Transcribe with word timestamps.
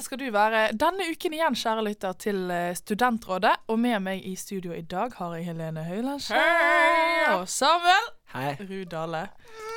Velkommen 0.00 0.16
skal 0.16 0.30
du 0.30 0.32
være 0.32 0.60
denne 0.80 1.04
uken 1.12 1.34
igjen, 1.36 1.56
kjære 1.60 1.82
lytter, 1.84 2.14
til 2.16 2.50
eh, 2.50 2.70
Studentrådet. 2.72 3.50
Og 3.68 3.76
med 3.78 3.98
meg 4.00 4.22
i 4.24 4.30
studio 4.32 4.72
i 4.72 4.80
dag 4.80 5.12
har 5.18 5.34
jeg 5.36 5.44
Helene 5.50 5.82
Høylandskjær 5.84 7.34
og 7.34 7.42
Samuel 7.52 8.08
Hei. 8.32 8.54
Rudale. 8.70 9.20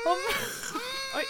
Og 0.07 0.21
Oi. 1.20 1.25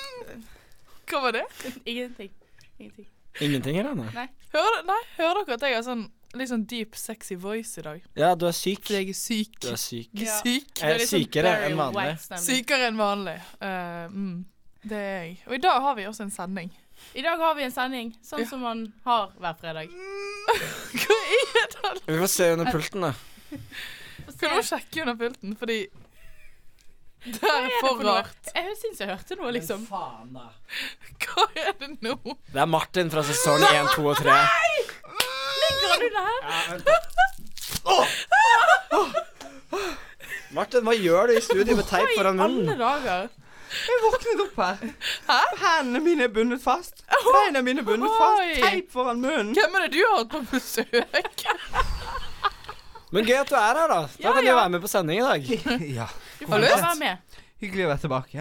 Hva 1.10 1.24
var 1.24 1.34
det? 1.40 1.42
Ingenting. 1.90 2.30
Ingenting. 2.78 3.08
Ingenting, 3.42 3.80
Helene? 3.82 4.06
Hører, 4.54 4.86
nei, 4.86 5.00
hører 5.18 5.42
dere 5.42 5.58
at 5.58 5.68
jeg 5.72 5.80
har 5.80 5.88
sånn 5.90 6.06
litt 6.38 6.54
sånn 6.54 6.68
deep, 6.70 6.94
sexy 6.94 7.40
voice 7.48 7.82
i 7.82 7.88
dag? 7.90 8.06
Ja, 8.14 8.36
du 8.38 8.46
er 8.52 8.54
syk. 8.54 8.86
Fordi 8.86 9.02
jeg 9.02 9.16
er 9.16 9.22
syk. 9.24 9.58
Du 9.58 9.72
er 9.74 9.82
syk. 9.88 10.14
Ja. 10.22 10.38
syk. 10.38 10.70
Jeg 10.78 11.00
er 11.00 11.08
sånn 11.08 11.26
sykere 11.26 11.58
enn 11.66 11.82
vanlig. 11.82 12.14
Sykere 12.46 12.94
enn 12.94 13.02
vanlig. 13.02 13.40
Uh, 13.58 14.06
mm, 14.14 14.40
det 14.86 15.04
er 15.10 15.22
jeg. 15.24 15.36
Og 15.50 15.58
i 15.58 15.64
dag 15.66 15.82
har 15.90 15.98
vi 15.98 16.10
også 16.14 16.30
en 16.30 16.36
sending. 16.38 16.74
I 17.16 17.22
dag 17.22 17.38
har 17.38 17.56
vi 17.56 17.64
en 17.68 17.72
sending, 17.72 18.14
sånn 18.26 18.40
Ja. 18.42 18.46
som 18.50 18.60
man 18.66 18.86
har 19.06 19.30
hver 19.40 19.54
fredag. 19.60 19.90
Hva 21.04 21.18
er 21.34 21.68
det? 21.74 22.02
Vi 22.08 22.18
får 22.24 22.32
se 22.34 22.48
under 22.56 22.72
pulten, 22.74 23.02
da. 23.06 23.14
Kan 24.40 24.56
du 24.58 24.64
sjekke 24.66 25.02
under 25.06 25.16
pulten, 25.20 25.54
fordi 25.60 25.78
Det 27.24 27.40
er 27.48 27.68
er 27.70 27.76
for 27.80 28.02
rart. 28.04 28.50
Jeg 28.56 28.74
syns 28.82 29.00
jeg 29.00 29.08
hørte 29.14 29.36
noe, 29.40 29.52
liksom. 29.56 29.86
faen, 29.88 30.34
da. 30.36 30.50
Hva 31.24 31.46
er 31.56 31.72
det 31.80 31.92
nå? 32.04 32.18
Det 32.52 32.60
er 32.60 32.68
Martin 32.68 33.10
fra 33.14 33.24
sesong 33.24 33.62
1, 33.64 33.94
2 33.96 34.08
og 34.12 34.18
3. 34.20 34.34
Ligger 35.64 35.98
du 36.02 36.10
der? 36.18 36.40
Ja, 36.44 36.60
vent. 36.74 36.88
Martin, 40.54 40.84
hva 40.86 40.94
gjør 40.94 41.32
du 41.32 41.38
i 41.38 41.42
studio 41.42 41.76
med 41.80 41.88
teip 41.90 42.12
foran 42.18 42.40
Alle 42.44 42.60
munnen? 42.60 42.78
dager. 42.78 43.30
Jeg 43.74 44.02
våknet 44.04 44.42
opp 44.44 44.58
her. 44.62 44.78
Hendene 45.64 46.00
mine 46.06 46.24
er 46.28 46.32
bundet 46.34 46.62
fast. 46.64 47.04
Beina 47.10 47.62
mine 47.66 47.82
er 47.82 47.88
bundet 47.88 48.12
fast. 48.20 48.42
Oi. 48.44 48.54
Teip 48.62 48.92
foran 48.94 49.22
munnen. 49.24 49.54
Hvem 49.58 49.76
er 49.80 49.88
det 49.88 49.92
du 49.96 50.02
har 50.06 50.18
hatt 50.22 50.32
på 50.34 50.42
besøk? 50.52 51.46
Men 53.14 53.26
gøy 53.30 53.38
at 53.44 53.50
du 53.50 53.56
er 53.60 53.78
her, 53.78 53.88
da. 53.92 54.00
Da 54.08 54.24
Ja, 54.24 54.32
kan 54.34 54.42
du 54.44 54.50
ja. 54.50 54.56
være 54.58 54.70
med 54.74 54.82
på 54.82 54.90
sending 54.90 55.20
i 55.20 55.26
dag. 55.26 55.42
Ja. 56.00 56.08
Du 56.40 56.48
får 56.50 56.64
lyst? 56.64 56.82
være 56.82 57.00
med. 57.02 57.18
Hyggelig 57.64 57.84
å 57.86 57.90
være 57.94 58.02
tilbake. 58.04 58.40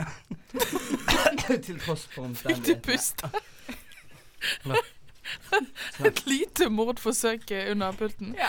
Til 1.66 1.76
tross 1.84 2.06
for 2.10 2.24
Fikk 2.32 2.62
du 2.64 2.72
omstendighetene. 2.74 2.80
puste? 2.86 3.26
Et 6.08 6.22
lite 6.26 6.66
mordforsøk 6.72 7.52
under 7.70 7.92
pulten. 7.98 8.32
Ja. 8.38 8.48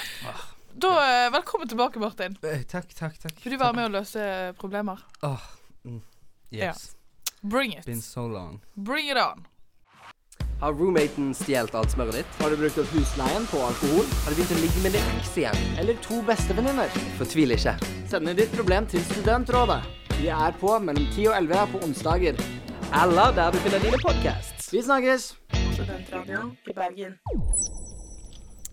Da, 0.74 0.90
eh, 1.06 1.28
Velkommen 1.36 1.70
tilbake, 1.70 2.00
Martin. 2.02 2.38
Eh, 2.44 2.64
Takk, 2.66 2.90
takk, 2.98 3.20
takk. 3.22 3.36
Vil 3.44 3.54
du 3.54 3.60
være 3.62 3.76
med 3.78 3.86
å 3.92 3.94
løse 4.00 4.24
problemer? 4.58 5.04
Åh, 5.28 5.44
mm, 5.86 6.00
yes. 6.54 6.96
Bring 7.42 7.74
it. 7.74 7.86
Been 7.86 8.02
so 8.02 8.28
long. 8.28 8.62
Bring 8.76 9.10
it 9.10 9.18
on. 9.18 9.48
Har 10.64 10.74
roommaten 10.74 11.34
stjålet 11.36 11.76
alt 11.76 11.92
smøret 11.92 12.16
ditt? 12.22 12.36
Har 12.40 12.54
du 12.54 12.58
brukt 12.62 12.78
opp 12.80 12.92
husleien 12.96 13.48
på 13.52 13.60
alkohol? 13.68 14.06
Har 14.24 14.32
du 14.32 14.38
begynt 14.38 14.54
å 14.56 14.62
ligge 14.62 14.84
med 14.86 14.96
din 14.96 15.10
eks 15.18 15.34
igjen? 15.42 15.66
Eller 15.82 15.98
to 16.06 16.22
bestevenninner? 16.24 16.94
Fortvil 17.18 17.52
ikke. 17.58 17.74
Send 18.08 18.32
inn 18.32 18.40
ditt 18.40 18.54
problem 18.56 18.88
til 18.88 19.04
Studentrådet. 19.10 19.82
Vi 20.22 20.30
er 20.32 20.56
på 20.62 20.78
mellom 20.80 21.10
10 21.10 21.28
og 21.34 21.36
11 21.42 21.66
på 21.74 21.84
onsdager. 21.90 22.40
Eller 23.02 23.36
der 23.36 23.52
du 23.52 23.60
finner 23.66 23.84
dine 23.84 24.00
podcasts. 24.00 24.70
Vi 24.72 24.86
snakkes! 24.86 25.34
Studentradioen 25.74 26.56
i 26.70 26.78
Bergen. 26.78 27.18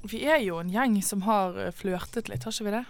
Vi 0.07 0.23
er 0.31 0.39
jo 0.45 0.61
en 0.63 0.71
gjeng 0.71 1.01
som 1.05 1.27
har 1.27 1.59
eh, 1.59 1.75
flørtet 1.75 2.31
litt, 2.31 2.47
har 2.47 2.55
ikke 2.55 2.69
vi 2.71 2.77
det? 2.79 2.85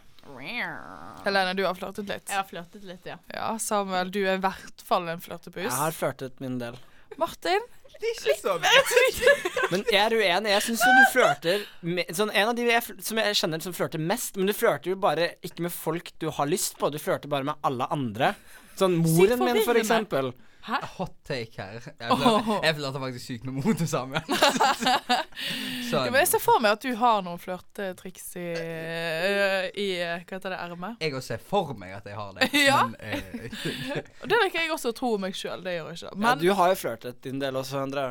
Helene, 1.26 1.56
du 1.58 1.64
har 1.66 1.76
flørtet 1.78 2.08
litt. 2.08 2.28
Jeg 2.28 2.38
har 2.38 2.46
flørtet 2.48 2.86
litt, 2.86 3.04
ja. 3.08 3.18
Ja, 3.34 3.50
Samuel, 3.62 4.10
du 4.14 4.22
er 4.24 4.38
i 4.38 4.42
hvert 4.42 4.84
fall 4.86 5.08
en 5.12 5.20
flørtepus. 5.22 5.66
Jeg 5.66 5.76
har 5.76 5.96
flørtet 5.96 6.40
min 6.42 6.58
del. 6.62 6.78
Martin? 7.20 7.64
Det 8.00 8.08
er 8.08 8.16
ikke 8.16 8.36
så 8.40 8.54
mye. 8.62 9.32
Men 9.72 9.82
jeg 9.92 10.00
er 10.00 10.14
uenig. 10.16 10.52
Jeg 10.54 10.64
syns 10.64 10.84
du 10.86 11.00
flørter 11.12 11.64
med 11.84 12.12
sånn, 12.16 12.30
En 12.32 12.52
av 12.52 12.54
de 12.56 12.64
jeg, 12.64 12.94
som 13.04 13.18
jeg 13.20 13.36
kjenner 13.36 13.60
som 13.64 13.74
flørter 13.76 14.00
mest, 14.00 14.38
men 14.40 14.48
du 14.48 14.54
flørter 14.56 14.94
jo 14.94 15.00
bare 15.00 15.34
ikke 15.44 15.66
med 15.66 15.74
folk 15.74 16.08
du 16.22 16.30
har 16.32 16.48
lyst 16.48 16.78
på, 16.80 16.88
du 16.88 16.96
flørter 17.02 17.28
bare 17.32 17.44
med 17.50 17.60
alle 17.66 17.88
andre. 17.92 18.32
Sånn 18.80 18.96
moren 19.02 19.42
min, 19.42 19.60
for 19.60 19.74
forvirrende. 19.74 20.32
Eksempel. 20.60 20.88
Hot 20.96 21.14
take 21.26 21.56
her. 21.62 21.80
Jeg 22.00 22.16
flørter, 22.20 22.64
jeg 22.66 22.76
flørter 22.78 23.00
faktisk 23.04 23.24
sykt 23.26 23.44
med 23.48 23.56
motet 23.64 23.88
sammen. 23.88 24.22
så 25.90 25.96
Ja, 25.96 26.04
men 26.10 26.20
jeg 26.20 26.28
ser 26.28 26.42
for 26.44 26.60
meg 26.62 26.76
at 26.76 26.82
du 26.84 26.90
har 27.00 27.22
noen 27.26 27.40
flørtetriks 27.40 28.26
i, 28.40 28.46
eh, 28.60 29.68
i 29.80 29.88
eh, 30.00 30.22
Hva 30.26 30.36
heter 30.38 30.54
det, 30.54 30.58
ermet. 30.62 30.96
jeg 31.02 31.14
også 31.16 31.34
ser 31.34 31.44
for 31.50 31.72
meg 31.78 31.94
at 31.98 32.06
jeg 32.10 32.16
har 32.18 32.32
det. 32.38 32.50
Ja. 32.70 32.80
Men 32.86 32.96
eh, 33.00 33.52
det 34.30 34.40
liker 34.44 34.60
jeg 34.64 34.72
også 34.74 34.92
å 34.92 34.96
tro 34.96 35.14
om 35.16 35.24
meg 35.26 35.36
sjøl. 35.38 35.62
Det 35.64 35.76
gjør 35.78 35.92
jeg 35.94 36.02
ikke. 36.02 36.16
Ja, 36.26 36.34
du 36.44 36.48
har 36.60 36.74
jo 36.74 36.80
flørtet 36.84 37.22
din 37.24 37.40
del 37.42 37.56
også, 37.60 37.80
Endre. 37.86 38.08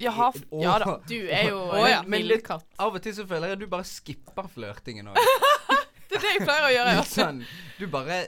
jeg 0.00 0.12
har 0.16 0.38
Ja 0.62 0.78
da. 0.80 0.94
Du 1.08 1.18
er 1.28 1.48
jo 1.50 1.58
en 1.76 1.88
ja. 1.90 1.98
en 2.02 2.10
Men 2.10 2.22
litt- 2.24 2.38
villkatt. 2.42 2.64
av 2.78 2.94
og 2.96 3.02
til 3.04 3.14
så 3.16 3.26
føler 3.28 3.52
jeg 3.52 3.58
at 3.58 3.64
du 3.64 3.68
bare 3.70 3.84
skipper 3.88 4.48
flørtingen 4.54 5.10
òg. 5.12 5.18
Det 6.22 6.32
jeg 6.36 6.46
pleier 6.46 6.66
å 6.68 6.72
gjøre. 6.72 6.96
Litt 7.00 7.12
sånn 7.12 7.44
Du 7.78 7.86
bare 7.90 8.18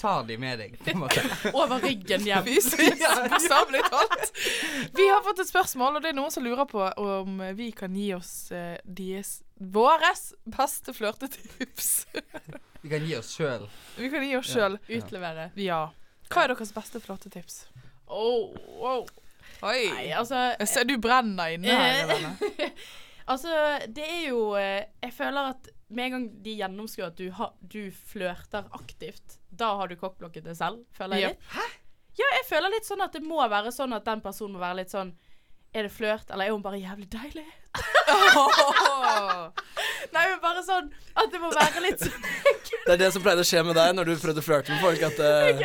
tar 0.00 0.24
de 0.28 0.36
med 0.40 0.58
deg, 0.60 0.76
på 0.82 0.90
en 0.92 1.00
måte. 1.04 1.22
Over 1.56 1.80
ryggen 1.84 2.26
hjem. 2.26 2.44
Bokstavelig 3.30 3.82
talt. 3.88 4.42
Vi 4.96 5.08
har 5.08 5.22
fått 5.24 5.44
et 5.44 5.50
spørsmål, 5.50 5.98
og 5.98 6.04
det 6.04 6.12
er 6.12 6.18
noen 6.18 6.34
som 6.34 6.44
lurer 6.44 6.68
på 6.68 6.82
om 7.00 7.40
vi 7.56 7.70
kan 7.76 7.94
gi 7.96 8.10
oss 8.16 8.34
uh, 8.52 8.74
deres 8.84 9.38
våres 9.54 10.32
beste 10.44 10.92
flørtetips. 10.96 11.92
Vi 12.82 12.90
kan 12.92 13.06
gi 13.06 13.14
oss 13.16 13.30
sjøl. 13.32 13.68
Vi 13.96 14.10
kan 14.12 14.26
gi 14.26 14.34
oss 14.36 14.50
Ja. 14.58 14.68
Utlevere. 14.98 15.50
Ja. 15.56 15.86
Hva 16.28 16.44
er 16.44 16.52
deres 16.52 16.74
beste 16.74 17.00
flørtetips? 17.00 17.62
Oh, 18.10 18.52
wow. 18.80 19.06
Oi. 19.64 19.86
Nei, 19.94 20.10
altså 20.12 20.50
Jeg 20.58 20.68
ser 20.68 20.84
du 20.88 20.98
brenner 21.00 21.54
inne 21.54 21.72
her. 21.78 22.12
Eh. 22.58 22.84
Altså, 23.24 23.54
det 23.88 24.04
er 24.04 24.26
jo 24.28 24.40
eh, 24.60 24.84
Jeg 25.00 25.14
føler 25.16 25.54
at 25.54 25.70
med 25.88 26.06
en 26.06 26.14
gang 26.16 26.26
de 26.44 26.56
gjennomskuer 26.58 27.10
at 27.10 27.18
du, 27.18 27.26
ha, 27.36 27.50
du 27.60 27.82
flørter 28.12 28.68
aktivt, 28.76 29.38
da 29.50 29.74
har 29.80 29.90
du 29.90 29.96
kokkblokket 30.00 30.46
det 30.48 30.56
selv, 30.58 30.84
føler 30.96 31.20
jeg 31.20 31.34
litt. 31.34 31.50
Hæ? 31.54 31.66
Ja, 32.14 32.26
jeg 32.38 32.46
føler 32.48 32.70
litt 32.70 32.86
sånn 32.86 33.02
at 33.02 33.14
det 33.16 33.24
må 33.26 33.40
være 33.50 33.72
sånn 33.74 33.94
at 33.96 34.06
den 34.06 34.22
personen 34.22 34.54
må 34.54 34.62
være 34.62 34.84
litt 34.84 34.92
sånn 34.94 35.16
Er 35.74 35.88
det 35.88 35.90
flørt, 35.90 36.28
eller 36.30 36.46
er 36.46 36.54
hun 36.54 36.62
bare 36.62 36.78
jævlig 36.78 37.08
deilig? 37.10 37.46
Nei, 40.14 40.22
men 40.30 40.38
bare 40.42 40.62
sånn 40.62 40.92
at 41.18 41.32
det 41.32 41.40
må 41.42 41.50
være 41.50 41.82
litt 41.82 42.04
sånn 42.04 42.28
Det 42.84 42.92
er 42.94 43.00
det 43.00 43.08
som 43.16 43.24
pleide 43.24 43.42
å 43.42 43.48
skje 43.48 43.64
med 43.66 43.74
deg 43.74 43.96
når 43.96 44.12
du 44.12 44.22
prøvde 44.22 44.44
å 44.44 44.46
flørte 44.46 44.70
med 44.70 44.84
folk. 44.84 45.02
At 45.08 45.18
eh, 45.18 45.64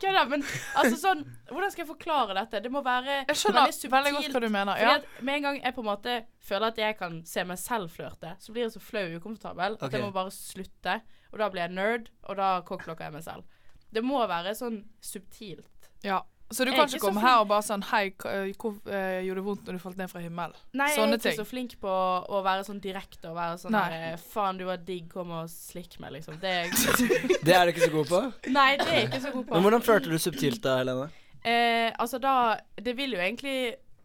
Ikke 0.00 0.12
det, 0.16 0.22
men 0.32 0.44
altså 0.80 0.96
sånn 0.96 1.20
Hvordan 1.50 1.72
skal 1.74 1.82
jeg 1.84 1.88
forklare 1.90 2.34
dette? 2.38 2.62
Det 2.64 2.70
må 2.72 2.80
være 2.84 3.18
Jeg 3.28 3.36
skjønner 3.36 3.68
veldig 3.92 4.12
godt 4.16 4.32
hva 4.32 4.40
du 4.40 4.48
mener. 4.54 4.80
Ja. 4.80 4.94
Med 5.20 5.34
en 5.36 5.42
gang 5.44 5.60
jeg 5.60 5.74
på 5.76 5.84
en 5.84 5.88
måte 5.90 6.14
føler 6.40 6.72
at 6.72 6.80
jeg 6.80 6.96
kan 6.96 7.20
se 7.28 7.44
meg 7.44 7.60
selv 7.60 7.92
flørte, 7.92 8.32
så 8.40 8.54
blir 8.54 8.64
jeg 8.64 8.72
så 8.72 8.80
flau 8.80 9.04
og 9.10 9.18
ukomfortabel 9.20 9.76
at 9.76 9.92
jeg 9.92 10.00
må 10.06 10.10
bare 10.14 10.32
slutte. 10.32 11.00
Og 11.34 11.38
da 11.42 11.50
blir 11.52 11.66
jeg 11.66 11.74
nerd, 11.76 12.08
og 12.26 12.40
da 12.40 12.48
cockblocker 12.66 13.10
jeg 13.10 13.18
meg 13.18 13.26
selv. 13.28 13.44
Det 13.92 14.02
må 14.06 14.22
være 14.30 14.56
sånn 14.56 14.80
subtilt. 15.04 15.90
ja. 16.06 16.22
Så 16.50 16.64
du 16.64 16.70
Jeg 16.72 16.74
kan 16.76 16.82
er 16.82 16.88
ikke 16.88 16.96
ikke 16.98 17.06
komme 17.06 17.20
her 17.22 17.36
og 17.44 17.48
bare 17.48 17.62
sånn 17.62 17.82
Hei, 17.86 18.06
eh, 18.26 18.48
hvor 18.58 18.72
eh, 18.90 19.20
gjorde 19.22 19.38
det 19.38 19.44
vondt 19.46 19.68
når 19.68 19.76
du 19.76 19.82
falt 19.84 19.96
ned 20.00 20.10
fra 20.10 20.20
himmelen? 20.24 20.56
Nei, 20.74 20.88
jeg 20.90 20.96
Sånne 20.98 21.14
er 21.14 21.20
ikke 21.20 21.28
ting. 21.28 21.36
så 21.38 21.44
flink 21.46 21.76
på 21.80 21.92
å 22.26 22.40
være 22.42 22.64
sånn 22.66 22.80
direkte 22.82 23.30
og 23.30 23.36
være 23.38 23.58
sånn 23.62 23.76
Nei. 23.76 23.84
der, 23.92 24.16
Faen, 24.32 24.58
du 24.58 24.64
var 24.66 24.80
digg, 24.82 25.06
kom 25.12 25.30
og 25.30 25.46
slikk 25.52 25.94
meg, 26.02 26.16
liksom. 26.18 26.40
Det 26.42 26.50
er 26.50 26.72
det 27.46 27.54
er 27.54 27.64
du 27.70 27.72
ikke 27.74 27.86
så 27.86 27.92
god 27.94 28.10
på. 28.10 28.22
Nei, 28.50 28.70
det 28.80 28.88
er 28.88 28.98
jeg 28.98 29.06
ikke 29.12 29.22
så 29.28 29.32
god 29.36 29.44
på. 29.46 29.54
Men 29.54 29.66
hvordan 29.68 29.86
flørter 29.86 30.10
du 30.10 30.18
subtilt 30.26 30.60
da, 30.66 30.74
Helene? 30.82 31.06
Eh, 31.46 31.92
altså, 32.02 32.18
da 32.20 32.34
Det 32.76 32.92
vil 32.98 33.14
jo 33.14 33.20
egentlig 33.22 33.54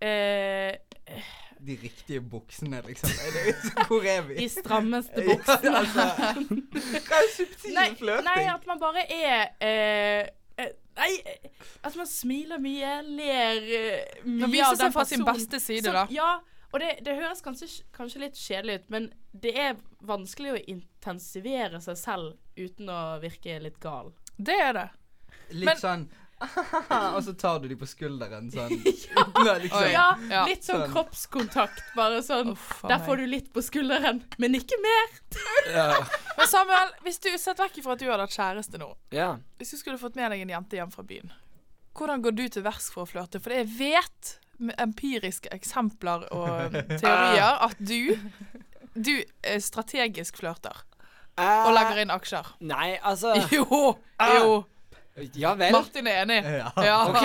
eh, 0.06 0.78
De 1.66 1.76
riktige 1.82 2.22
buksene, 2.22 2.80
liksom. 2.86 3.10
Er 3.26 3.34
det, 3.36 3.58
hvor 3.90 4.06
er 4.06 4.22
vi? 4.30 4.38
De 4.38 4.48
strammeste 4.54 5.18
Ja, 5.26 5.34
buksene. 5.34 5.78
altså, 5.82 6.06
Hva 7.10 7.20
er 7.26 7.30
subtil 7.34 7.74
Nei, 7.74 7.90
flørting? 7.98 8.30
nei, 8.30 8.46
at 8.54 8.68
man 8.70 8.80
bare 8.86 9.04
er 9.10 9.48
eh, 9.60 9.70
eh, 10.22 10.28
Nei, 10.96 11.12
altså 11.84 12.00
man 12.00 12.08
smiler 12.08 12.62
mye, 12.64 12.92
ler 13.04 13.66
eh, 13.78 14.20
mye 14.24 14.46
Man 14.46 14.54
viser 14.54 14.78
seg 14.80 14.94
fra 14.96 15.04
sin 15.10 15.26
beste 15.28 15.60
side, 15.60 15.84
Sånn, 15.90 15.98
da. 15.98 16.06
Ja, 16.14 16.30
og 16.72 16.80
det, 16.84 16.94
det 17.06 17.16
høres 17.20 17.44
kanskje, 17.44 17.68
kanskje 17.96 18.22
litt 18.24 18.40
kjedelig 18.40 18.80
ut, 18.82 18.90
men 18.96 19.10
det 19.32 19.54
er 19.60 19.76
vanskelig 20.08 20.54
å 20.56 20.62
intensivere 20.72 21.82
seg 21.84 22.00
selv 22.00 22.36
uten 22.60 22.92
å 22.92 23.00
virke 23.24 23.58
litt 23.64 23.80
gal. 23.84 24.14
Det 24.38 24.56
er 24.56 24.74
det. 24.80 24.88
Litt 25.52 25.70
Men- 25.74 25.82
sånn 25.84 26.08
Og 27.16 27.22
så 27.24 27.34
tar 27.40 27.60
du 27.64 27.68
dem 27.72 27.80
på 27.80 27.88
skulderen 27.88 28.50
sånn. 28.52 28.74
ja, 29.48 29.54
liksom. 29.64 29.88
Ja, 29.92 30.08
Ja. 30.30 30.42
litt 30.50 30.66
sånn 30.68 30.82
Sånn. 30.84 30.92
kroppskontakt, 30.94 31.82
bare 31.96 32.20
sånn. 32.26 32.52
oh, 32.56 32.88
Der 32.90 33.00
får 33.06 33.22
du 33.22 33.26
litt 33.32 33.52
på 33.56 33.64
skulderen, 33.64 34.22
men 34.42 34.58
ikke 34.60 34.78
mer. 34.84 35.16
Ja. 35.72 35.88
Men 36.38 36.52
Samuel, 36.52 36.92
hvis 37.08 37.22
du 37.24 37.30
sett 37.40 37.62
vekk 37.64 37.80
ifra 37.82 37.96
at 37.96 38.04
du 38.04 38.08
hadde 38.12 38.28
hatt 38.28 38.36
kjæreste 38.36 38.82
nå, 38.82 38.92
ja. 39.16 39.36
hvis 39.62 39.72
du 39.76 39.80
skulle 39.80 40.02
fått 40.02 40.18
med 40.20 40.32
deg 40.36 40.44
en 40.44 40.54
jente 40.58 40.80
hjem 40.80 40.92
fra 40.94 41.06
byen, 41.08 41.32
hvordan 41.96 42.26
går 42.26 42.36
du 42.36 42.44
til 42.52 42.66
verks 42.66 42.90
for 42.92 43.06
å 43.06 43.10
flørte? 43.10 43.40
For 43.40 43.56
jeg 43.56 43.70
vet 43.78 44.36
med 44.60 44.76
empiriske 44.80 45.50
eksempler 45.56 46.28
og 46.36 46.76
teorier 47.00 47.64
at 47.64 47.80
du 47.80 48.16
du 48.96 49.12
eh, 49.44 49.60
strategisk 49.60 50.38
flørter 50.40 50.78
og 51.36 51.72
legger 51.76 51.98
inn 52.06 52.12
aksjer. 52.16 52.48
Eh, 52.56 52.68
Nei, 52.70 52.94
altså 53.04 53.34
Jo! 53.52 53.66
Jo. 54.20 54.54
Ja 55.40 55.54
vel. 55.56 55.72
Martin 55.72 56.08
er 56.12 56.24
enig. 56.26 56.42
Ja. 56.44 56.72
Ja. 56.84 56.98
OK. 57.10 57.24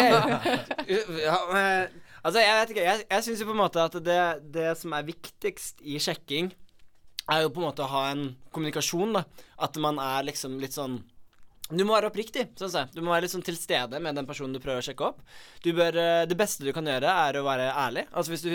Ja, 1.25 1.38
men, 1.50 2.00
Altså, 2.20 2.40
jeg 2.42 2.56
vet 2.58 2.72
ikke. 2.75 2.82
Jeg, 2.84 3.04
jeg 3.10 3.25
syns 3.25 3.40
jo 3.40 3.46
på 3.48 3.54
en 3.56 3.62
måte 3.62 3.81
at 3.82 3.94
det, 4.04 4.19
det 4.52 4.66
som 4.78 4.92
er 4.92 5.06
viktigst 5.08 5.81
i 5.88 5.96
sjekking, 6.02 6.50
er 7.31 7.44
jo 7.46 7.52
på 7.54 7.62
en 7.62 7.69
måte 7.70 7.84
å 7.87 7.92
ha 7.92 8.02
en 8.12 8.26
kommunikasjon, 8.52 9.14
da. 9.16 9.25
At 9.62 9.78
man 9.81 10.00
er 10.02 10.26
liksom 10.28 10.58
litt 10.60 10.76
sånn 10.76 10.98
du 11.70 11.84
må 11.87 11.94
være 11.94 12.11
oppriktig. 12.11 12.46
Sånn 12.58 12.72
jeg. 12.75 12.90
Du 12.94 13.00
må 13.05 13.12
være 13.12 13.26
litt 13.26 13.34
sånn 13.34 13.44
til 13.46 13.58
stede 13.58 14.00
med 14.02 14.17
den 14.19 14.28
personen 14.28 14.55
du 14.56 14.61
prøver 14.62 14.82
å 14.82 14.87
sjekke 14.87 15.06
opp. 15.11 15.20
Bør, 15.64 15.99
eh, 16.02 16.25
det 16.31 16.38
beste 16.38 16.67
du 16.67 16.72
kan 16.76 16.88
gjøre, 16.88 17.11
er 17.28 17.38
å 17.38 17.44
være 17.46 17.70
ærlig. 17.70 18.06
Altså 18.11 18.34
Hvis 18.34 18.44
du 18.46 18.50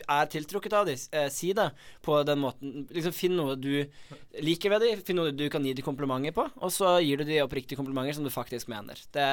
er 0.00 0.30
tiltrukket 0.30 0.76
av 0.76 0.86
dem, 0.86 0.98
eh, 1.12 1.28
si 1.28 1.52
det 1.56 1.70
på 2.02 2.20
den 2.26 2.42
måten. 2.42 2.86
Liksom 2.90 3.16
Finn 3.16 3.36
noe 3.36 3.56
du 3.56 3.86
liker 4.40 4.70
ved 4.70 4.80
dem, 4.86 5.02
finn 5.02 5.16
noe 5.16 5.32
du 5.32 5.48
kan 5.50 5.64
gi 5.64 5.74
dem 5.74 5.84
komplimenter 5.84 6.32
på, 6.32 6.46
og 6.60 6.70
så 6.70 6.98
gir 7.02 7.18
du 7.18 7.24
dem 7.24 7.44
oppriktige 7.44 7.76
komplimenter 7.76 8.14
som 8.14 8.24
du 8.24 8.30
faktisk 8.30 8.68
mener. 8.68 8.94
Det, 9.12 9.26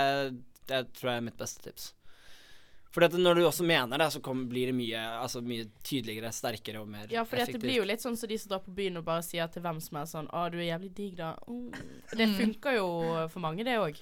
det 0.67 0.93
tror 0.93 1.11
jeg 1.11 1.17
er 1.17 1.29
mitt 1.29 1.37
beste 1.37 1.61
tips. 1.63 1.93
For 2.91 3.01
når 3.19 3.35
du 3.35 3.41
også 3.45 3.65
mener 3.67 3.97
det, 3.97 4.07
så 4.13 4.21
kom, 4.23 4.45
blir 4.49 4.71
det 4.71 4.75
mye, 4.75 5.01
altså 5.21 5.41
mye 5.45 5.65
tydeligere, 5.83 6.31
sterkere 6.33 6.81
og 6.81 6.87
mer 6.89 7.07
Ja, 7.11 7.23
for 7.27 7.37
det 7.37 7.59
blir 7.61 7.81
jo 7.81 7.83
litt 7.87 8.01
sånn 8.01 8.15
som 8.17 8.29
de 8.29 8.37
som 8.37 8.49
drar 8.49 8.63
på 8.65 8.73
byen 8.73 8.97
og 8.97 9.05
bare 9.05 9.21
sier 9.25 9.47
til 9.51 9.61
hvem 9.61 9.81
som 9.83 9.97
er 9.97 10.05
sånn 10.05 10.27
'Å, 10.31 10.51
du 10.51 10.57
er 10.57 10.71
jævlig 10.77 10.93
digg, 10.95 11.17
da'. 11.17 11.35
Mm. 11.47 11.71
Det 12.15 12.27
Mm. 12.29 12.37
funker 12.37 12.71
jo 12.77 13.27
for 13.29 13.39
mange, 13.39 13.63
det 13.63 13.77
òg. 13.77 13.95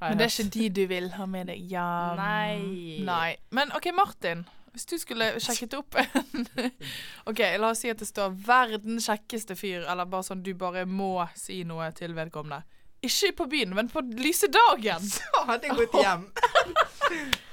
Men 0.00 0.18
det 0.18 0.24
er 0.26 0.42
ikke 0.42 0.50
de 0.50 0.68
du 0.68 0.86
vil 0.86 1.08
ha 1.10 1.26
med 1.26 1.46
deg. 1.46 1.70
Ja. 1.70 2.14
Nei. 2.16 2.98
Nei. 3.04 3.36
Men 3.50 3.70
OK, 3.72 3.86
Martin. 3.94 4.44
Hvis 4.72 4.86
du 4.86 4.96
skulle 4.98 5.34
sjekket 5.38 5.74
opp 5.74 5.94
en 6.00 6.46
OK, 7.28 7.38
la 7.58 7.70
oss 7.70 7.78
si 7.84 7.90
at 7.90 7.98
det 7.98 8.08
står 8.08 8.30
'verdens 8.34 9.06
kjekkeste 9.06 9.54
fyr', 9.54 9.84
eller 9.88 10.04
bare 10.06 10.22
sånn 10.22 10.42
du 10.42 10.54
bare 10.54 10.84
må 10.86 11.28
si 11.36 11.62
noe 11.62 11.90
til 11.92 12.14
vedkommende. 12.14 12.62
Ikke 13.02 13.32
på 13.36 13.46
byen, 13.50 13.74
men 13.74 13.88
på 13.88 14.00
lyse 14.18 14.48
dagen. 14.48 15.00
Så 15.00 15.44
hadde 15.46 15.68
jeg 15.68 15.76
gått 15.76 15.92
hjem. 16.02 16.26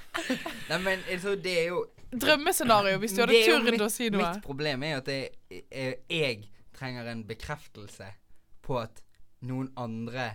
Nei, 0.69 0.77
men 0.83 1.04
altså, 1.06 1.36
det 1.36 1.56
er 1.63 1.68
jo 1.71 1.86
Drømmescenario, 2.10 2.98
hvis 2.98 3.13
du 3.13 3.21
hadde 3.21 3.39
turt 3.45 3.83
å 3.86 3.89
si 3.94 4.07
noe. 4.10 4.31
Mitt 4.33 4.45
problem 4.45 4.81
er 4.88 4.95
at 4.98 5.10
jeg, 5.13 5.27
jeg, 5.69 5.98
jeg 6.10 6.39
trenger 6.74 7.10
en 7.12 7.21
bekreftelse 7.30 8.07
på 8.66 8.80
at 8.81 9.04
noen 9.45 9.69
andre 9.77 10.31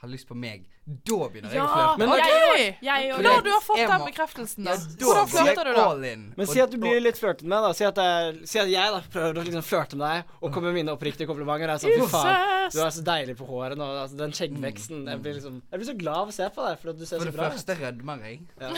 har 0.00 0.08
lyst 0.08 0.26
på 0.28 0.34
meg. 0.38 0.64
Da 0.86 1.16
begynner 1.30 1.52
jeg 1.52 1.60
å 1.62 1.68
flørte. 1.70 1.98
Men 2.00 2.08
okay. 2.14 2.62
Jeg- 2.64 2.76
jeg. 2.82 3.10
Når 3.22 3.42
du 3.44 3.50
har 3.52 3.60
fått 3.60 3.82
den 3.82 4.04
bekreftelsen, 4.06 4.64
da. 4.64 4.72
Ja, 4.72 4.76
da 4.76 5.06
Hvordan 5.06 5.28
flørter 5.28 5.64
du 5.64 5.72
da? 5.76 6.12
in. 6.12 6.24
Men 6.36 6.46
si 6.50 6.60
at 6.60 6.70
du 6.70 6.78
blir 6.82 7.00
litt 7.00 7.20
flørtet 7.20 7.44
med, 7.44 7.62
da. 7.62 7.72
Si 7.76 7.84
at, 7.84 8.00
jeg, 8.00 8.48
si 8.48 8.58
at 8.58 8.68
jeg 8.72 8.94
da 8.96 9.00
prøver 9.12 9.38
å 9.38 9.44
liksom 9.46 9.66
flørte 9.66 10.00
med 10.00 10.06
deg, 10.08 10.34
og 10.40 10.52
kommer 10.52 10.72
med 10.72 10.80
mine 10.80 10.96
oppriktige 10.96 11.28
komplimenter. 11.30 11.68
Jeg 11.68 11.76
er 11.76 11.84
sånn, 11.84 12.08
Fy 12.08 12.10
faen, 12.16 12.70
du 12.74 12.80
er 12.80 12.90
så 12.96 13.04
deilig 13.06 13.36
på 13.38 13.46
håret 13.52 13.78
nå. 13.78 13.90
Altså, 14.02 14.16
den 14.16 14.32
skjeggveksten. 14.32 15.06
Jeg 15.06 15.22
blir, 15.22 15.38
liksom, 15.38 15.62
jeg 15.70 15.82
blir 15.82 15.90
så 15.92 15.98
glad 16.00 16.24
av 16.24 16.28
å 16.28 16.36
se 16.40 16.50
på 16.50 16.68
deg, 16.68 16.78
for 16.80 16.90
at 16.90 16.98
du 16.98 17.06
ser 17.06 17.16
For 17.18 17.24
så 17.24 17.30
det 17.30 17.36
bra 17.38 17.46
ut. 17.46 17.58
første 17.58 17.78
rødmer 17.84 18.26
jeg. 18.26 18.40
Ja. 18.60 18.68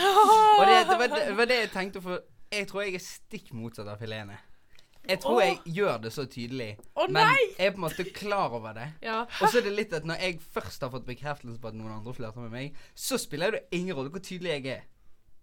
Og 0.59 0.65
det, 0.67 0.79
det, 0.89 0.97
var, 0.99 1.07
det 1.17 1.35
var 1.41 1.45
det 1.45 1.59
jeg 1.63 1.71
tenkte, 1.71 2.01
for 2.03 2.19
jeg 2.53 2.67
tror 2.69 2.83
jeg 2.85 2.99
er 2.99 3.05
stikk 3.07 3.53
motsatt 3.57 3.87
av 3.87 3.99
Helene. 4.03 4.37
Jeg 5.07 5.19
tror 5.19 5.41
jeg 5.41 5.57
gjør 5.65 5.97
det 6.05 6.13
så 6.15 6.23
tydelig, 6.31 6.77
Å, 6.95 7.07
men 7.11 7.27
nei! 7.27 7.41
jeg 7.57 7.67
er 7.67 7.71
på 7.75 7.81
en 7.81 7.85
måte 7.89 8.05
klar 8.15 8.53
over 8.55 8.73
det. 8.77 8.85
Ja. 9.03 9.25
Og 9.41 9.49
så 9.51 9.57
er 9.59 9.65
det 9.67 9.73
litt 9.75 9.93
at 9.93 10.05
når 10.07 10.15
jeg 10.23 10.39
først 10.53 10.81
har 10.85 10.89
fått 10.93 11.05
bekreftelse 11.05 11.59
på 11.59 11.67
at 11.67 11.75
noen 11.75 11.91
andre 11.97 12.13
flørter 12.15 12.39
med 12.45 12.51
meg, 12.55 12.77
så 12.95 13.17
spiller 13.19 13.51
det 13.57 13.63
ingen 13.75 13.95
rolle 13.97 14.09
hvor 14.13 14.23
tydelig 14.23 14.53
jeg 14.55 14.65
er. 14.77 14.85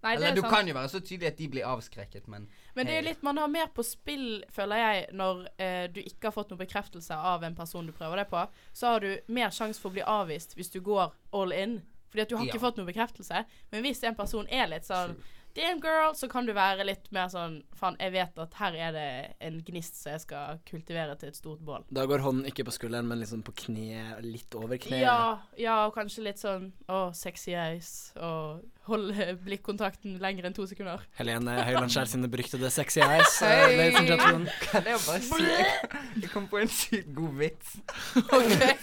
Nei, 0.02 0.14
det 0.16 0.16
Eller 0.16 0.30
er 0.30 0.34
du 0.34 0.40
sant. 0.40 0.52
kan 0.54 0.68
jo 0.70 0.72
være 0.78 0.88
så 0.88 1.00
tydelig 1.04 1.26
at 1.28 1.36
de 1.36 1.48
blir 1.52 1.66
avskrekket, 1.68 2.28
men 2.32 2.46
Men 2.74 2.86
det 2.86 2.94
er 2.94 3.02
jo 3.02 3.08
litt, 3.10 3.22
man 3.22 3.36
har 3.36 3.48
mer 3.52 3.66
på 3.76 3.84
spill, 3.84 4.44
føler 4.48 4.76
jeg, 4.80 5.06
når 5.12 5.42
eh, 5.60 5.86
du 5.92 6.00
ikke 6.00 6.30
har 6.30 6.32
fått 6.32 6.50
noen 6.54 6.62
bekreftelse 6.62 7.12
av 7.14 7.44
en 7.44 7.54
person 7.54 7.84
du 7.86 7.92
prøver 7.92 8.16
deg 8.22 8.30
på. 8.30 8.46
Så 8.72 8.86
har 8.94 9.00
du 9.04 9.18
mer 9.28 9.50
sjanse 9.52 9.78
for 9.78 9.90
å 9.90 9.98
bli 9.98 10.02
avvist 10.08 10.56
hvis 10.56 10.72
du 10.72 10.80
går 10.80 11.12
all 11.36 11.52
in. 11.52 11.82
Fordi 12.08 12.22
at 12.24 12.28
du 12.32 12.36
har 12.38 12.46
Ja. 12.46 12.50
ikke 12.54 12.60
fått 12.64 12.76
noen 12.80 12.88
bekreftelse. 12.88 13.44
Men 13.70 13.82
hvis 13.84 14.02
en 14.08 14.14
person 14.16 14.48
er 14.48 14.66
litt 14.72 14.88
sånn 14.88 15.18
Damn 15.56 15.80
girl, 15.82 16.12
så 16.14 16.28
kan 16.30 16.46
du 16.46 16.52
være 16.54 16.84
litt 16.86 17.08
mer 17.10 17.26
sånn 17.32 17.56
Faen, 17.74 17.96
jeg 17.98 18.12
vet 18.14 18.36
at 18.38 18.52
her 18.60 18.76
er 18.78 18.92
det 18.94 19.06
en 19.42 19.56
gnist 19.66 19.96
som 19.98 20.12
jeg 20.12 20.22
skal 20.22 20.60
kultivere 20.68 21.16
til 21.18 21.32
et 21.32 21.38
stort 21.38 21.58
bål. 21.66 21.82
Da 21.90 22.04
går 22.06 22.22
hånden 22.22 22.46
ikke 22.46 22.62
på 22.68 22.74
skulderen, 22.76 23.08
men 23.10 23.18
liksom 23.18 23.42
på 23.46 23.54
kne, 23.64 24.04
litt 24.22 24.54
over 24.54 24.78
kneet. 24.78 25.02
Ja, 25.02 25.40
ja, 25.58 25.74
og 25.88 25.96
kanskje 25.96 26.22
litt 26.28 26.38
sånn 26.42 26.68
Å, 26.86 27.00
sexy 27.16 27.56
eyes. 27.58 27.90
Og 28.22 28.62
holde 28.90 29.34
blikkontakten 29.42 30.16
lenger 30.22 30.46
enn 30.48 30.54
to 30.56 30.66
sekunder. 30.70 31.02
Helene 31.18 31.58
Høylandskjær 31.66 32.08
sine 32.14 32.30
beryktede 32.30 32.70
sexy 32.74 33.02
eyes. 33.04 33.36
uh, 33.42 33.46
Hey. 33.50 33.76
ladies 33.76 33.98
and 34.00 34.08
gentlemen. 34.14 34.48
kan 34.70 34.86
jeg 34.86 35.02
bare 35.06 35.20
si 35.26 35.44
Jeg, 35.50 36.02
jeg 36.24 36.30
kom 36.32 36.46
på 36.50 36.62
en 36.62 36.70
sykt 36.78 37.10
god 37.16 37.38
vits. 37.42 37.76
Okay. 38.22 38.74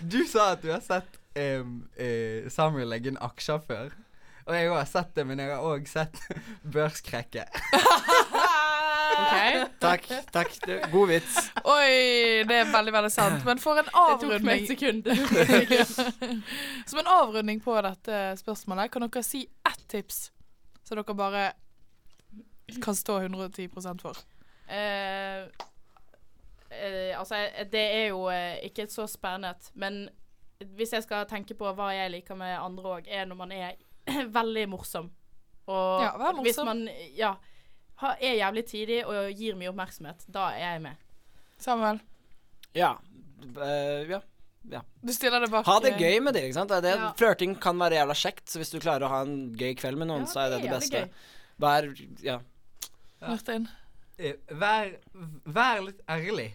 Du 0.16 0.22
sa 0.28 0.52
at 0.54 0.62
du 0.64 0.70
har 0.72 0.80
sett 0.84 1.20
um, 1.36 1.82
uh, 2.00 2.48
Samuel 2.52 2.88
legge 2.94 3.12
inn 3.12 3.20
aksjer 3.20 3.60
før. 3.68 3.92
Og 4.50 4.56
jeg 4.56 4.70
har 4.72 4.86
sett 4.90 5.14
det, 5.14 5.24
men 5.28 5.38
jeg 5.38 5.52
har 5.54 5.62
òg 5.62 5.86
sett 5.88 6.22
børskrekket. 6.76 7.46
Okay. 9.20 9.64
Takk. 9.78 10.06
takk. 10.32 10.54
God 10.92 11.10
vits. 11.10 11.34
Oi, 11.68 12.44
det 12.48 12.56
er 12.56 12.70
veldig, 12.72 12.92
veldig 12.94 13.10
sant. 13.12 13.42
Men 13.44 13.58
for 13.60 13.76
en 13.76 13.90
avrunding. 13.92 14.30
Det 14.30 14.38
tok 14.38 14.46
meg 14.46 14.62
et 14.62 14.70
sekund. 14.70 15.10
Som 16.88 17.02
en 17.02 17.10
avrunding 17.10 17.60
på 17.60 17.74
dette 17.84 18.20
spørsmålet, 18.40 18.90
kan 18.94 19.04
dere 19.04 19.22
si 19.26 19.42
ett 19.68 19.82
tips 19.92 20.30
så 20.86 20.96
dere 20.96 21.14
bare 21.14 21.44
kan 22.82 22.96
stå 22.96 23.18
110 23.20 23.68
for? 24.00 24.16
Eh, 24.66 25.44
eh, 26.70 27.18
altså, 27.18 27.44
det 27.72 27.84
er 27.84 28.06
jo 28.08 28.24
eh, 28.30 28.64
ikke 28.70 28.88
et 28.88 28.94
så 28.94 29.06
spennende 29.06 29.54
men 29.74 30.08
hvis 30.76 30.92
jeg 30.92 31.02
skal 31.02 31.28
tenke 31.28 31.54
på 31.54 31.70
hva 31.72 31.92
jeg 31.94 32.10
liker 32.12 32.36
med 32.36 32.58
andre 32.58 32.96
òg, 32.96 33.06
er 33.08 33.24
når 33.24 33.36
man 33.36 33.52
er 33.52 33.78
veldig 34.38 34.66
morsom. 34.72 35.10
Og 35.70 36.02
Ja, 36.02 36.12
vær 36.18 36.40
hvis 36.42 36.58
man 36.66 36.84
ja, 37.16 37.34
er 38.18 38.34
jævlig 38.40 38.64
tidig 38.66 39.00
og 39.06 39.30
gir 39.38 39.54
mye 39.60 39.70
oppmerksomhet, 39.70 40.24
da 40.32 40.48
er 40.56 40.74
jeg 40.74 40.82
med. 40.88 40.96
Samuel, 41.60 42.00
Ja. 42.74 42.94
Uh, 43.56 44.20
ja. 44.70 44.80
du 45.02 45.12
stiller 45.16 45.40
det 45.40 45.48
bak 45.50 45.64
Ha 45.64 45.78
det 45.80 45.94
eh, 45.94 45.98
gøy 46.00 46.18
med 46.22 46.34
det. 46.36 46.42
ikke 46.44 46.58
sant? 46.58 46.70
Det, 46.84 46.90
Ja. 46.92 47.12
Flørting 47.16 47.54
kan 47.60 47.78
være 47.80 47.96
jævla 48.00 48.14
kjekt, 48.14 48.46
så 48.52 48.60
hvis 48.60 48.70
du 48.72 48.78
klarer 48.80 49.06
å 49.06 49.12
ha 49.12 49.20
en 49.24 49.54
gøy 49.56 49.74
kveld 49.80 49.96
med 49.98 50.08
noen, 50.10 50.26
Ja, 50.26 50.32
så 50.32 50.40
er 50.44 50.50
det 50.56 50.62
det, 50.62 50.70
beste. 50.70 51.00
gøy. 51.00 51.10
Vær 51.60 51.88
Ja. 52.22 52.38
Martin. 53.20 53.68
Eh, 54.18 54.34
vær, 54.52 54.90
vær 55.46 55.80
litt 55.86 56.00
ærlig. 56.08 56.50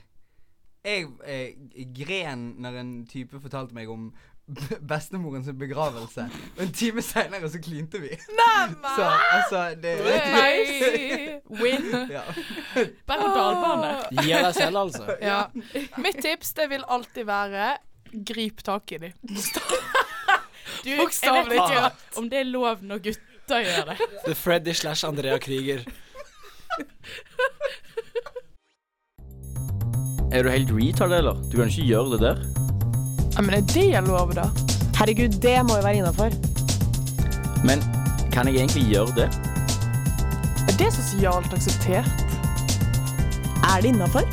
Jeg 0.85 1.07
eh, 1.25 1.55
gren 1.97 2.55
når 2.61 2.75
en 2.83 2.91
type 3.09 3.39
fortalte 3.41 3.73
meg 3.73 3.89
om 3.89 4.11
b- 4.47 4.77
bestemorens 4.93 5.47
begravelse. 5.57 6.27
Og 6.57 6.61
en 6.65 6.71
time 6.75 7.01
seinere 7.05 7.49
så 7.49 7.59
klinte 7.63 7.99
vi. 8.03 8.11
Så 8.95 9.07
altså 9.07 9.63
det 9.81 9.95
Nei. 10.05 11.39
Win. 11.61 11.89
ja. 12.11 12.21
Berg-og-dal-bane. 13.07 13.91
Gi 14.21 14.31
deg 14.33 14.53
selv, 14.55 14.77
altså. 14.85 15.17
Ja. 15.21 15.41
Mitt 16.01 16.21
tips 16.23 16.53
det 16.57 16.69
vil 16.71 16.83
alltid 16.87 17.25
være 17.29 17.75
grip 18.25 18.61
tak 18.63 18.91
i 18.95 19.01
dem. 19.07 19.13
Du, 19.25 20.89
jeg 20.91 20.99
Bokstavelig 21.01 21.55
vet 21.57 21.61
ikke 21.65 21.81
talt. 21.87 22.03
om 22.21 22.29
det 22.31 22.39
er 22.43 22.47
lov 22.49 22.81
når 22.85 23.01
gutter 23.09 23.65
gjør 23.65 23.89
det. 23.91 23.97
The 24.25 24.35
Freddy 24.37 24.73
slash 24.77 25.05
Andrea 25.07 25.37
Krieger. 25.41 25.83
Er 30.35 30.43
du 30.43 30.49
helt 30.51 30.71
retard, 30.75 31.13
eller? 31.15 31.37
Du 31.51 31.57
kan 31.61 31.69
ikke 31.71 31.85
gjøre 31.87 32.15
det 32.17 32.21
der. 32.25 32.64
Ja, 33.35 33.41
men 33.41 33.51
er 33.57 33.65
det 33.67 33.99
lov, 34.07 34.29
da? 34.31 34.45
Herregud, 34.95 35.33
det 35.43 35.57
må 35.67 35.75
jo 35.75 35.83
være 35.83 35.99
innafor. 35.99 36.31
Men 37.67 37.81
kan 38.31 38.47
jeg 38.47 38.61
egentlig 38.61 38.85
gjøre 38.93 39.11
det? 39.17 39.25
Er 40.71 40.77
det 40.79 40.87
sosialt 40.95 41.51
akseptert? 41.51 42.07
Er 43.59 43.81
det 43.83 43.89
innafor? 43.91 44.23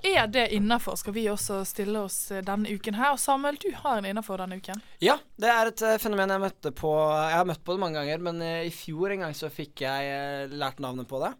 Er 0.00 0.30
det 0.32 0.46
innafor, 0.56 0.96
skal 0.96 1.12
vi 1.12 1.26
også 1.28 1.58
stille 1.68 2.06
oss 2.06 2.30
eh, 2.32 2.40
denne 2.40 2.72
uken 2.72 2.96
her. 2.96 3.12
Og 3.12 3.20
Samuel, 3.20 3.58
du 3.60 3.68
har 3.82 3.98
en 4.00 4.08
innafor 4.08 4.40
denne 4.40 4.56
uken. 4.56 4.80
Ja, 5.04 5.18
det 5.36 5.50
er 5.52 5.68
et 5.74 5.84
eh, 5.84 5.98
fenomen 6.00 6.32
jeg 6.32 6.40
møtte 6.40 6.72
på 6.72 6.94
Jeg 7.04 7.36
har 7.36 7.44
møtt 7.50 7.60
på 7.66 7.76
det 7.76 7.82
mange 7.84 8.00
ganger, 8.00 8.24
men 8.30 8.40
eh, 8.40 8.62
i 8.70 8.72
fjor 8.72 9.12
en 9.12 9.26
gang 9.26 9.36
så 9.36 9.52
fikk 9.52 9.84
jeg 9.84 10.48
lært 10.56 10.80
navnet 10.80 11.04
på 11.10 11.20
det. 11.20 11.34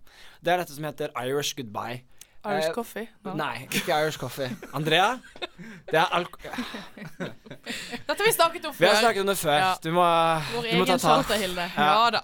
Det 0.44 0.52
er 0.52 0.60
dette 0.60 0.76
som 0.76 0.90
heter 0.90 1.16
Irish 1.24 1.56
goodbye. 1.56 2.02
Irish 2.52 2.68
Eh, 2.68 2.74
coffee? 2.74 3.08
No. 3.24 3.34
Nei, 3.38 3.66
ikke 3.70 3.92
Irish 4.02 4.18
coffee. 4.18 4.50
Andrea? 4.76 5.18
Det 5.90 5.98
er 5.98 6.12
alk... 6.18 6.36
Dette 6.46 8.16
har 8.18 8.24
vi 8.26 8.32
snakket 8.34 8.68
om 8.68 8.74
før. 8.74 8.80
Vi 8.80 8.86
har 8.90 9.00
snakket 9.00 9.20
om 9.24 9.30
det 9.32 9.36
før. 9.38 9.56
Ja. 9.58 9.72
Du 9.82 9.90
må, 9.96 10.06
Vår 10.54 10.68
du 10.70 10.76
må 10.78 10.84
ta 10.86 10.96
egen 10.96 11.02
tak. 11.02 11.06
Charter-Hilde. 11.06 11.66
Ja 11.76 12.10
da. 12.16 12.22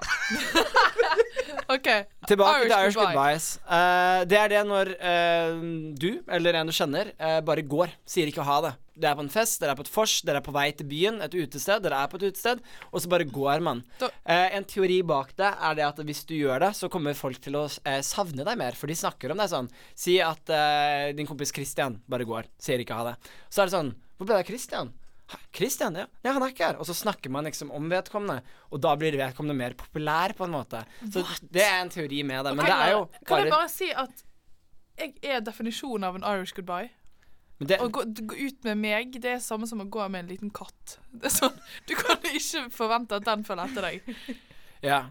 OK. 1.77 1.89
Tilbake 2.29 2.59
Irish 2.59 2.75
til 2.75 2.85
Irish 2.85 2.99
goodbye. 2.99 3.17
goodbyes. 3.17 3.49
Uh, 3.67 4.21
det 4.31 4.39
er 4.39 4.49
det 4.55 4.63
når 4.69 4.95
uh, 4.99 5.67
du, 6.05 6.11
eller 6.29 6.61
en 6.61 6.71
du 6.73 6.77
kjenner, 6.77 7.13
uh, 7.19 7.41
bare 7.47 7.63
går. 7.67 7.95
Sier 8.07 8.31
ikke 8.31 8.47
ha 8.47 8.61
det. 8.69 8.75
Dere 8.93 9.15
er 9.15 9.19
på 9.19 9.25
en 9.25 9.33
fest, 9.33 9.61
dere 9.63 9.73
er 9.73 9.79
på 9.79 9.87
et 9.87 9.93
vors, 9.95 10.15
dere 10.27 10.41
er 10.43 10.45
på 10.45 10.53
vei 10.53 10.67
til 10.77 10.89
byen, 10.91 11.21
et 11.25 11.33
utested, 11.33 11.81
dere 11.85 12.03
er 12.05 12.11
på 12.13 12.19
et 12.21 12.27
utested, 12.29 12.63
og 12.91 13.01
så 13.01 13.11
bare 13.13 13.29
går 13.29 13.65
man. 13.65 13.81
Eh, 14.03 14.49
en 14.59 14.67
teori 14.69 14.99
bak 15.09 15.33
det 15.39 15.49
er 15.49 15.79
det 15.79 15.87
at 15.87 16.03
hvis 16.05 16.25
du 16.29 16.35
gjør 16.37 16.67
det, 16.67 16.73
så 16.77 16.91
kommer 16.93 17.17
folk 17.17 17.41
til 17.43 17.57
å 17.57 17.67
eh, 17.89 18.03
savne 18.05 18.45
deg 18.45 18.59
mer, 18.61 18.77
for 18.77 18.93
de 18.93 18.99
snakker 18.99 19.33
om 19.33 19.41
deg 19.41 19.53
sånn. 19.53 19.71
Si 19.97 20.19
at 20.23 20.53
eh, 20.53 21.13
din 21.17 21.29
kompis 21.29 21.55
Christian 21.57 22.03
bare 22.11 22.29
går, 22.29 22.51
sier 22.61 22.85
ikke 22.85 22.99
ha 23.01 23.13
det. 23.13 23.17
Så 23.49 23.63
er 23.63 23.71
det 23.71 23.77
sånn 23.79 23.95
Hvor 24.19 24.29
ble 24.29 24.37
det 24.37 24.45
av 24.45 24.51
Christian? 24.53 24.93
Christian, 25.57 25.97
ja. 25.97 26.07
ja, 26.23 26.33
han 26.35 26.45
er 26.45 26.53
ikke 26.53 26.67
her. 26.67 26.81
Og 26.81 26.89
så 26.89 26.97
snakker 26.97 27.33
man 27.33 27.47
liksom 27.49 27.71
om 27.73 27.89
vedkommende, 27.89 28.43
og 28.69 28.83
da 28.85 28.93
blir 29.01 29.17
vedkommende 29.17 29.57
mer 29.57 29.77
populær, 29.79 30.35
på 30.37 30.45
en 30.45 30.53
måte. 30.53 30.83
Så 31.09 31.25
det 31.49 31.65
er 31.65 31.79
en 31.81 31.93
teori 31.93 32.23
med 32.27 32.45
det. 32.47 32.53
Men 32.59 32.69
det 32.69 32.77
er 32.77 32.93
jo 32.97 33.07
Kan 33.25 33.41
jeg 33.43 33.49
bare 33.49 33.63
bare 33.63 33.73
si 33.73 33.89
at 33.89 34.25
jeg 35.01 35.15
er 35.25 35.41
definisjonen 35.41 36.05
av 36.05 36.19
en 36.19 36.27
Irish 36.35 36.55
goodbye? 36.57 36.91
Men 37.63 37.69
det, 37.71 37.79
Å 37.79 37.89
gå, 37.95 38.03
gå 38.27 38.37
ut 38.49 38.65
med 38.67 38.79
meg, 38.83 39.19
det 39.23 39.37
er 39.37 39.43
samme 39.43 39.69
som 39.71 39.85
å 39.85 39.87
gå 39.87 40.03
med 40.11 40.25
en 40.25 40.31
liten 40.35 40.51
katt. 40.51 40.97
Det 41.23 41.29
er 41.31 41.35
sånn, 41.37 41.59
Du 41.87 41.95
kan 41.95 42.19
ikke 42.33 42.65
forvente 42.75 43.21
at 43.21 43.27
den 43.29 43.45
følger 43.47 43.71
etter 43.71 43.87
deg. 43.89 44.17
Ja. 44.83 45.05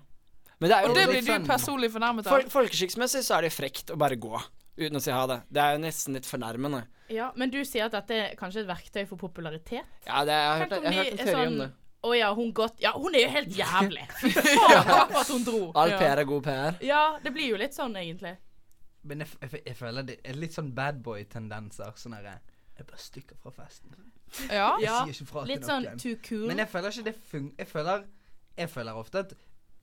Men 0.59 0.67
det 0.67 0.77
er 0.77 0.89
Og 0.89 0.97
det 0.97 1.05
blir 1.07 1.23
du 1.23 1.45
personlig 1.47 1.87
fornærmet 1.93 2.27
Fol 2.27 2.43
av. 2.43 2.49
Folkeskikksmessig 2.51 3.21
så 3.23 3.37
er 3.37 3.47
det 3.47 3.53
frekt 3.55 3.93
å 3.93 3.95
bare 3.95 4.17
gå 4.19 4.33
uten 4.75 4.99
å 4.99 5.01
si 5.03 5.13
ha 5.15 5.21
det. 5.31 5.37
Det 5.47 5.61
er 5.63 5.77
jo 5.77 5.83
nesten 5.85 6.17
litt 6.17 6.27
fornærmende. 6.27 6.81
Ja, 7.11 7.29
men 7.39 7.53
du 7.53 7.61
sier 7.63 7.87
at 7.87 7.95
dette 7.95 8.17
er 8.17 8.35
kanskje 8.39 8.65
et 8.65 8.67
verktøy 8.67 9.05
for 9.07 9.21
popularitet? 9.21 9.87
Ja, 10.03 10.25
det, 10.27 10.35
jeg 10.35 10.51
har 10.51 10.61
hørt, 10.65 10.75
jeg, 10.75 10.83
jeg 10.83 10.97
hørt 10.99 11.13
en 11.13 11.21
teori 11.23 11.37
sånn 11.37 11.53
om 11.53 11.63
det. 11.63 11.69
Å 12.01 12.13
ja, 12.17 12.29
hun 12.33 12.51
gått 12.57 12.79
Ja, 12.81 12.91
hun 12.97 13.15
er 13.15 13.27
jo 13.27 13.33
helt 13.37 13.55
jævlig. 13.55 14.05
Fy 14.21 14.31
faen, 14.35 15.17
at 15.21 15.31
hun 15.31 15.43
dro. 15.47 15.63
All 15.77 15.95
PR 15.95 16.23
er 16.25 16.27
god 16.27 16.45
PR. 16.49 16.79
Ja, 16.83 17.03
det 17.23 17.31
blir 17.31 17.53
jo 17.53 17.61
litt 17.61 17.77
sånn, 17.77 17.95
egentlig. 18.01 18.35
Men 19.03 19.23
jeg, 19.25 19.27
jeg, 19.41 19.61
jeg 19.65 19.75
føler 19.75 20.01
det 20.05 20.19
er 20.23 20.33
litt 20.37 20.53
sånn 20.53 20.73
badboy-tendenser. 20.77 21.93
Sånn 21.97 22.13
herre 22.17 22.39
Jeg 22.77 22.85
bare 22.87 22.97
stikker 23.01 23.37
fra 23.41 23.51
festen. 23.51 23.95
Ja. 24.49 24.73
Jeg 24.81 24.89
sier 24.89 25.13
ikke 25.15 25.29
fra 25.33 25.45
Litt 25.49 25.61
til 25.63 25.69
sånn 25.73 25.83
noen. 25.89 25.99
too 26.01 26.17
cool. 26.27 26.47
Men 26.47 26.61
jeg 26.63 26.69
føler 26.71 26.93
ikke 26.95 27.07
det 27.09 27.15
fun... 27.31 27.49
Jeg 27.59 27.67
føler 27.67 28.05
Jeg 28.57 28.69
føler 28.69 28.99
ofte 29.05 29.25
at 29.25 29.33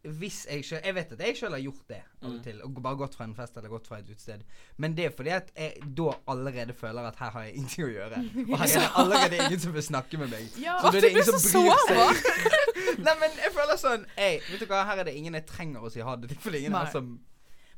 hvis 0.08 0.44
jeg 0.46 0.62
sjøl 0.64 0.78
Jeg 0.86 0.94
vet 0.94 1.10
at 1.16 1.20
jeg 1.26 1.34
sjøl 1.36 1.52
har 1.56 1.60
gjort 1.60 1.88
det 1.90 1.96
av 1.98 2.28
Mm. 2.28 2.34
og 2.38 2.42
til. 2.44 2.60
Og 2.64 2.78
bare 2.82 2.96
gått 2.98 3.14
fra 3.18 3.24
en 3.26 3.34
fest 3.34 3.56
eller 3.58 3.68
gått 3.70 3.86
fra 3.90 3.98
et 3.98 4.06
utested. 4.08 4.40
Men 4.78 4.94
det 4.94 5.04
er 5.08 5.10
fordi 5.14 5.30
at 5.34 5.50
jeg 5.58 5.82
da 5.98 6.12
allerede 6.30 6.72
føler 6.74 7.02
at 7.06 7.18
her 7.18 7.30
har 7.34 7.44
jeg 7.48 7.54
ingenting 7.58 7.84
å 7.84 7.90
gjøre. 7.92 8.20
Og 8.46 8.54
her 8.58 8.64
er 8.68 8.80
det 8.84 8.90
allerede 9.02 9.38
ingen 9.44 9.60
som 9.62 9.74
vil 9.74 9.82
snakke 9.86 10.18
med 10.22 10.30
meg. 10.32 10.46
Ja, 10.62 10.78
Så 10.82 10.90
da 10.94 10.98
er 10.98 11.00
det 11.00 11.02
du 11.02 11.06
blir 11.08 11.16
ingen 11.18 11.28
som 11.28 11.38
så 11.42 11.62
bryr 11.62 11.82
sårbar. 11.84 12.22
seg. 12.22 12.98
Nei, 13.06 13.14
men 13.20 13.36
jeg 13.42 13.52
føler 13.58 13.78
sånn 13.82 14.06
Ei, 14.16 14.32
vet 14.48 14.62
du 14.62 14.66
hva, 14.70 14.84
her 14.88 15.02
er 15.02 15.10
det 15.10 15.14
ingen 15.18 15.34
jeg 15.38 15.46
trenger 15.50 15.82
å 15.86 15.90
si 15.92 16.00
ha 16.06 16.14
det 16.18 16.30
til. 16.32 16.40
For 16.46 16.54
det 16.54 16.60
er 16.62 16.66
ingen 16.68 16.78
Nei. 16.78 16.84
her 16.86 16.94
som 16.94 17.10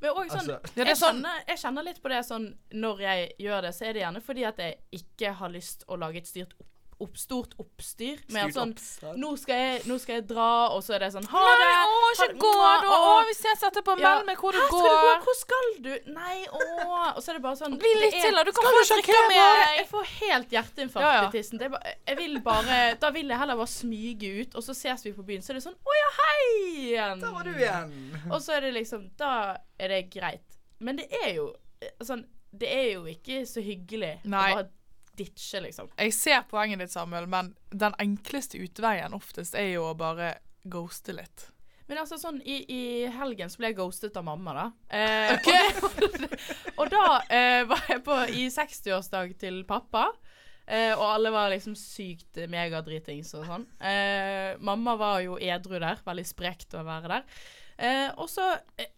Men 0.00 0.10
også 0.16 0.38
sånn, 0.40 0.50
Altså 0.50 0.76
jeg, 0.86 0.96
sånn- 0.96 1.18
kjenner, 1.20 1.44
jeg 1.48 1.58
kjenner 1.58 1.84
litt 1.84 1.98
på 2.02 2.08
det 2.08 2.20
sånn 2.24 2.46
Når 2.72 3.00
jeg 3.04 3.32
gjør 3.38 3.62
det, 3.66 3.72
så 3.76 3.84
er 3.86 3.92
det 3.92 4.02
gjerne 4.02 4.22
fordi 4.24 4.44
at 4.48 4.56
jeg 4.58 4.78
ikke 4.92 5.32
har 5.40 5.48
lyst 5.50 5.84
å 5.88 5.98
lage 6.00 6.16
et 6.22 6.26
styrt 6.30 6.54
opp, 6.58 6.66
opp, 7.00 7.16
stort 7.18 7.54
oppstyr. 7.62 8.20
Med 8.34 8.50
at 8.50 8.54
sånn 8.56 8.74
nå 9.20 9.30
skal, 9.40 9.56
jeg, 9.60 9.82
nå 9.88 9.96
skal 10.02 10.18
jeg 10.18 10.26
dra, 10.30 10.48
og 10.74 10.82
så 10.84 10.94
er 10.96 11.04
det 11.06 11.10
sånn 11.14 11.26
Ha 11.32 11.42
det! 11.48 11.68
Nei, 11.70 11.84
å, 11.88 12.10
ikke 12.14 12.38
gå, 12.44 12.52
da! 12.84 12.96
Å, 12.96 13.14
vi 13.28 13.34
ses 13.38 13.64
etterpå. 13.70 13.96
Ja. 14.00 14.14
Meld 14.16 14.28
meg 14.30 14.42
hvor 14.42 14.56
du 14.56 14.60
du 14.60 14.66
gå? 14.74 14.80
går. 14.84 15.20
Hvor 15.26 15.38
skal 15.38 15.70
du? 15.84 15.90
Nei, 16.14 16.36
å 16.50 16.60
Og 17.14 17.20
så 17.22 17.32
er 17.32 17.38
det 17.38 17.44
bare 17.44 17.58
sånn 17.60 17.78
Bli 17.80 17.92
litt 18.00 18.18
da. 18.20 18.44
Du 18.46 18.52
kan 18.56 18.68
få 18.68 18.82
ikke 18.84 18.98
drikke 19.00 19.22
bare- 19.32 19.68
Jeg 19.78 19.86
får 19.90 20.10
helt 20.20 20.54
hjerteinfarkt 20.56 21.06
Ja, 21.06 21.12
ja. 21.20 21.28
i 21.28 21.32
tissen. 21.34 21.58
Det 21.60 21.68
er 21.68 21.74
bare, 21.76 21.94
jeg 22.10 22.20
vil 22.20 22.40
bare 22.44 22.80
Da 23.00 23.10
vil 23.14 23.28
jeg 23.32 23.38
heller 23.42 23.56
bare 23.60 23.72
smyge 23.72 24.32
ut, 24.42 24.54
og 24.60 24.66
så 24.66 24.74
ses 24.76 25.04
vi 25.06 25.12
på 25.16 25.24
byen. 25.26 25.42
Så 25.44 25.54
er 25.54 25.60
det 25.60 25.64
sånn 25.66 25.78
Å 25.80 25.96
ja, 26.00 26.10
hei 26.20 26.42
igjen. 26.90 27.20
Da 27.24 27.32
var 27.34 27.48
du 27.48 27.54
igjen. 27.54 27.94
Og 28.30 28.38
så 28.44 28.56
er 28.58 28.66
det 28.68 28.74
liksom 28.76 29.08
Da 29.20 29.32
er 29.78 29.88
det 29.96 30.04
greit. 30.12 30.46
Men 30.80 30.96
det 31.00 31.08
er 31.24 31.34
jo 31.36 31.50
eh, 31.80 31.92
sånn 32.04 32.24
Det 32.50 32.68
er 32.72 32.86
jo 32.96 33.04
ikke 33.06 33.42
så 33.46 33.62
hyggelig 33.62 34.18
Nei. 34.24 34.50
å 34.52 34.60
bare 34.60 34.68
ditche, 35.20 35.60
liksom. 35.68 35.92
Jeg 36.00 36.16
ser 36.16 36.42
poenget 36.50 36.80
ditt, 36.82 36.92
Samuel, 36.96 37.28
men 37.30 37.52
den 37.70 37.94
enkleste 38.02 38.58
utveien 38.64 39.14
oftest 39.16 39.54
er 39.58 39.74
jo 39.74 39.90
å 39.92 39.96
bare 39.98 40.34
ghoste 40.64 41.14
litt. 41.16 41.46
Men 41.90 41.98
altså 42.04 42.20
sånn 42.22 42.36
I, 42.46 42.60
i 42.70 42.82
helgen 43.10 43.50
så 43.50 43.58
ble 43.58 43.72
jeg 43.72 43.80
ghostet 43.80 44.18
av 44.18 44.22
mamma, 44.28 44.52
da. 44.54 44.66
Eh, 44.94 45.32
Ok. 45.34 45.48
og, 45.86 46.26
og 46.84 46.92
da 46.92 47.06
eh, 47.26 47.62
var 47.66 47.82
jeg 47.90 48.04
på 48.06 48.18
i 48.38 48.44
60-årsdag 48.54 49.32
til 49.42 49.64
pappa. 49.66 50.04
Eh, 50.70 50.92
og 50.94 51.02
alle 51.02 51.32
var 51.34 51.50
liksom 51.50 51.74
sykt 51.74 52.38
megadritings 52.52 53.32
og 53.34 53.42
sånn. 53.48 53.64
Eh, 53.82 54.54
mamma 54.62 54.94
var 55.00 55.18
jo 55.24 55.34
edru 55.42 55.80
der. 55.82 55.98
Veldig 56.06 56.26
sprekt 56.30 56.78
å 56.78 56.84
være 56.86 57.10
der. 57.16 57.42
Eh, 57.80 58.08
og 58.20 58.30
så 58.30 58.52
eh, 58.78 58.92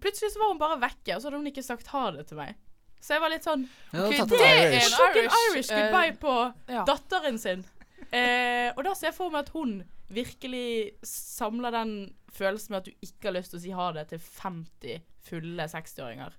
Plutselig 0.00 0.30
så 0.30 0.38
var 0.38 0.52
hun 0.52 0.60
bare 0.60 0.76
vekke, 0.84 1.16
og 1.16 1.18
så 1.18 1.26
hadde 1.26 1.40
hun 1.42 1.48
ikke 1.50 1.64
sagt 1.66 1.88
ha 1.90 2.04
det 2.14 2.28
til 2.28 2.38
meg. 2.38 2.54
Så 3.00 3.16
jeg 3.16 3.22
var 3.24 3.32
litt 3.32 3.46
sånn 3.46 3.66
Ja, 3.94 4.06
Ok, 4.06 4.16
tatt 4.18 4.32
det 4.34 4.40
er 4.44 4.58
en 4.66 4.74
Irish, 4.76 5.36
Irish 5.50 5.72
eh, 5.72 5.86
goodbye 5.86 6.16
på 6.20 6.34
ja. 6.68 6.84
datteren 6.88 7.40
sin. 7.40 7.64
Eh, 8.10 8.68
og 8.74 8.84
da 8.86 8.94
ser 8.98 9.10
jeg 9.10 9.16
for 9.16 9.32
meg 9.32 9.46
at 9.46 9.54
hun 9.54 9.80
virkelig 10.10 10.98
samler 11.06 11.74
den 11.74 11.94
følelsen 12.34 12.74
med 12.74 12.82
at 12.82 12.88
du 12.90 13.06
ikke 13.06 13.30
har 13.30 13.36
lyst 13.38 13.54
til 13.54 13.60
å 13.60 13.62
si 13.62 13.74
ha 13.74 13.90
det 13.94 14.08
til 14.12 14.22
50 14.22 15.04
fulle 15.30 15.66
60-åringer. 15.70 16.36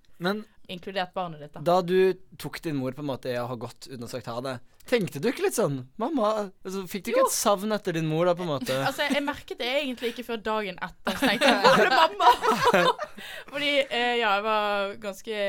Inkludert 0.71 1.13
barnet 1.13 1.41
ditt, 1.41 1.53
da. 1.55 1.61
da 1.65 1.81
du 1.83 2.13
tok 2.39 2.61
din 2.63 2.77
mor 2.79 2.93
på 2.95 3.03
en 3.03 3.09
måte 3.09 3.31
i 3.31 3.37
å 3.39 3.47
ha 3.49 3.57
gått 3.59 3.89
uten 3.89 4.05
å 4.05 4.09
sagt 4.09 4.29
ha 4.31 4.37
det, 4.45 4.53
tenkte 4.87 5.19
du 5.21 5.27
ikke 5.31 5.43
litt 5.45 5.57
sånn 5.57 5.81
Mamma 6.01 6.29
altså, 6.63 6.83
Fikk 6.89 7.03
du 7.05 7.09
ikke 7.11 7.25
et 7.25 7.35
savn 7.35 7.75
etter 7.75 7.97
din 7.97 8.07
mor, 8.09 8.29
da, 8.29 8.35
på 8.37 8.45
en 8.45 8.51
måte? 8.53 8.77
Altså, 8.87 9.07
jeg 9.09 9.23
merket 9.25 9.59
det 9.59 9.71
egentlig 9.81 10.13
ikke 10.13 10.27
før 10.29 10.41
dagen 10.45 10.79
etter. 10.81 11.17
Så 11.17 11.27
tenkte 11.27 11.51
jeg 11.51 11.61
hvor 11.75 11.89
er 11.89 11.95
mamma? 11.97 12.83
Fordi 13.51 13.71
eh, 13.83 14.13
ja, 14.21 14.35
jeg 14.37 14.45
var 14.47 14.95
ganske 15.03 15.41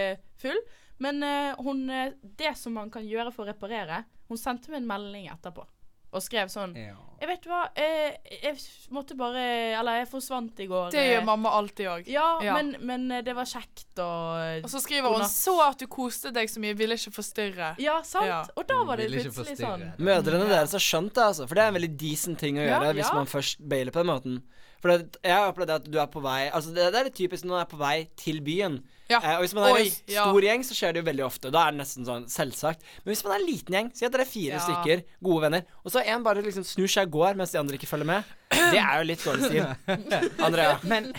full. 0.43 0.63
Men 1.03 1.23
uh, 1.27 1.63
hun 1.65 1.85
eh, 1.91 2.17
Det 2.23 2.55
som 2.59 2.77
man 2.79 2.91
kan 2.93 3.07
gjøre 3.07 3.33
for 3.35 3.45
å 3.45 3.53
reparere 3.53 4.05
Hun 4.31 4.41
sendte 4.41 4.73
meg 4.73 4.83
en 4.83 4.91
melding 4.95 5.31
etterpå 5.33 5.67
og 6.13 6.21
skrev 6.21 6.51
sånn 6.53 6.75
Ja. 6.77 6.93
Jeg 7.23 7.29
vet 7.31 7.45
hva, 7.49 7.61
eh, 7.79 8.17
jeg 8.43 8.59
måtte 8.93 9.15
bare 9.17 9.43
Eller 9.79 10.01
jeg 10.03 10.09
forsvant 10.11 10.59
i 10.61 10.67
går. 10.69 10.91
Det 10.93 11.05
gjør 11.07 11.23
mamma 11.25 11.53
alltid 11.57 11.89
òg. 11.89 12.09
Ja, 12.11 12.27
Ja. 12.45 12.57
Men, 12.59 12.75
men 12.85 13.25
det 13.25 13.33
var 13.37 13.47
kjekt 13.49 13.97
og 14.03 14.67
Og 14.67 14.69
så 14.69 14.83
skriver 14.83 15.09
hun 15.09 15.23
hun 15.23 15.31
'så 15.31 15.55
at 15.71 15.79
du 15.79 15.87
koste 15.87 16.33
deg 16.35 16.51
så 16.51 16.61
mye, 16.61 16.77
ville 16.77 16.99
ikke 16.99 17.15
forstyrre'. 17.17 17.77
Ja, 17.81 18.03
sant? 18.03 18.27
Ja. 18.27 18.43
Og 18.57 18.67
da 18.69 18.83
var 18.85 18.97
det 19.01 19.09
plutselig 19.09 19.57
sånn. 19.57 19.87
Mødrene 19.99 20.51
deres 20.51 20.73
har 20.77 20.85
skjønt 20.85 21.15
det, 21.15 21.25
altså. 21.31 21.47
For 21.49 21.55
det 21.55 21.65
er 21.65 21.69
en 21.69 21.79
veldig 21.81 21.97
decent 21.97 22.39
ting 22.39 22.59
å 22.59 22.67
Ja, 22.67 22.81
gjøre 22.81 22.95
hvis 22.99 23.15
man 23.15 23.27
først 23.27 23.63
bailer 23.67 23.93
på 23.95 24.03
den 24.05 24.13
måten. 24.13 24.43
For 24.83 24.89
det, 24.91 25.17
jeg 25.23 25.33
har 25.33 25.53
opplevd 25.53 25.71
at 25.71 25.85
du 25.87 25.99
er 26.03 26.09
på 26.11 26.21
vei 26.21 26.51
Altså 26.51 26.75
det, 26.75 26.91
det 26.93 26.99
er 27.01 27.05
litt 27.05 27.15
typisk 27.15 27.45
når 27.47 27.55
man 27.55 27.61
er 27.61 27.71
på 27.71 27.79
vei 27.79 27.97
til 28.19 28.41
byen. 28.43 28.83
Ja. 29.13 29.21
Eh, 29.23 29.35
og 29.39 29.45
hvis 29.45 29.55
man 29.59 29.69
er 29.69 29.77
Oi, 29.79 29.85
en 29.87 30.13
ja. 30.15 30.25
stor 30.27 30.47
gjeng, 30.49 30.65
så 30.67 30.77
skjer 30.79 30.95
det 30.97 31.03
jo 31.03 31.07
veldig 31.11 31.25
ofte. 31.27 31.53
Da 31.55 31.67
er 31.69 31.75
det 31.77 31.83
nesten 31.83 32.07
sånn 32.09 32.27
selvsagt. 32.33 32.85
Men 33.05 33.13
hvis 33.13 33.25
man 33.27 33.35
er 33.37 33.41
en 33.43 33.49
liten 33.51 33.77
gjeng, 33.79 33.91
si 33.99 34.07
at 34.09 34.15
dere 34.17 34.25
er 34.27 34.31
fire 34.33 34.59
Ja. 34.59 34.63
stykker, 34.67 35.05
gode 35.23 35.45
venner, 35.47 35.67
og 35.85 35.93
så 35.95 36.03
en 36.05 36.25
bare 36.27 36.43
liksom 36.45 36.65
snur 36.67 36.89
seg 36.91 37.11
og 37.13 37.19
går 37.21 37.39
mens 37.43 37.53
de 37.55 37.61
andre 37.61 37.77
ikke 37.79 37.91
følger 37.91 38.09
med, 38.09 38.33
det 38.53 38.81
er 38.83 38.95
jo 39.01 39.09
litt 39.13 39.25
dårlig 39.25 39.49
stil. 39.49 39.65
Andrea. 40.47 40.79
Men, 40.89 41.13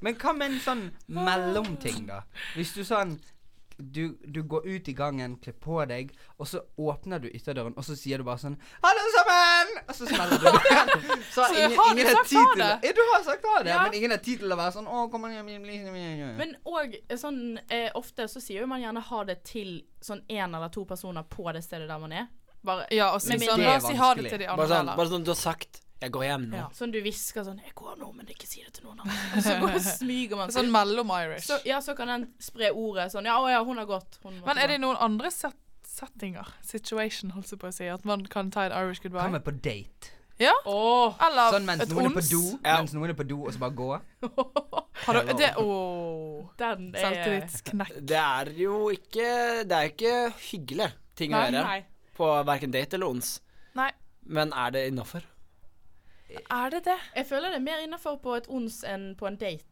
men 0.00 0.14
hva 0.20 0.34
med 0.36 0.52
en 0.52 0.60
sånn 0.64 0.84
mellomting, 1.08 2.06
da? 2.10 2.22
Hvis 2.56 2.74
du 2.76 2.82
sånn 2.86 3.16
du, 3.80 4.18
du 4.26 4.42
går 4.42 4.66
ut 4.66 4.88
i 4.88 4.92
gangen, 4.92 5.36
kler 5.42 5.52
på 5.60 5.80
deg, 5.88 6.12
og 6.38 6.46
så 6.48 6.60
åpner 6.78 7.20
du 7.22 7.28
ytterdøren, 7.28 7.74
og 7.76 7.84
så 7.84 7.96
sier 7.98 8.18
du 8.18 8.24
bare 8.24 8.38
sånn 8.38 8.56
'Hallo 8.82 9.04
sammen!' 9.16 9.82
Og 9.88 9.94
så 9.94 10.06
smeller 10.06 10.38
du 10.38 10.44
den. 10.44 10.90
Så, 11.34 11.44
Så 11.44 11.44
har 11.44 11.94
du 11.94 12.02
sagt 12.04 12.32
ha 12.34 12.54
det? 12.56 12.88
Ja, 12.88 12.92
du 12.92 13.02
har 13.12 13.22
sagt 13.24 13.44
ha 13.46 13.62
det, 13.62 13.70
Ja. 13.70 13.82
men 13.84 13.94
ingen 13.94 14.10
har 14.10 14.18
tid 14.18 14.38
til 14.40 14.52
å 14.52 14.56
være 14.56 14.72
sånn 14.72 14.86
'Å, 14.86 15.10
kom 15.10 15.22
hjem', 15.24 16.36
Men 16.36 16.56
òg 16.66 16.96
sånn 17.16 17.58
eh, 17.70 17.90
Ofte 17.94 18.28
så 18.28 18.40
sier 18.40 18.60
jo 18.60 18.66
man 18.66 18.80
gjerne 18.80 19.00
ha 19.00 19.24
det 19.24 19.44
til 19.44 19.82
sånn 20.00 20.22
én 20.28 20.54
eller 20.56 20.68
to 20.68 20.84
personer 20.84 21.22
på 21.22 21.52
det 21.52 21.62
stedet 21.64 21.88
der 21.88 21.98
man 21.98 22.12
er. 22.12 22.26
Bare 22.64 22.86
Ja, 22.90 23.12
og 23.14 23.22
si 23.22 23.28
Men 23.36 23.40
sånn 23.40 23.60
La 23.60 23.72
er 23.74 23.76
oss 23.76 23.86
si 23.86 23.94
ha 23.94 24.14
det 24.14 24.22
vanskelig. 24.24 24.30
til 24.30 24.38
de 24.38 24.46
Bare 24.56 24.68
sånn, 24.68 24.96
bare 24.96 25.08
sånn 25.08 25.24
du 25.24 25.30
har 25.30 25.36
sagt 25.40 25.80
'Jeg 26.00 26.12
går 26.12 26.22
hjem 26.24 26.44
nå'. 26.50 26.56
Ja. 26.56 26.68
sånn 26.72 26.92
du 26.92 27.00
hvisker 27.02 27.44
sånn 27.44 27.58
'Jeg 27.60 27.74
går 27.74 27.96
nå, 27.98 28.12
men 28.16 28.26
ikke 28.26 28.46
si 28.48 28.62
det 28.64 28.72
til 28.74 28.84
noen 28.88 29.00
andre'. 29.00 29.16
Og 29.36 29.42
så 29.42 29.56
går, 29.60 29.78
smyger 29.98 30.36
man 30.36 30.48
seg. 30.52 30.62
Sånn 30.64 30.70
mellom-Irish. 30.72 31.46
Så, 31.46 31.58
ja, 31.66 31.80
så 31.80 31.94
kan 31.96 32.08
den 32.08 32.28
spre 32.40 32.70
ordet 32.72 33.10
sånn 33.12 33.24
'Ja, 33.28 33.36
å 33.40 33.48
ja, 33.50 33.62
hun 33.64 33.76
har 33.76 33.86
gått'. 33.86 34.18
Hun 34.24 34.40
Men 34.46 34.58
er 34.58 34.66
det 34.68 34.80
noen 34.80 34.96
andre 35.00 35.30
set 35.30 35.54
settinger, 35.90 36.46
situation, 36.62 37.30
holdt 37.34 37.50
jeg 37.50 37.58
på 37.58 37.66
å 37.68 37.72
si, 37.74 37.84
at 37.90 38.04
man 38.06 38.24
kan 38.24 38.50
ta 38.50 38.62
en 38.64 38.72
Irish 38.72 39.02
goodbye? 39.02 39.20
Kommer 39.26 39.40
på 39.44 39.52
date? 39.60 40.12
Ja? 40.40 40.52
Åh, 40.64 41.16
Eller 41.20 41.50
Sånn 41.52 41.66
mens 41.66 41.82
et 41.82 41.88
noen 41.90 42.06
er 42.06 42.14
på 42.14 42.20
ons? 42.22 42.28
do, 42.30 42.58
Ja. 42.64 42.76
mens 42.78 42.94
noen 42.94 43.10
er 43.10 43.14
på 43.18 43.26
do, 43.28 43.44
og 43.44 43.52
så 43.52 43.58
bare 43.58 43.74
gå? 43.76 43.88
Har 45.04 45.14
du, 45.14 45.32
det 45.34 45.50
Åh. 45.58 46.48
den 46.56 46.94
er 46.94 47.00
Selvtillitsknekk. 47.02 48.06
Det 48.06 48.16
er 48.16 48.44
jo 48.56 48.88
ikke 48.88 49.64
Det 49.68 49.72
er 49.76 49.82
jo 49.82 49.92
ikke 49.92 50.32
hyggelig 50.50 50.92
ting 51.16 51.32
å 51.34 51.42
gjøre 51.44 51.64
Nei. 51.64 51.84
på 52.16 52.30
verken 52.46 52.70
date 52.72 52.94
eller 52.96 53.06
ons. 53.12 53.40
Nei. 53.74 53.90
Men 54.24 54.52
er 54.54 54.70
det 54.70 54.86
innafor? 54.92 55.22
Er 56.50 56.70
det 56.70 56.84
det? 56.84 56.98
Jeg 57.16 57.26
føler 57.26 57.48
det 57.50 57.56
er 57.56 57.64
mer 57.66 57.78
innafor 57.82 58.16
på 58.22 58.36
et 58.36 58.46
ons 58.48 58.84
enn 58.84 59.14
på 59.16 59.26
en 59.26 59.36
date, 59.36 59.64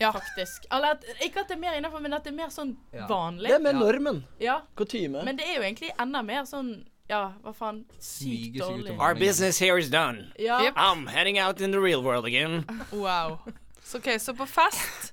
Ja. 0.00 0.10
faktisk. 0.12 0.66
Eller 0.72 0.88
at, 0.96 1.04
ikke 1.24 1.40
at 1.40 1.48
det 1.48 1.56
er 1.56 1.60
mer 1.60 1.72
innafor, 1.78 2.00
men 2.00 2.12
at 2.12 2.24
det 2.24 2.32
er 2.32 2.36
mer 2.36 2.48
sånn 2.54 2.76
Ja. 2.92 3.06
vanlig. 3.06 3.48
Det 3.48 3.54
er 3.54 3.58
mer 3.58 3.72
Ja. 3.72 3.78
normen. 3.78 4.24
Ja, 4.40 4.60
Kutyme. 4.76 5.24
men 5.24 5.36
det 5.36 5.44
er 5.46 5.54
jo 5.56 5.62
egentlig 5.62 5.90
enda 5.98 6.22
mer 6.22 6.42
sånn 6.44 6.84
Ja, 7.10 7.32
hva 7.42 7.54
faen? 7.54 7.84
Sykt 8.00 8.58
dårlig. 8.60 8.98
Our 9.00 9.14
business 9.14 9.58
here 9.58 9.78
is 9.78 9.88
done. 9.88 10.30
Ja. 10.38 10.60
Yep. 10.62 10.74
I'm 10.76 11.06
heading 11.06 11.38
out 11.38 11.58
in 11.60 11.70
the 11.72 11.80
real 11.80 12.02
world 12.02 12.26
again. 12.26 12.64
Wow. 12.92 13.38
Så 13.82 13.96
ok, 13.98 14.18
så 14.20 14.34
på 14.36 14.46
fest 14.46 15.12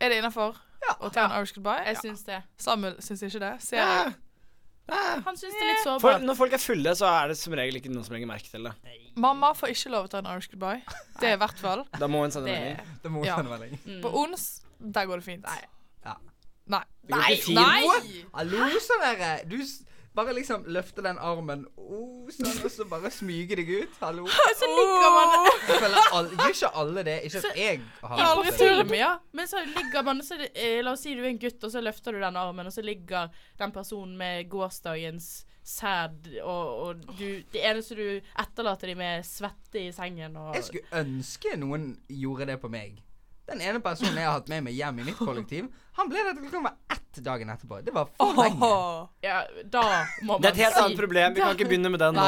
er 0.00 0.08
det 0.08 0.18
innafor 0.18 0.56
å 1.00 1.12
ta 1.12 1.24
en 1.26 1.30
Irish 1.40 1.54
goodbye? 1.54 1.84
Jeg 1.86 1.94
Ja. 1.94 2.00
syns 2.00 2.24
det. 2.24 2.42
Samuel 2.58 2.96
syns 3.00 3.22
ikke 3.22 3.38
det. 3.38 3.62
Ser 3.62 3.76
Ja. 3.76 4.04
jeg. 4.04 4.14
Han 4.88 5.36
syns 5.36 5.54
det 5.54 5.62
er 5.62 5.68
litt 5.70 5.78
For, 5.82 5.98
sårbart. 5.98 6.22
når 6.28 6.36
folk 6.36 6.52
er 6.52 6.60
fulle, 6.60 6.92
så 6.98 7.06
er 7.08 7.28
det 7.32 7.36
som 7.40 7.54
regel 7.56 7.78
ikke 7.80 7.88
noen 7.92 8.04
som 8.04 8.12
legger 8.14 8.28
merke 8.28 8.50
til 8.52 8.66
det. 8.68 8.72
Mamma 9.16 9.52
får 9.56 9.72
ikke 9.72 9.90
lov 9.94 10.08
å 10.08 10.10
ta 10.12 10.18
en 10.20 10.28
Irish 10.34 10.50
goodbye. 10.52 10.82
Det 11.20 11.30
er 11.30 11.36
i 11.38 11.40
hvert 11.40 11.58
fall. 11.62 11.84
Da 11.96 12.08
må 12.10 12.20
hun 12.24 12.34
sende 12.34 12.50
Det 12.52 12.58
melding. 12.60 12.98
Det 13.04 13.12
må 13.14 13.24
Ja. 13.24 13.36
sende 13.38 13.50
melding. 13.54 13.78
mm. 13.86 14.02
På 14.02 14.12
ons, 14.24 14.44
der 14.80 15.06
går 15.06 15.22
det 15.22 15.24
fint. 15.24 15.42
Nei. 15.48 15.60
Ja. 16.04 16.14
Nei. 16.68 16.82
Det 17.06 17.14
går 17.14 17.30
ikke 17.32 17.44
fint. 17.44 17.54
Nei! 17.56 18.24
Hallo, 18.34 18.68
så 18.80 19.00
dere 19.00 19.30
Du, 19.48 19.56
s- 19.62 19.82
Bare 20.14 20.30
liksom 20.36 20.62
løfte 20.70 21.02
den 21.02 21.16
armen, 21.18 21.64
oh, 21.74 22.28
sånn, 22.30 22.60
og 22.62 22.70
så 22.70 22.84
bare 22.86 23.10
smyge 23.10 23.56
deg 23.58 23.70
ut. 23.80 23.96
Hallo. 23.98 24.28
Så 24.60 24.68
ligger 24.70 25.08
man 25.16 25.32
Jeg 25.66 25.80
føler 25.82 26.12
all, 26.14 26.28
Gjør 26.36 26.52
ikke 26.54 26.70
alle 26.82 27.02
det? 27.08 27.16
Ikke 27.26 27.40
at 27.40 27.58
jeg 27.58 27.80
har 28.04 28.20
Ja, 28.20 28.28
aldri 28.36 28.52
turt 28.60 28.92
det. 28.92 28.98
ja. 29.00 29.08
Men 29.34 29.48
så 29.50 29.62
ligger 29.66 30.06
man 30.06 30.22
så 30.22 30.38
eh, 30.52 30.76
La 30.86 30.92
oss 30.94 31.02
si 31.02 31.16
du 31.18 31.24
er 31.24 31.32
en 31.32 31.40
gutt, 31.42 31.58
og 31.66 31.72
så 31.74 31.82
løfter 31.82 32.14
du 32.14 32.20
den 32.22 32.38
armen, 32.38 32.70
og 32.70 32.76
så 32.76 32.84
ligger 32.86 33.32
den 33.58 33.74
personen 33.74 34.14
med 34.20 34.46
gårsdagens 34.52 35.32
sæd, 35.64 36.28
og, 36.44 36.68
og 36.84 37.04
du 37.18 37.42
Det 37.50 37.62
eneste 37.64 37.96
du 37.98 38.06
etterlater 38.38 38.92
dem 38.92 39.00
med, 39.02 39.18
er 39.18 39.26
svette 39.26 39.80
i 39.82 39.90
sengen 39.96 40.36
og 40.38 40.54
Jeg 40.60 40.68
skulle 40.68 41.02
ønske 41.02 41.56
noen 41.58 41.90
gjorde 42.06 42.46
det 42.52 42.60
på 42.62 42.70
meg. 42.70 43.00
Den 43.46 43.60
ene 43.60 43.80
personen 43.84 44.16
jeg 44.16 44.24
har 44.24 44.38
hatt 44.38 44.48
med 44.48 44.64
meg 44.64 44.76
hjem 44.78 45.00
i 45.02 45.04
mitt 45.10 45.18
kollektiv, 45.20 45.66
han 45.98 46.08
ble 46.08 46.22
der 46.24 46.36
til 46.38 46.46
klokka 46.48 46.62
var 46.64 46.96
ett 46.96 47.18
dagen 47.26 47.50
etterpå. 47.52 47.80
Det 47.84 47.92
var 47.94 48.08
for 48.16 48.38
lenge. 48.40 48.70
Ja, 49.22 49.42
da 49.70 49.82
må 50.22 50.38
man 50.38 50.42
Det 50.42 50.48
er 50.48 50.54
et 50.54 50.62
helt 50.64 50.80
annet 50.80 51.02
problem. 51.02 51.34
Vi 51.36 51.44
kan 51.44 51.52
ikke 51.58 51.68
begynne 51.68 51.92
med 51.92 52.00
den 52.02 52.16
nå. 52.16 52.24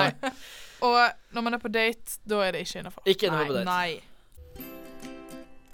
Og 0.86 0.98
når 1.32 1.46
man 1.48 1.56
er 1.56 1.62
på 1.62 1.72
date, 1.72 2.18
da 2.28 2.42
er 2.44 2.52
det 2.52 2.66
ikke 2.66 2.82
innafor. 2.82 3.08
Ikke 3.08 3.30
innafor 3.30 3.48
på 3.48 3.56
date. 3.56 3.64
Nei. 3.64 4.00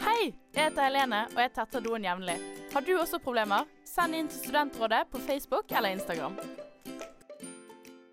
Hei, 0.02 0.32
jeg 0.54 0.64
heter 0.70 0.82
Helene, 0.86 1.24
og 1.34 1.38
jeg 1.42 1.52
tetter 1.58 1.82
doen 1.84 2.06
jevnlig. 2.06 2.38
Har 2.72 2.86
du 2.86 2.92
også 2.98 3.18
problemer? 3.22 3.66
Send 3.86 4.16
inn 4.16 4.30
til 4.30 4.46
Studentrådet 4.46 5.04
på 5.12 5.20
Facebook 5.26 5.74
eller 5.74 5.98
Instagram. 5.98 6.38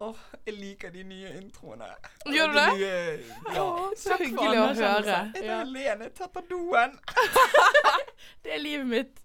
Åh, 0.01 0.15
jeg 0.48 0.53
liker 0.56 0.91
de 0.96 1.01
nye 1.03 1.32
introene. 1.41 1.88
Gjør 2.25 2.48
du 2.48 2.53
De 2.53 2.60
det? 2.60 2.68
nye- 2.77 3.56
ja. 3.56 3.65
Så 4.00 4.15
hyggelig 4.22 4.60
å 4.62 4.68
høre. 4.77 5.15
Er 5.15 5.32
det 5.34 5.50
Helene 5.50 6.10
tatt 6.15 6.38
doen? 6.50 6.94
Det 8.44 8.53
er 8.56 8.62
livet 8.63 8.88
mitt. 8.88 9.20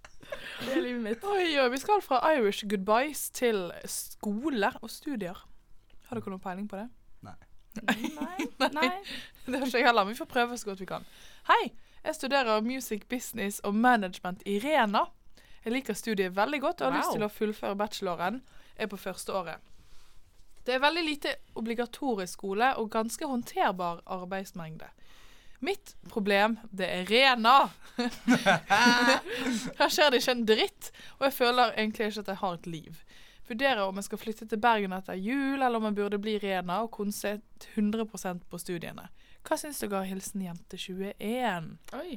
Det 0.64 0.73
er 0.75 0.81
livet 0.83 1.02
mitt. 1.04 1.25
Oi, 1.31 1.47
oi, 1.62 1.69
vi 1.71 1.78
skal 1.78 2.02
fra 2.02 2.19
Irish 2.35 2.64
goodbyes 2.66 3.28
til 3.31 3.69
skole 3.87 4.73
og 4.83 4.90
studier. 4.90 5.38
Har 6.09 6.19
dere 6.19 6.33
noen 6.35 6.43
peiling 6.43 6.66
på 6.71 6.76
det? 6.81 6.88
Nei. 7.26 7.37
Nei. 8.75 8.88
Det 9.47 9.59
har 9.59 9.66
ikke 9.66 9.78
jeg 9.78 9.87
heller, 9.87 10.04
men 10.07 10.14
vi 10.14 10.19
får 10.19 10.28
prøve 10.31 10.59
så 10.59 10.69
godt 10.73 10.81
vi 10.83 10.87
kan. 10.90 11.07
Hei, 11.50 11.71
jeg 12.04 12.14
studerer 12.19 12.61
music 12.66 13.07
business 13.11 13.61
og 13.64 13.75
management 13.75 14.43
i 14.47 14.59
Rena. 14.62 15.04
Jeg 15.64 15.73
liker 15.78 15.95
studiet 15.97 16.35
veldig 16.37 16.61
godt 16.61 16.83
og 16.83 16.90
har 16.90 16.99
Wow. 16.99 17.00
lyst 17.00 17.14
til 17.16 17.25
å 17.26 17.31
fullføre 17.33 17.76
bacheloren. 17.81 18.43
Jeg 18.76 18.85
er 18.85 18.90
på 18.93 18.99
første 19.00 19.33
året. 19.33 19.59
Det 20.64 20.75
er 20.75 20.83
veldig 20.83 21.04
lite 21.04 21.35
obligatorisk 21.61 22.38
skole 22.38 22.71
og 22.80 22.90
ganske 22.92 23.26
håndterbar 23.28 24.00
arbeidsmengde. 24.06 24.88
Mitt 25.64 25.94
problem, 26.09 26.59
det 26.73 26.88
er 26.88 27.04
Rena. 27.09 27.68
Her 29.78 29.88
skjer 29.92 30.11
det 30.12 30.21
ikke 30.21 30.35
en 30.35 30.47
dritt, 30.49 30.90
og 31.18 31.28
jeg 31.28 31.37
føler 31.38 31.76
egentlig 31.76 32.11
ikke 32.11 32.25
at 32.25 32.33
jeg 32.33 32.40
har 32.42 32.59
et 32.59 32.68
liv. 32.68 33.04
Vurderer 33.49 33.83
om 33.85 34.00
jeg 34.00 34.06
skal 34.09 34.21
flytte 34.21 34.49
til 34.49 34.61
Bergen 34.61 34.92
etter 34.97 35.16
jul, 35.21 35.61
eller 35.61 35.76
om 35.76 35.88
jeg 35.90 35.97
burde 35.99 36.21
bli 36.21 36.38
Rena 36.40 36.80
og 36.85 36.92
konse 36.97 37.38
100% 37.75 38.44
på 38.49 38.61
studiene. 38.61 39.09
Hva 39.44 39.59
syns 39.61 39.83
dere? 39.85 40.04
Hilsen 40.09 40.44
jente 40.47 40.80
21. 40.80 41.68
Oi. 42.00 42.16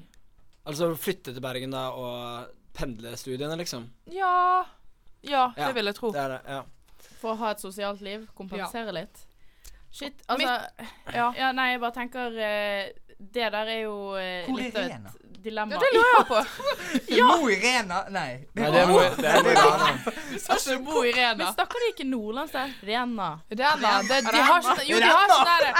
Altså 0.68 0.94
flytte 1.00 1.34
til 1.36 1.44
Bergen 1.44 1.76
da 1.76 1.90
og 1.96 2.56
pendle 2.76 3.12
studiene, 3.20 3.56
liksom. 3.60 3.90
Ja 4.12 4.64
Ja, 5.24 5.52
det 5.56 5.64
Ja, 5.66 5.72
vil 5.76 5.90
jeg 5.92 5.96
tro. 5.98 6.12
Det 6.16 6.22
er 6.22 6.36
det, 6.36 6.42
ja. 6.48 6.64
For 7.22 7.32
å 7.34 7.38
ha 7.42 7.52
et 7.56 7.62
sosialt 7.64 8.02
liv. 8.02 8.28
Kompensere 8.38 8.92
litt. 8.94 9.18
Shit. 9.92 10.14
Altså 10.28 10.48
Ja. 11.14 11.34
Ja, 11.38 11.52
nei, 11.56 11.72
jeg 11.72 11.80
bare 11.82 11.92
tenker 11.96 12.28
eh, 12.38 12.90
Det 13.18 13.52
der 13.54 13.66
er 13.72 13.80
jo 13.82 14.16
eh, 14.20 14.46
Hvor 14.46 14.60
er 14.60 14.64
litt 14.64 14.76
av 14.76 14.82
et 14.84 14.92
dilemma. 15.48 15.74
Ja, 15.74 15.80
det 15.80 15.90
lurer 15.96 16.14
jeg 16.18 16.26
på. 16.28 16.40
Mo 17.42 17.48
i 17.50 17.56
Rena? 17.62 18.02
Nei. 18.14 18.32
Det 18.54 18.64
er 18.68 18.72
Mo- 18.90 19.02
i. 19.02 19.04
Du 20.34 20.40
sa 20.44 20.54
ikke 20.58 20.78
bo 20.86 21.04
i 21.06 21.12
Rena. 21.16 21.36
Men 21.40 21.48
snakker 21.56 21.78
de 21.84 21.88
ikke 21.94 22.08
nordlands 22.10 22.52
der? 22.56 22.70
Rena. 22.90 23.30
Rena. 23.50 23.92
Det, 24.10 24.18
de 24.28 24.38
har 24.50 24.58
ikke 24.62 24.86
Jo, 24.92 24.98
de 25.00 25.04
har 25.12 25.16
ikke 25.32 25.48
der 25.48 25.64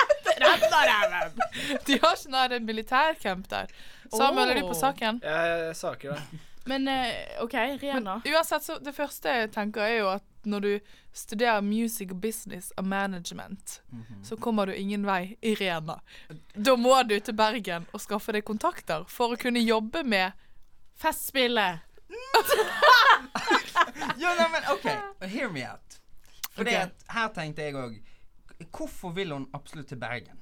De 1.88 1.94
har 2.04 2.14
ikke 2.16 2.32
der 2.38 2.50
militærcamp 2.72 3.44
der. 3.52 3.66
Samuel, 4.14 4.48
er 4.54 4.58
du 4.62 4.66
på 4.70 4.74
saken? 4.78 5.14
Jeg 5.24 5.76
saker 5.76 6.08
det. 6.16 6.22
Men 6.68 6.88
eh, 6.92 7.44
OK, 7.44 7.54
Rihanna. 7.82 8.22
Men 8.24 8.36
uansett, 8.36 8.64
så 8.64 8.78
det 8.84 8.94
første 8.96 9.34
jeg 9.34 9.52
tenker, 9.56 9.86
er 9.86 10.02
jo 10.02 10.10
at 10.12 10.26
når 10.48 10.64
du 10.64 10.72
studerer 11.16 11.62
music 11.62 12.12
business 12.14 12.72
og 12.78 12.88
management, 12.88 13.82
så 14.24 14.38
kommer 14.40 14.70
du 14.70 14.76
ingen 14.76 15.04
vei 15.08 15.36
i 15.42 15.56
Rena. 15.60 15.98
Da 16.54 16.76
må 16.80 16.96
du 17.04 17.18
til 17.20 17.36
Bergen 17.36 17.88
og 17.92 18.04
skaffe 18.04 18.36
deg 18.36 18.46
kontakter 18.48 19.08
for 19.12 19.36
å 19.36 19.40
kunne 19.40 19.64
jobbe 19.64 20.06
med 20.08 20.48
Festspillet. 20.98 21.84
Jo, 24.18 24.32
nei, 24.34 24.46
men 24.52 24.64
OK. 24.72 24.86
Hear 25.30 25.52
me 25.54 25.62
out. 25.68 26.00
For 26.56 26.66
okay. 26.66 26.90
her 27.14 27.28
tenkte 27.36 27.68
jeg 27.68 27.76
òg 27.78 28.00
Hvorfor 28.74 29.12
vil 29.14 29.36
hun 29.36 29.44
absolutt 29.54 29.92
til 29.92 30.00
Bergen? 30.02 30.40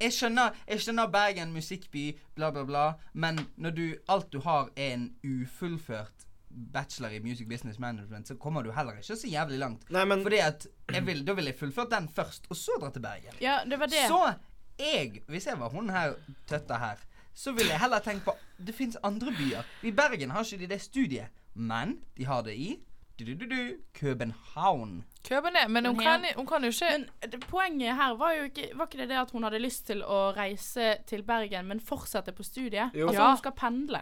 Jeg 0.00 0.14
skjønner, 0.14 0.54
jeg 0.68 0.80
skjønner 0.84 1.10
Bergen, 1.10 1.52
musikkby, 1.52 2.04
bla, 2.38 2.52
bla, 2.54 2.64
bla, 2.64 2.84
men 3.12 3.40
når 3.56 3.74
du, 3.74 3.84
alt 4.08 4.32
du 4.32 4.40
har, 4.44 4.70
er 4.76 4.94
en 4.94 5.08
ufullført 5.26 6.28
bachelor 6.72 7.10
i 7.10 7.18
music 7.20 7.48
business 7.48 7.78
management, 7.78 8.28
så 8.28 8.34
kommer 8.34 8.62
du 8.62 8.70
heller 8.72 8.98
ikke 8.98 9.16
så 9.16 9.28
jævlig 9.28 9.58
langt. 9.58 9.90
Nei, 9.90 10.04
men 10.08 10.22
Fordi 10.22 10.38
at 10.42 10.66
jeg 10.92 11.06
vil, 11.06 11.26
Da 11.26 11.34
vil 11.34 11.50
jeg 11.50 11.58
fullført 11.58 11.90
den 11.90 12.08
først, 12.08 12.46
og 12.50 12.56
så 12.56 12.78
dra 12.80 12.90
til 12.90 13.02
Bergen. 13.02 13.34
Ja, 13.40 13.58
det 13.64 13.78
var 13.78 13.86
det. 13.86 14.06
Så 14.08 14.32
jeg, 14.78 15.22
hvis 15.26 15.46
jeg 15.46 15.60
var 15.60 15.68
hun 15.74 15.90
her 15.90 16.14
tøtta 16.46 16.78
her, 16.78 16.96
så 17.34 17.52
ville 17.52 17.70
jeg 17.70 17.80
heller 17.80 17.98
tenkt 18.02 18.24
på 18.24 18.34
Det 18.66 18.74
fins 18.74 18.96
andre 19.02 19.32
byer. 19.38 19.66
I 19.82 19.90
Bergen 19.90 20.30
har 20.30 20.44
ikke 20.44 20.58
de 20.58 20.74
det 20.74 20.80
studiet, 20.82 21.26
men 21.54 21.98
de 22.16 22.26
har 22.26 22.42
det 22.42 22.54
i 22.54 22.76
du, 23.18 23.24
du, 23.24 23.34
du, 23.34 23.46
du, 23.50 23.76
København. 23.94 25.04
Køben 25.28 25.52
ned. 25.52 25.68
Men 25.68 25.86
hun 25.86 25.96
Men 25.96 26.04
kan, 26.06 26.24
hun 26.36 26.46
kan 26.46 26.64
jo 26.64 26.70
ikke 26.72 26.90
Men 26.98 27.30
det, 27.32 27.40
poenget 27.50 27.96
her 27.96 28.14
var 28.16 28.32
jo 28.32 28.42
ikke 28.48 28.70
Var 28.74 28.86
ikke 28.88 28.98
det 29.02 29.08
det 29.10 29.16
at 29.20 29.30
hun 29.30 29.42
hadde 29.44 29.58
lyst 29.60 29.86
til 29.86 30.00
å 30.02 30.32
reise 30.36 30.94
til 31.06 31.22
Bergen, 31.22 31.66
men 31.68 31.80
fortsette 31.80 32.32
på 32.32 32.42
studiet? 32.46 32.90
Jo. 32.94 33.08
Altså 33.08 33.22
Ja. 33.22 33.28
hun 33.28 33.36
skal 33.42 33.52
pendle. 33.52 34.00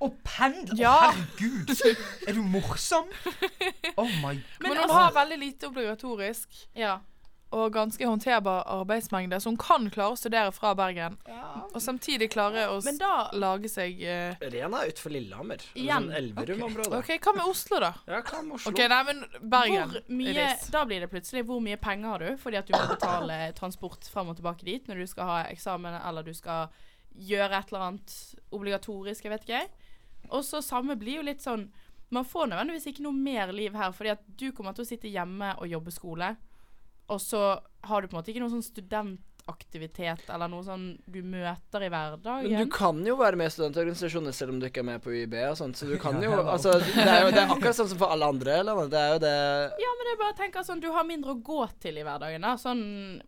Å 0.00 0.08
pendle! 0.24 0.76
Ja. 0.78 0.92
Å, 0.94 1.12
herregud! 1.16 1.70
Er 2.28 2.32
du 2.36 2.42
morsom? 2.42 3.08
Oh 3.98 4.06
my 4.22 4.36
Men, 4.60 4.76
altså- 4.76 4.86
hun 4.86 4.96
har 4.96 5.12
veldig 5.12 5.38
lite 5.38 5.66
obligatorisk 5.66 6.48
Ja. 6.76 6.98
Og 7.50 7.72
ganske 7.74 8.06
håndterbar 8.06 8.62
arbeidsmengde, 8.70 9.40
så 9.42 9.50
hun 9.50 9.58
kan 9.58 9.88
klare 9.90 10.14
å 10.14 10.18
studere 10.18 10.52
fra 10.54 10.70
Bergen. 10.78 11.16
Og 11.72 11.80
samtidig 11.82 12.28
klare 12.30 12.68
å 12.70 12.76
Men 12.86 13.00
da 13.00 13.14
lage 13.34 13.70
seg 13.70 13.98
uh, 14.06 14.38
Rena 14.52 14.84
er 14.84 14.92
utenfor 14.92 15.14
Lillehammer. 15.14 15.64
Igjen. 15.74 16.06
Sånn 16.06 16.18
Elverum-område. 16.20 17.00
OK, 17.00 17.10
hva 17.18 17.34
med 17.34 17.50
Oslo, 17.50 17.80
da? 17.82 17.90
Ja, 18.06 18.20
hva 18.22 18.42
med 18.46 18.54
Oslo? 18.58 18.70
OK, 18.70 18.84
nei, 18.92 19.00
men 19.08 19.24
Bergen. 19.40 19.96
hvor 19.96 20.14
mye, 20.20 20.46
da 20.70 20.84
blir 20.86 21.02
det 21.02 21.10
plutselig 21.10 21.42
hvor 21.48 21.62
mye 21.64 21.78
penger 21.82 22.14
har 22.14 22.22
du, 22.22 22.30
fordi 22.38 22.60
at 22.60 22.70
du 22.70 22.76
må 22.76 22.84
betale 22.92 23.40
transport 23.58 24.06
fram 24.12 24.30
og 24.30 24.38
tilbake 24.38 24.66
dit 24.68 24.86
når 24.86 25.02
du 25.02 25.10
skal 25.10 25.30
ha 25.32 25.38
eksamen, 25.50 25.98
eller 26.06 26.26
du 26.26 26.34
skal 26.36 26.70
gjøre 27.10 27.58
et 27.58 27.72
eller 27.72 27.86
annet 27.88 28.14
obligatorisk, 28.54 29.26
jeg 29.26 29.34
vet 29.34 29.48
ikke. 29.48 29.64
Og 30.30 30.44
så 30.46 30.62
samme 30.62 30.94
blir 31.00 31.18
jo 31.18 31.26
litt 31.26 31.42
sånn 31.42 31.70
Man 32.10 32.26
får 32.26 32.48
nødvendigvis 32.50 32.88
ikke 32.90 33.04
noe 33.04 33.14
mer 33.14 33.52
liv 33.54 33.74
her, 33.78 33.92
fordi 33.94 34.10
at 34.10 34.22
du 34.26 34.48
kommer 34.50 34.74
til 34.74 34.82
å 34.82 34.88
sitte 34.88 35.10
hjemme 35.10 35.52
og 35.62 35.70
jobbe 35.70 35.92
skole, 35.94 36.32
og 37.10 37.20
så 37.20 37.42
har 37.88 38.02
du 38.02 38.08
på 38.08 38.14
en 38.14 38.20
måte 38.20 38.30
ikke 38.32 38.40
noen 38.42 38.52
sånn 38.52 38.66
studentaktivitet 38.66 40.28
eller 40.30 40.50
noe 40.52 40.62
sånn 40.64 40.84
du 41.10 41.18
møter 41.26 41.84
i 41.86 41.88
hverdagen. 41.90 42.52
Men 42.52 42.68
du 42.68 42.72
kan 42.72 43.00
jo 43.06 43.16
være 43.18 43.38
med 43.40 43.50
i 43.50 43.54
studentorganisasjoner 43.54 44.36
selv 44.36 44.54
om 44.54 44.60
du 44.60 44.68
ikke 44.68 44.84
er 44.84 44.88
med 44.92 45.02
på 45.02 45.12
UiB 45.14 45.34
og 45.48 45.56
sånt, 45.58 45.78
så 45.80 45.88
du 45.88 45.96
kan 46.00 46.20
jo. 46.22 46.32
Altså, 46.44 46.76
det 46.78 47.06
er 47.06 47.24
jo 47.26 47.32
det 47.34 47.42
er 47.42 47.54
akkurat 47.56 47.78
sånn 47.80 47.90
som 47.92 48.00
for 48.00 48.14
alle 48.14 48.28
andre 48.30 48.60
eller 48.62 48.90
Det 48.92 49.00
er 49.00 49.12
jo 49.14 49.20
det 49.24 49.34
Ja, 49.82 49.92
men 49.98 50.10
jeg 50.12 50.20
bare 50.22 50.36
tenker 50.38 50.66
sånn 50.66 50.82
Du 50.84 50.90
har 50.94 51.06
mindre 51.08 51.34
å 51.34 51.40
gå 51.50 51.60
til 51.82 51.98
i 51.98 52.04
hverdagen. 52.06 52.46
da 52.46 52.54
Sånn 52.60 52.82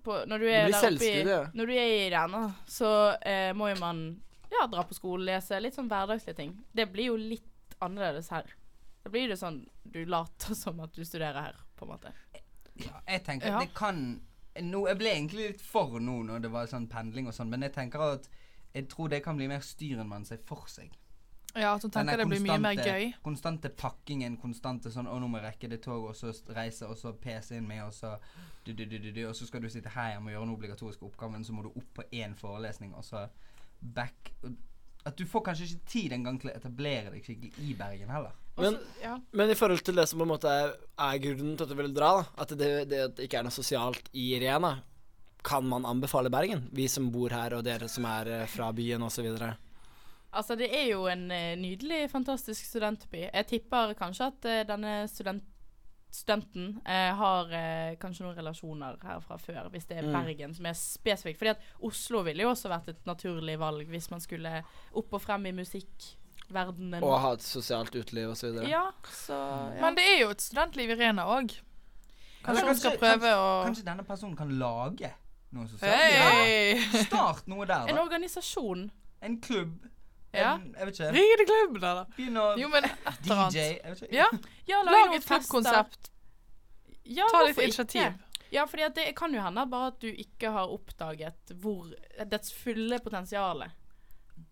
på, 0.05 0.23
Når 0.31 0.45
du 0.45 0.49
er 0.51 0.69
blir 0.69 0.79
der 0.79 0.99
oppe 0.99 1.11
i 1.11 1.31
ja. 1.35 1.43
Når 1.53 1.73
du 1.73 1.75
er 1.75 1.95
i 1.97 2.11
Rena, 2.13 2.43
så 2.69 2.93
eh, 3.21 3.51
må 3.57 3.73
jo 3.73 3.81
man 3.83 4.05
ja, 4.53 4.67
dra 4.69 4.83
på 4.85 4.95
skole, 4.95 5.25
lese 5.31 5.59
litt 5.65 5.75
sånn 5.79 5.89
hverdagslige 5.89 6.37
ting. 6.37 6.51
Det 6.77 6.85
blir 6.93 7.09
jo 7.09 7.17
litt 7.17 7.77
annerledes 7.83 8.29
her. 8.35 8.51
Da 9.03 9.11
blir 9.11 9.31
det 9.33 9.39
sånn 9.41 9.63
Du 9.83 10.05
later 10.07 10.55
som 10.63 10.81
at 10.85 10.93
du 10.95 11.05
studerer 11.05 11.49
her, 11.49 11.57
på 11.79 11.89
en 11.89 11.95
måte. 11.97 12.13
Ja, 12.81 13.03
jeg 13.09 13.25
tenker 13.27 13.53
at 13.53 13.67
det 13.67 13.75
kan 13.77 14.23
no, 14.65 14.87
Jeg 14.89 14.99
ble 15.01 15.11
egentlig 15.13 15.51
litt 15.53 15.63
for 15.65 16.01
nå 16.01 16.23
når 16.29 16.47
det 16.47 16.51
var 16.53 16.71
sånn 16.71 16.89
pendling 16.89 17.29
og 17.29 17.37
sånn, 17.37 17.51
men 17.53 17.65
jeg 17.67 17.75
tenker 17.77 18.05
at 18.05 18.29
jeg 18.73 18.89
tror 18.89 19.11
det 19.13 19.21
kan 19.25 19.37
bli 19.37 19.49
mer 19.51 19.61
styr 19.65 20.01
enn 20.01 20.09
man 20.09 20.25
ser 20.25 20.41
for 20.49 20.65
seg. 20.73 20.93
Ja, 21.53 21.75
at 21.75 21.83
tenker 21.83 21.99
tenker 21.99 22.23
det 22.23 22.27
blir 22.31 22.41
mye 22.41 22.59
mer 22.65 22.79
gøy. 22.81 23.11
Konstante 23.25 23.69
pakkingen, 23.69 24.39
konstante 24.41 24.91
sånn 24.93 25.07
'Å, 25.09 25.19
nå 25.21 25.29
må 25.29 25.39
jeg 25.41 25.47
rekke 25.51 25.69
det 25.69 25.83
toget, 25.85 26.09
og 26.09 26.17
så 26.17 26.55
reise, 26.57 26.89
og 26.89 26.97
så 26.97 27.13
PC-en 27.13 27.69
med, 27.69 27.83
og 27.85 27.93
så 27.93 28.17
du, 28.65 28.73
du, 28.73 28.85
du, 28.87 28.99
du, 28.99 29.11
du, 29.13 29.29
Og 29.29 29.37
så 29.37 29.47
skal 29.47 29.61
du 29.61 29.69
sitte 29.69 29.93
her 29.93 30.15
hjemme 30.15 30.31
og 30.31 30.33
gjøre 30.33 30.47
den 30.47 30.55
obligatoriske 30.55 31.05
oppgaven, 31.05 31.45
så 31.45 31.53
må 31.53 31.63
du 31.63 31.69
opp 31.69 31.93
på 31.95 32.03
én 32.13 32.35
forelesning, 32.35 32.95
og 32.95 33.05
så 33.05 33.29
back 33.95 34.33
At 35.05 35.19
du 35.19 35.27
får 35.27 35.41
kanskje 35.41 35.65
ikke 35.65 35.87
tid 35.87 36.13
engang 36.13 36.41
til 36.41 36.51
å 36.51 36.57
etablere 36.57 37.11
deg 37.11 37.25
skikkelig 37.25 37.53
i 37.59 37.75
Bergen 37.75 38.09
heller. 38.09 38.33
Men, 38.57 38.75
Også, 38.75 39.01
ja. 39.01 39.17
men 39.33 39.51
i 39.51 39.57
forhold 39.57 39.81
til 39.85 39.97
det 39.97 40.05
som 40.11 40.21
på 40.21 40.27
en 40.27 40.33
måte 40.35 40.53
er, 40.53 40.75
er 41.01 41.21
grunnen 41.23 41.55
til 41.57 41.65
at 41.65 41.73
du 41.73 41.79
vil 41.79 41.95
dra, 41.97 42.11
da, 42.19 42.25
at 42.45 42.51
det, 42.53 42.73
det 42.91 43.05
det 43.17 43.27
ikke 43.27 43.41
er 43.41 43.47
noe 43.47 43.55
sosialt 43.55 44.11
i 44.13 44.27
Rena, 44.43 44.75
kan 45.43 45.67
man 45.67 45.87
anbefale 45.89 46.31
Bergen? 46.31 46.69
Vi 46.73 46.89
som 46.89 47.09
bor 47.13 47.33
her, 47.35 47.57
og 47.57 47.65
dere 47.67 47.89
som 47.91 48.07
er 48.07 48.31
eh, 48.31 48.49
fra 48.51 48.71
byen 48.77 49.03
osv. 49.03 49.31
Altså, 50.33 50.57
det 50.57 50.69
er 50.71 50.93
jo 50.93 51.07
en 51.11 51.27
eh, 51.35 51.57
nydelig, 51.59 52.05
fantastisk 52.13 52.69
studentby. 52.69 53.25
Jeg 53.27 53.49
tipper 53.51 53.97
kanskje 53.99 54.29
at 54.31 54.47
uh, 54.49 54.61
denne 54.69 54.95
studenten 55.11 56.71
uh, 56.87 57.11
har 57.19 57.51
uh, 57.51 57.99
kanskje 58.01 58.29
noen 58.29 58.39
relasjoner 58.39 59.01
her 59.03 59.21
fra 59.25 59.41
før, 59.41 59.69
hvis 59.73 59.89
det 59.91 59.99
er 59.99 60.07
Mm. 60.07 60.15
Bergen 60.15 60.55
som 60.55 60.67
er 60.71 60.79
spesifikt. 60.79 61.41
Fordi 61.41 61.57
at 61.57 61.71
Oslo 61.81 62.23
ville 62.23 62.47
jo 62.47 62.55
også 62.55 62.71
vært 62.71 62.95
et 62.95 63.07
naturlig 63.09 63.59
valg 63.59 63.89
hvis 63.91 64.11
man 64.13 64.23
skulle 64.23 64.61
opp 64.93 65.19
og 65.19 65.25
frem 65.25 65.51
i 65.51 65.57
musikkverdenen. 66.53 67.03
Og 67.05 67.15
ha 67.21 67.33
et 67.37 67.43
sosialt 67.45 67.95
uteliv 67.97 68.31
osv. 68.35 68.61
Ja, 68.69 68.85
så 69.11 69.37
ja. 69.75 69.81
Men 69.81 69.97
det 69.99 70.05
er 70.05 70.19
jo 70.23 70.31
et 70.35 70.41
studentliv 70.45 70.91
i 70.91 70.95
Rena 71.01 71.25
òg. 71.27 71.55
Kanskje 72.43 72.65
Kanskje- 72.67 72.97
kanskje, 72.99 73.33
å 73.39 73.65
Kanskje 73.65 73.85
denne 73.87 74.05
personen 74.05 74.37
kan 74.37 74.51
lage 74.59 75.13
noe 75.53 75.69
sosialt? 75.69 76.17
Hei! 76.19 76.79
Start 77.07 77.47
noe 77.47 77.67
der, 77.67 77.89
En 77.93 77.99
organisasjon. 78.03 78.91
En 79.23 79.37
klubb. 79.41 79.77
Ja. 80.33 80.55
En, 80.57 80.75
jeg 80.79 80.87
vet 80.89 80.95
ikke. 80.99 81.13
Ring 81.13 81.33
det 81.39 81.47
klubben, 81.47 81.83
eller? 81.85 82.07
Begynn 82.17 82.39
å 82.41 82.47
Jo, 82.59 82.69
men 82.73 82.85
et 82.89 83.09
eller 83.23 83.37
annet. 83.37 83.53
DJ. 83.53 83.59
Jeg 83.83 83.93
vet 83.95 84.03
ikke. 84.03 84.17
Ja, 84.17 84.29
Ja, 84.67 84.83
lage 84.83 84.97
lag 84.97 85.15
et 85.19 85.27
klubbkonsept. 85.29 86.11
Ja, 87.05 87.27
Ta 87.31 87.43
litt 87.45 87.59
initiativ. 87.59 88.03
ikke? 88.03 88.29
Ja, 88.53 88.65
for 88.69 88.77
det 88.97 89.15
kan 89.17 89.33
jo 89.35 89.41
hende 89.41 89.63
bare 89.71 89.87
at 89.93 90.01
du 90.03 90.09
ikke 90.11 90.51
har 90.53 90.69
oppdaget 90.73 91.53
hvor 91.63 91.87
dets 92.29 92.53
fulle 92.53 92.99
potensial. 93.01 93.63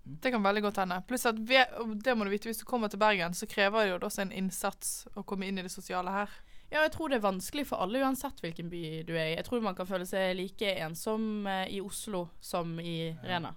Det 0.02 0.30
kan 0.32 0.42
veldig 0.42 0.62
godt 0.64 0.80
hende. 0.82 1.00
Pluss 1.08 1.26
at 1.28 1.38
vi, 1.46 1.58
det 2.04 2.14
må 2.16 2.24
du 2.24 2.32
vite, 2.32 2.48
hvis 2.48 2.62
du 2.62 2.66
kommer 2.68 2.88
til 2.88 3.00
Bergen, 3.02 3.34
så 3.36 3.46
krever 3.46 3.84
det 3.84 3.90
jo 3.92 3.98
også 4.00 4.24
en 4.24 4.32
innsats 4.32 5.04
å 5.14 5.24
komme 5.28 5.46
inn 5.46 5.60
i 5.60 5.64
det 5.66 5.72
sosiale 5.72 6.14
her. 6.14 6.32
Ja, 6.70 6.84
jeg 6.84 6.92
tror 6.94 7.10
det 7.10 7.18
er 7.18 7.26
vanskelig 7.26 7.66
for 7.66 7.82
alle 7.82 8.00
uansett 8.02 8.40
hvilken 8.44 8.70
by 8.70 9.02
du 9.06 9.12
er 9.16 9.32
i. 9.32 9.36
Jeg 9.36 9.46
tror 9.48 9.62
man 9.64 9.76
kan 9.78 9.88
føle 9.88 10.06
seg 10.06 10.36
like 10.38 10.74
ensom 10.84 11.46
eh, 11.50 11.66
i 11.76 11.80
Oslo 11.82 12.28
som 12.40 12.76
i 12.78 13.10
Rena. 13.26 13.52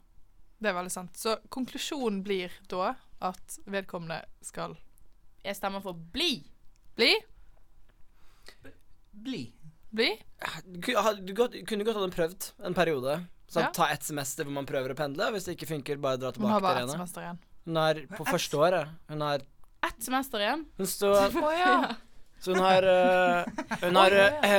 Det 0.57 0.71
er 0.71 0.77
veldig 0.79 0.93
sant. 0.93 1.17
Så 1.19 1.35
konklusjonen 1.53 2.23
blir 2.25 2.53
da 2.71 2.95
at 3.23 3.59
vedkommende 3.69 4.23
skal 4.43 4.75
Jeg 5.43 5.57
stemmer 5.59 5.83
for 5.83 5.93
bli. 5.93 6.41
bli. 6.95 7.11
Bli. 9.11 9.43
Bli. 9.93 10.09
Du 10.65 10.79
kunne 10.87 11.83
godt 11.83 11.97
ha 11.97 12.01
den 12.01 12.15
prøvd 12.15 12.49
en 12.65 12.73
periode. 12.73 13.19
Så 13.49 13.59
Ja. 13.59 13.69
Ta 13.73 13.87
ett 13.89 14.03
semester 14.03 14.43
hvor 14.45 14.53
man 14.53 14.65
prøver 14.65 14.93
å 14.93 14.95
pendle. 14.97 15.27
og 15.27 15.33
Hvis 15.33 15.45
det 15.45 15.57
ikke 15.57 15.67
funker, 15.67 15.97
bare 15.97 16.17
dra 16.17 16.31
Hun 16.35 16.49
har 16.49 16.59
tilbake 16.59 16.61
bare 16.61 16.75
til 16.75 16.83
ett 16.83 16.89
Rena. 16.89 16.97
semester 16.97 17.21
igjen. 17.21 17.39
Hun 17.65 17.77
er 17.77 18.07
på 18.17 18.25
første 18.25 18.57
året. 18.57 18.87
Hun 19.09 19.21
har 19.21 19.39
Ett 19.83 20.03
semester 20.03 20.39
igjen. 20.39 20.65
Hun 20.77 20.85
står 20.87 21.37
oh, 21.43 21.51
ja. 21.59 21.95
Så 22.39 22.53
hun 22.53 22.59
har 22.63 22.83
uh, 22.83 23.45
Hun 23.81 23.95
har 23.95 24.09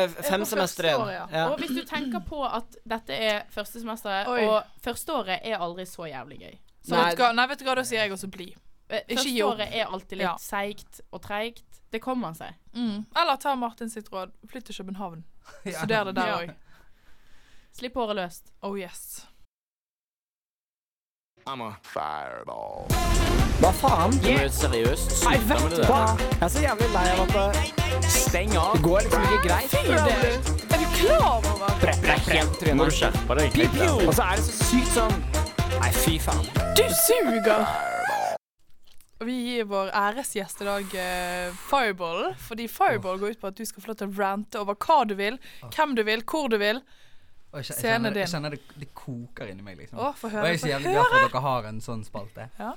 på 0.09 0.23
fem 0.23 0.44
semester 0.44 0.85
igjen. 0.85 1.09
ja. 1.12 1.27
Ja. 1.33 1.49
Og 1.51 1.59
hvis 1.59 1.75
du 1.75 1.83
tenker 1.85 2.20
på 2.20 2.44
at 2.44 2.77
dette 2.87 3.11
er 3.12 3.42
første 3.51 3.81
semesteret, 3.81 4.29
Oi. 4.29 4.44
og 4.47 4.62
førsteåret 4.85 5.40
er 5.44 5.59
aldri 5.59 5.85
så 5.87 6.07
jævlig 6.09 6.38
gøy. 6.40 6.59
Så 6.85 6.90
Nei. 6.97 7.05
vet 7.09 7.16
du 7.16 7.23
hva, 7.25 7.33
nei, 7.35 7.47
vet 7.47 7.59
du 7.59 7.64
hva, 7.64 7.75
da 7.77 7.83
sier 7.83 8.01
jeg 8.05 8.12
også 8.12 8.31
bli. 8.31 8.55
Førsteåret 8.88 9.73
er 9.75 9.87
alltid 9.87 10.18
litt 10.18 10.29
Ja. 10.29 10.37
seigt 10.38 11.01
og 11.12 11.23
treigt. 11.23 11.64
Det 11.90 12.01
kommer 12.03 12.35
seg. 12.35 12.55
Mm. 12.75 13.07
Eller 13.16 13.37
ta 13.37 13.55
Martin 13.55 13.88
sitt 13.90 14.09
råd. 14.12 14.33
Flytt 14.49 14.64
til 14.66 14.75
København. 14.85 15.25
Studer 15.66 16.05
det 16.05 16.14
der 16.14 16.27
Ja. 16.27 16.38
òg. 16.38 16.55
Slipp 17.74 17.96
håret 17.98 18.14
løst. 18.14 18.52
Oh 18.62 18.76
yes. 18.78 19.26
I'm 21.44 21.60
a 21.60 21.72
fireball. 21.82 22.87
Hva 23.58 23.72
faen? 23.74 24.14
Du 24.22 24.28
er 24.30 24.46
seriøst 24.54 25.24
Nei, 25.26 25.34
vet 25.48 25.74
du 25.74 25.82
hva? 25.88 26.14
Jeg 26.14 26.38
er 26.46 26.52
så 26.54 26.62
jævlig 26.62 26.88
lei 26.94 27.02
av 27.10 27.22
at 27.24 27.34
det, 27.34 28.06
Steng 28.14 28.54
av. 28.60 28.76
det 28.76 28.84
går 28.87 29.04
liksom 29.04 29.26
ikke 29.26 29.42
greit. 29.48 29.74
Er 29.74 30.80
du 30.80 30.87
klar 30.94 31.50
over 31.50 31.74
Det 31.82 32.14
er 32.14 32.24
helt 32.30 32.64
Nå 32.70 32.78
må 32.78 32.88
du 32.88 32.94
skjerpe 32.94 33.38
deg. 33.42 33.60
Og 34.06 34.14
så 34.14 34.30
er 34.30 34.38
det 34.38 34.46
så 34.46 34.70
sykt 34.70 34.94
sånn 34.94 35.20
Nei, 35.74 35.92
fy 35.98 36.16
faen. 36.22 36.46
Du 36.78 36.87
suger! 37.02 37.66
Vi 39.24 39.34
gir 39.48 39.66
vår 39.66 39.90
æresgjest 39.98 40.62
i 40.62 40.66
dag 40.70 40.94
uh, 40.94 41.62
Fireball. 41.66 42.28
Fordi 42.38 42.70
Fireball 42.70 43.18
går 43.18 43.34
ut 43.34 43.42
på 43.42 43.50
at 43.50 43.58
du 43.58 43.66
skal 43.66 43.82
få 43.82 43.92
lov 43.92 43.98
til 43.98 44.14
å 44.14 44.20
rante 44.22 44.62
over 44.62 44.78
hva 44.78 45.02
du 45.10 45.18
vil, 45.18 45.42
hvem 45.74 45.98
du 45.98 46.06
vil, 46.06 46.22
hvor 46.22 46.46
du 46.52 46.62
vil. 46.62 46.84
Jeg, 47.54 47.68
jeg, 47.70 47.78
kjenner, 47.84 48.16
jeg 48.18 48.30
kjenner 48.32 48.54
det, 48.56 48.60
det 48.80 48.88
koker 48.96 49.50
inni 49.52 49.62
meg, 49.62 49.78
liksom. 49.78 50.00
Å, 50.00 50.10
høre, 50.24 50.42
Og 50.42 50.48
jeg 50.48 50.58
er 50.58 50.62
så 50.62 50.72
jævlig 50.72 50.94
glad 50.96 51.06
for 51.06 51.18
at 51.18 51.28
dere 51.28 51.42
har 51.44 51.68
en 51.70 51.80
sånn 51.84 52.04
spalte. 52.06 52.48
Ja. 52.58 52.72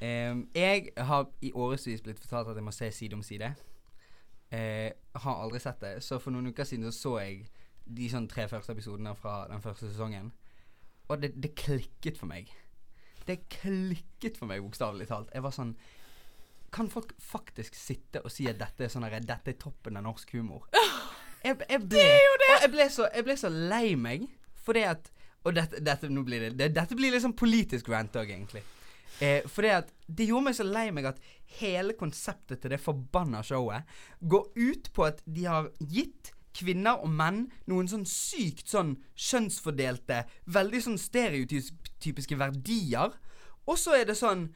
Um, 0.00 0.44
jeg 0.56 0.92
har 0.96 1.26
i 1.44 1.50
årevis 1.52 2.02
blitt 2.02 2.22
fortalt 2.22 2.48
at 2.50 2.58
jeg 2.58 2.64
må 2.64 2.72
se 2.72 2.88
Side 2.96 3.18
om 3.18 3.22
side. 3.24 3.52
Uh, 4.50 4.90
har 5.22 5.42
aldri 5.44 5.60
sett 5.62 5.82
det. 5.84 5.94
Så 6.02 6.18
for 6.18 6.34
noen 6.34 6.50
uker 6.50 6.66
siden 6.66 6.88
så, 6.88 6.96
så 6.96 7.16
jeg 7.20 7.44
de 7.90 8.08
sånn 8.10 8.28
tre 8.30 8.46
første 8.50 8.74
episodene 8.74 9.14
fra 9.18 9.44
den 9.50 9.62
første 9.62 9.90
sesongen. 9.90 10.32
Og 11.10 11.22
det, 11.22 11.34
det 11.42 11.54
klikket 11.58 12.18
for 12.20 12.30
meg. 12.30 12.50
Det 13.26 13.42
klikket 13.52 14.38
for 14.38 14.50
meg, 14.50 14.62
bokstavelig 14.64 15.08
talt. 15.10 15.30
Jeg 15.34 15.44
var 15.44 15.54
sånn 15.54 15.74
Kan 16.72 16.88
folk 16.90 17.12
faktisk 17.18 17.74
sitte 17.74 18.22
og 18.24 18.30
si 18.32 18.46
at 18.48 18.60
dette 18.60 18.86
er 18.86 18.92
sånn 18.92 19.06
Dette 19.10 19.52
er 19.52 19.58
toppen 19.58 19.98
av 19.98 20.06
norsk 20.06 20.36
humor? 20.38 20.68
Jeg, 21.44 21.56
jeg 21.70 21.86
ble, 21.88 22.02
Og 22.04 22.60
jeg 22.60 22.72
ble, 22.74 22.86
så, 22.92 23.06
jeg 23.14 23.26
ble 23.26 23.36
så 23.40 23.50
lei 23.52 23.94
meg 23.96 24.26
fordi 24.60 24.84
at 24.90 25.08
Og 25.46 25.54
dette, 25.56 25.80
dette, 25.80 26.10
blir 26.10 26.44
det, 26.44 26.50
det 26.58 26.68
Dette 26.76 26.98
blir 26.98 27.14
litt 27.14 27.24
sånn 27.24 27.36
politisk 27.38 27.88
rant 27.88 28.16
òg, 28.20 28.28
egentlig. 28.28 28.60
Eh, 29.20 29.46
fordi 29.48 29.70
at 29.72 29.88
det 30.08 30.26
gjorde 30.28 30.46
meg 30.48 30.56
så 30.56 30.64
lei 30.64 30.88
meg 30.96 31.08
at 31.10 31.22
hele 31.60 31.96
konseptet 31.98 32.62
til 32.62 32.72
det 32.72 32.80
forbanna 32.80 33.42
showet 33.44 33.88
går 34.20 34.46
ut 34.56 34.92
på 34.96 35.06
at 35.08 35.20
de 35.26 35.44
har 35.48 35.68
gitt 35.80 36.32
kvinner 36.56 37.02
og 37.04 37.12
menn 37.14 37.44
noen 37.70 37.88
sånn 37.90 38.06
sykt 38.08 38.70
sånn 38.72 38.94
kjønnsfordelte, 39.14 40.24
veldig 40.50 40.80
sånn 40.86 40.98
stereotypiske 41.00 42.38
verdier. 42.40 43.14
Og 43.68 43.78
så 43.78 43.98
er 44.00 44.08
det 44.08 44.16
sånn 44.18 44.48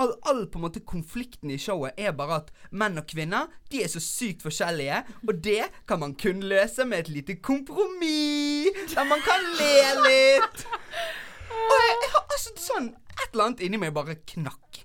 all, 0.00 0.12
all 0.22 0.46
på 0.46 0.58
en 0.58 0.64
måte 0.66 0.82
konflikten 0.86 1.52
i 1.54 1.58
showet 1.60 1.98
er 2.00 2.14
bare 2.16 2.40
at 2.42 2.50
menn 2.70 2.98
og 3.00 3.06
kvinner 3.10 3.50
De 3.70 3.82
er 3.84 3.90
så 3.92 4.02
sykt 4.02 4.44
forskjellige, 4.44 5.02
og 5.26 5.34
det 5.44 5.68
kan 5.88 6.00
man 6.02 6.16
kun 6.18 6.42
løse 6.44 6.86
med 6.88 7.04
et 7.04 7.12
lite 7.14 7.36
kompromiss. 7.42 8.94
Der 8.94 9.08
man 9.08 9.22
kan 9.24 9.44
le 9.58 9.74
litt. 10.06 10.64
Og 11.54 11.76
jeg, 11.80 11.98
jeg 12.02 12.12
har 12.14 12.24
altså 12.24 12.54
sånn 12.60 12.88
Et 13.14 13.28
eller 13.30 13.44
annet 13.44 13.62
inni 13.62 13.78
meg 13.78 13.94
bare 13.94 14.16
knakk. 14.34 14.80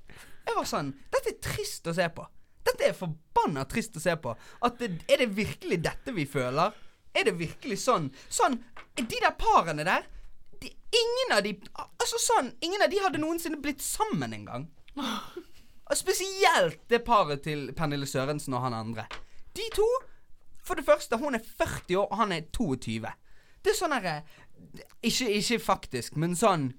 Jeg 0.45 0.57
var 0.57 0.67
sånn 0.69 0.93
Dette 1.13 1.33
er 1.33 1.41
trist 1.43 1.89
å 1.89 1.95
se 1.97 2.05
på. 2.13 2.25
Dette 2.69 2.89
er 2.89 2.97
forbanna 2.97 3.65
trist 3.69 3.97
å 3.97 4.03
se 4.03 4.13
på. 4.21 4.35
At 4.65 4.79
det, 4.81 4.91
er 5.09 5.23
det 5.23 5.31
virkelig 5.37 5.79
dette 5.85 6.13
vi 6.15 6.25
føler? 6.29 6.75
Er 7.17 7.25
det 7.25 7.39
virkelig 7.39 7.79
sånn 7.81 8.11
Sånn 8.29 8.59
De 8.99 9.17
der 9.17 9.33
parene 9.39 9.85
der 9.87 10.05
de, 10.61 10.69
Ingen 10.69 11.33
av 11.33 11.41
de 11.45 11.55
Altså 11.73 12.19
sånn 12.21 12.51
Ingen 12.65 12.83
av 12.85 12.91
de 12.91 13.01
hadde 13.01 13.21
noensinne 13.21 13.57
blitt 13.61 13.81
sammen 13.81 14.35
engang. 14.35 14.67
Og 15.89 15.97
spesielt 15.97 16.83
det 16.89 17.01
paret 17.05 17.41
til 17.45 17.71
Pernille 17.77 18.07
Sørensen 18.07 18.53
og 18.53 18.61
han 18.61 18.77
andre. 18.77 19.07
De 19.57 19.65
to 19.75 19.87
For 20.63 20.77
det 20.77 20.85
første, 20.85 21.17
hun 21.17 21.35
er 21.35 21.41
40 21.57 21.97
år, 21.97 22.05
og 22.11 22.17
han 22.17 22.31
er 22.31 22.43
22. 22.53 23.09
Det 23.63 23.71
er 23.71 23.77
sånn 23.77 23.95
herre 23.95 24.19
ikke, 25.01 25.29
ikke 25.31 25.59
faktisk, 25.63 26.17
men 26.19 26.35
sånn 26.37 26.69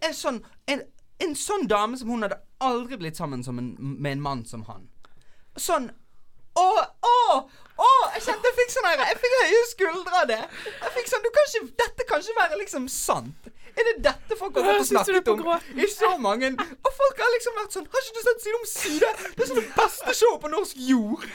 er 0.00 0.14
sånn 0.14 0.38
en, 0.70 0.84
en 1.20 1.34
sånn 1.36 1.66
dame 1.68 1.98
som 1.98 2.12
hun 2.12 2.24
hadde 2.24 2.38
aldri 2.64 2.98
blitt 3.00 3.18
sammen 3.18 3.42
en, 3.42 3.72
med 3.78 4.12
en 4.12 4.22
mann 4.22 4.44
som 4.46 4.64
han. 4.70 4.86
Sånn 5.58 5.90
Å, 6.58 6.66
å, 7.06 7.16
å! 7.78 7.88
Jeg 8.14 8.24
kjente 8.24 8.48
jeg 8.48 8.56
fikk 8.56 8.72
sånn 8.74 8.86
her 8.88 9.02
Jeg 9.12 9.18
fikk 9.22 9.34
høye 9.38 9.66
skuldre 9.70 10.22
av 10.22 10.30
det. 10.30 10.40
Jeg 10.66 10.94
fikk 10.96 11.10
sånn 11.10 11.22
du 11.26 11.28
kan 11.34 11.50
ikke, 11.50 11.74
Dette 11.82 12.06
kan 12.08 12.24
ikke 12.24 12.38
være 12.40 12.58
liksom 12.62 12.88
sant. 12.90 13.50
Er 13.78 13.88
det 13.88 13.94
dette 14.08 14.38
folk 14.38 14.56
har 14.58 14.64
gått 14.66 14.74
og 14.74 14.82
er 14.82 14.88
snakket 14.88 15.28
om 15.32 15.42
i 15.78 15.88
så 15.92 16.10
mange 16.22 16.50
Og 16.58 16.88
folk 16.96 17.20
har 17.22 17.34
liksom 17.36 17.58
vært 17.60 17.76
sånn 17.76 17.88
Har 17.92 18.06
ikke 18.06 18.16
du 18.16 18.24
sett 18.24 18.44
Side 18.44 18.58
om 18.58 18.66
side? 18.70 19.10
Det 19.34 19.44
er 19.44 19.50
sånn 19.50 19.60
det 19.60 19.68
beste 19.76 20.14
showet 20.18 20.42
på 20.42 20.50
norsk 20.52 20.80
jord. 20.88 21.26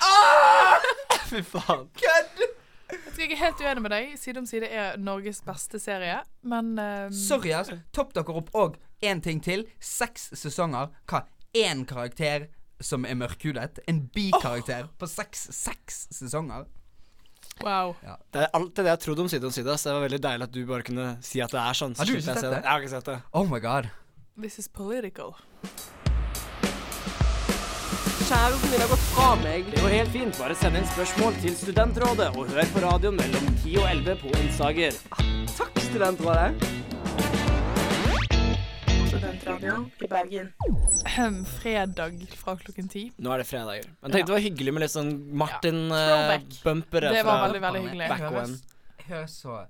Ah! 0.00 0.88
Fy 1.30 1.42
faen. 1.46 1.86
Kødd! 2.00 2.42
Jeg 2.90 3.00
skal 3.12 3.24
ikke 3.26 3.38
helt 3.38 3.60
uenig 3.62 3.82
med 3.84 3.92
deg. 3.94 4.14
Side 4.18 4.40
om 4.42 4.46
side 4.48 4.70
er 4.70 4.96
Norges 4.98 5.42
beste 5.46 5.78
serie, 5.82 6.16
men 6.42 6.72
um... 6.74 7.12
Sorry, 7.14 7.52
ass. 7.54 7.70
Topp 7.94 8.14
dere 8.16 8.34
opp 8.40 8.50
òg 8.56 8.78
én 9.06 9.22
ting 9.22 9.42
til. 9.44 9.66
Seks 9.78 10.30
sesonger. 10.38 10.90
Hva? 11.10 11.22
Én 11.54 11.84
karakter 11.86 12.48
som 12.82 13.06
er 13.06 13.18
mørkhudet. 13.20 13.82
En 13.90 14.04
bikarakter 14.14 14.88
på 14.98 15.08
seks, 15.10 15.46
seks 15.54 16.06
sesonger. 16.16 16.66
Wow. 17.64 17.94
Det 18.32 18.40
er 18.46 18.48
alt 18.56 18.74
det 18.76 18.84
jeg 18.86 18.94
har 18.94 19.00
trodd 19.02 19.18
om 19.24 19.28
Side 19.28 19.44
om 19.44 19.52
side. 19.52 19.74
Så 19.78 19.90
det 19.90 19.94
var 19.98 20.04
veldig 20.08 20.20
deilig 20.24 20.46
at 20.48 20.52
du 20.54 20.60
bare 20.68 20.86
kunne 20.86 21.08
si 21.24 21.42
at 21.44 21.52
det 21.52 21.60
er 21.60 21.76
sånn. 21.76 21.94
så 21.94 22.02
Har 22.04 22.08
du 22.08 22.16
ikke 22.16 22.26
sett 22.28 22.40
det? 22.42 22.50
det? 22.54 22.60
Jeg 22.64 22.70
har 22.72 22.80
ikke 22.84 22.94
sett 22.96 23.10
det. 23.12 23.18
Oh 23.36 23.46
my 23.50 23.60
god. 23.60 23.90
This 24.40 24.58
is 24.62 24.68
political. 24.68 25.36
Kjæresten 28.30 28.70
min 28.70 28.80
har 28.80 28.88
gått 28.92 29.06
fra 29.10 29.28
meg. 29.42 29.64
Det 29.72 29.80
går 29.82 29.94
helt 29.98 30.12
fint. 30.14 30.36
Bare 30.38 30.54
send 30.54 30.78
inn 30.78 30.86
spørsmål 30.92 31.34
til 31.42 31.56
Studentrådet, 31.58 32.28
og 32.38 32.52
hør 32.54 32.68
på 32.74 32.82
radioen 32.84 33.16
mellom 33.18 33.48
10 33.64 33.76
og 33.82 33.88
11 33.90 34.20
på 34.22 34.30
onsdager. 34.38 35.00
Takk, 35.56 35.80
Studentrådet. 35.88 36.68
I 40.00 40.08
Bergen. 40.10 40.52
Ahem, 41.06 41.40
Fredag 41.48 42.16
fra 42.36 42.54
klokken 42.60 42.88
ti. 42.92 43.02
Nå 43.18 43.32
er 43.34 43.42
det 43.42 43.46
fredager. 43.48 43.86
Men 44.00 44.10
jeg 44.10 44.20
tenkte 44.20 44.30
det 44.30 44.36
var 44.36 44.44
hyggelig 44.46 44.74
med 44.76 44.84
litt 44.84 44.94
sånn 44.94 45.12
Martin-bumpere 45.42 47.12
Det 47.14 47.26
var 47.26 47.44
veldig, 47.46 47.62
veldig 47.66 47.82
hyggelig. 47.86 48.08
back 48.08 48.24
Jeg 49.00 49.06
høres 49.10 49.36
så 49.42 49.60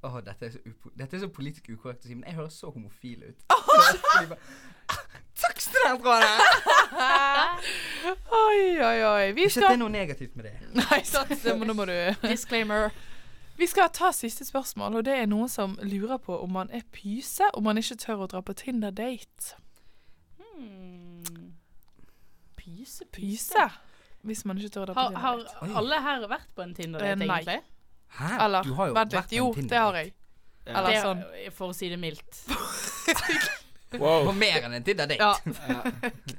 Åh, 0.00 0.14
dette 0.24 0.46
er 0.46 0.52
så, 0.54 0.58
upo 0.64 0.90
dette 0.96 1.16
er 1.16 1.20
så 1.20 1.28
politisk 1.28 1.66
ukorrekt 1.74 2.06
å 2.06 2.08
si, 2.08 2.14
men 2.16 2.24
jeg 2.30 2.38
høres 2.38 2.54
så 2.56 2.70
homofil 2.72 3.26
ut. 3.26 3.42
Takk 3.52 4.30
bare, 4.30 4.38
ah, 4.88 5.02
Fuck 5.40 5.60
studentrådet! 5.60 6.30
Oi, 8.40 8.62
oi, 8.80 8.96
oi. 9.04 9.32
Vi 9.36 9.44
Ikke 9.44 9.60
at 9.60 9.66
det 9.66 9.74
er 9.74 9.80
noe 9.82 9.92
negativt 9.92 10.36
med 10.40 10.48
det. 10.48 10.54
Nei, 10.76 11.02
sant. 11.04 11.34
Det 11.42 11.52
må, 11.56 11.68
nå 11.68 11.76
må 11.76 11.84
du 11.88 11.94
Disclaimer. 12.24 12.88
Vi 13.60 13.66
skal 13.68 13.90
ta 13.92 14.08
siste 14.16 14.44
spørsmål, 14.48 14.94
og 15.00 15.04
det 15.04 15.18
er 15.20 15.26
noen 15.28 15.50
som 15.52 15.74
lurer 15.84 16.16
på 16.24 16.32
om 16.40 16.54
man 16.56 16.70
er 16.72 16.80
pyse 16.96 17.44
om 17.58 17.66
man 17.68 17.76
ikke 17.80 17.98
tør 18.00 18.22
å 18.24 18.28
dra 18.32 18.40
på 18.40 18.54
Tinder-date. 18.56 19.50
Hmm. 20.40 21.50
Pyse, 22.56 23.04
Pyse. 23.12 23.66
Hvis 24.24 24.42
man 24.48 24.56
ikke 24.60 24.72
tør 24.78 24.86
å 24.86 24.86
dra 24.90 24.94
på 24.96 25.04
Har, 25.20 25.36
Tinder-date. 25.42 25.58
har 25.60 25.76
alle 25.82 26.00
her 26.06 26.26
vært 26.32 26.48
på 26.56 26.64
en 26.64 26.74
Tinder-date, 26.76 27.10
Eh, 27.12 27.16
nei. 27.26 27.26
egentlig? 27.42 27.60
Hæ? 28.20 28.30
Eller, 28.46 28.62
du 28.64 28.72
har 28.74 28.86
jo 28.88 28.94
vært 28.96 29.10
på 29.12 29.20
en 29.20 29.36
Jo, 29.36 29.52
Tinder-date. 29.54 29.68
det 29.70 29.78
har 29.84 29.94
jeg. 30.00 30.14
Eller 30.66 30.90
Det, 30.90 31.02
sånn. 31.04 31.52
For 31.52 31.68
å 31.68 31.74
si 31.74 31.88
det 31.88 31.98
mildt. 32.00 32.40
Wow. 33.98 34.26
På 34.28 34.32
mer 34.36 34.66
enn 34.66 34.76
en 34.78 34.84
Tinder-date. 34.86 35.18
Ja. 35.18 35.80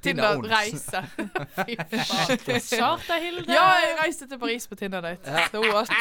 Tinder-reise. 0.01 1.01
Fy 1.57 1.75
faen. 1.75 2.61
Charter-Hilde. 2.63 3.47
Ja, 3.51 3.65
jeg 3.83 3.97
reiste 3.99 4.27
til 4.31 4.39
Paris 4.39 4.69
på 4.71 4.77
Tinder-date. 4.79 5.41
Det 5.51 5.65
var. 5.65 5.91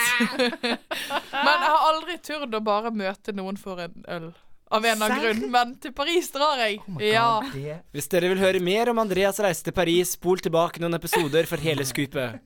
Men 1.46 1.50
jeg 1.56 1.72
har 1.72 1.88
aldri 1.88 2.20
turt 2.22 2.54
å 2.54 2.62
bare 2.62 2.94
møte 2.94 3.34
noen 3.34 3.58
for 3.60 3.82
en 3.86 4.06
øl. 4.06 4.30
Av 4.70 4.84
en 4.86 4.92
eller 4.92 5.10
annen 5.10 5.24
grunn. 5.24 5.50
Men 5.50 5.72
til 5.82 5.90
Paris 5.96 6.28
drar 6.30 6.60
jeg. 6.62 6.78
Oh 6.84 6.94
God, 6.94 7.02
ja. 7.02 7.28
Det 7.50 7.78
Hvis 7.96 8.06
dere 8.12 8.30
vil 8.30 8.38
høre 8.38 8.60
mer 8.62 8.92
om 8.92 9.00
Andreas 9.02 9.42
reise 9.42 9.66
til 9.66 9.74
Paris, 9.74 10.14
spol 10.14 10.38
tilbake 10.38 10.78
noen 10.82 10.94
episoder 10.94 11.48
for 11.50 11.58
hele 11.58 11.82
skupet. 11.88 12.38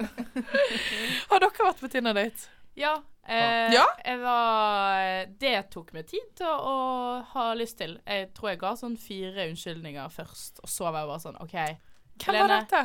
Har 1.31 1.45
dere 1.45 1.67
vært 1.69 1.83
på 1.85 1.93
Tinder-date? 1.93 2.49
Ja. 2.77 2.95
Eh, 3.27 3.73
Ja? 3.73 3.85
Jeg 4.05 4.19
var 4.21 5.27
Det 5.41 5.55
tok 5.73 5.93
meg 5.95 6.07
tid 6.11 6.27
til 6.37 6.47
å, 6.47 6.75
å 6.75 7.23
ha 7.33 7.47
lyst 7.57 7.79
til. 7.79 7.97
Jeg 8.07 8.33
tror 8.37 8.51
jeg 8.53 8.61
ga 8.61 8.75
sånn 8.77 8.97
fire 9.01 9.47
unnskyldninger 9.51 10.11
først, 10.13 10.61
og 10.63 10.69
så 10.69 10.91
var 10.91 11.01
jeg 11.05 11.11
bare 11.13 11.25
sånn 11.25 11.41
OK. 11.41 11.57
Hvem 12.25 12.41
var 12.43 12.53
dette? 12.59 12.83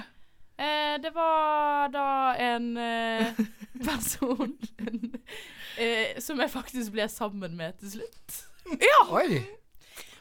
Eh, 0.59 0.95
det 0.99 1.11
var 1.15 1.87
da 1.93 2.07
en 2.35 2.69
eh, 2.77 3.37
person 3.87 4.55
eh, 5.77 6.17
som 6.19 6.39
jeg 6.43 6.51
faktisk 6.51 6.91
ble 6.95 7.07
sammen 7.11 7.55
med 7.59 7.77
til 7.79 7.97
slutt. 7.99 8.41
ja! 8.79 8.99
Oi! 9.15 9.41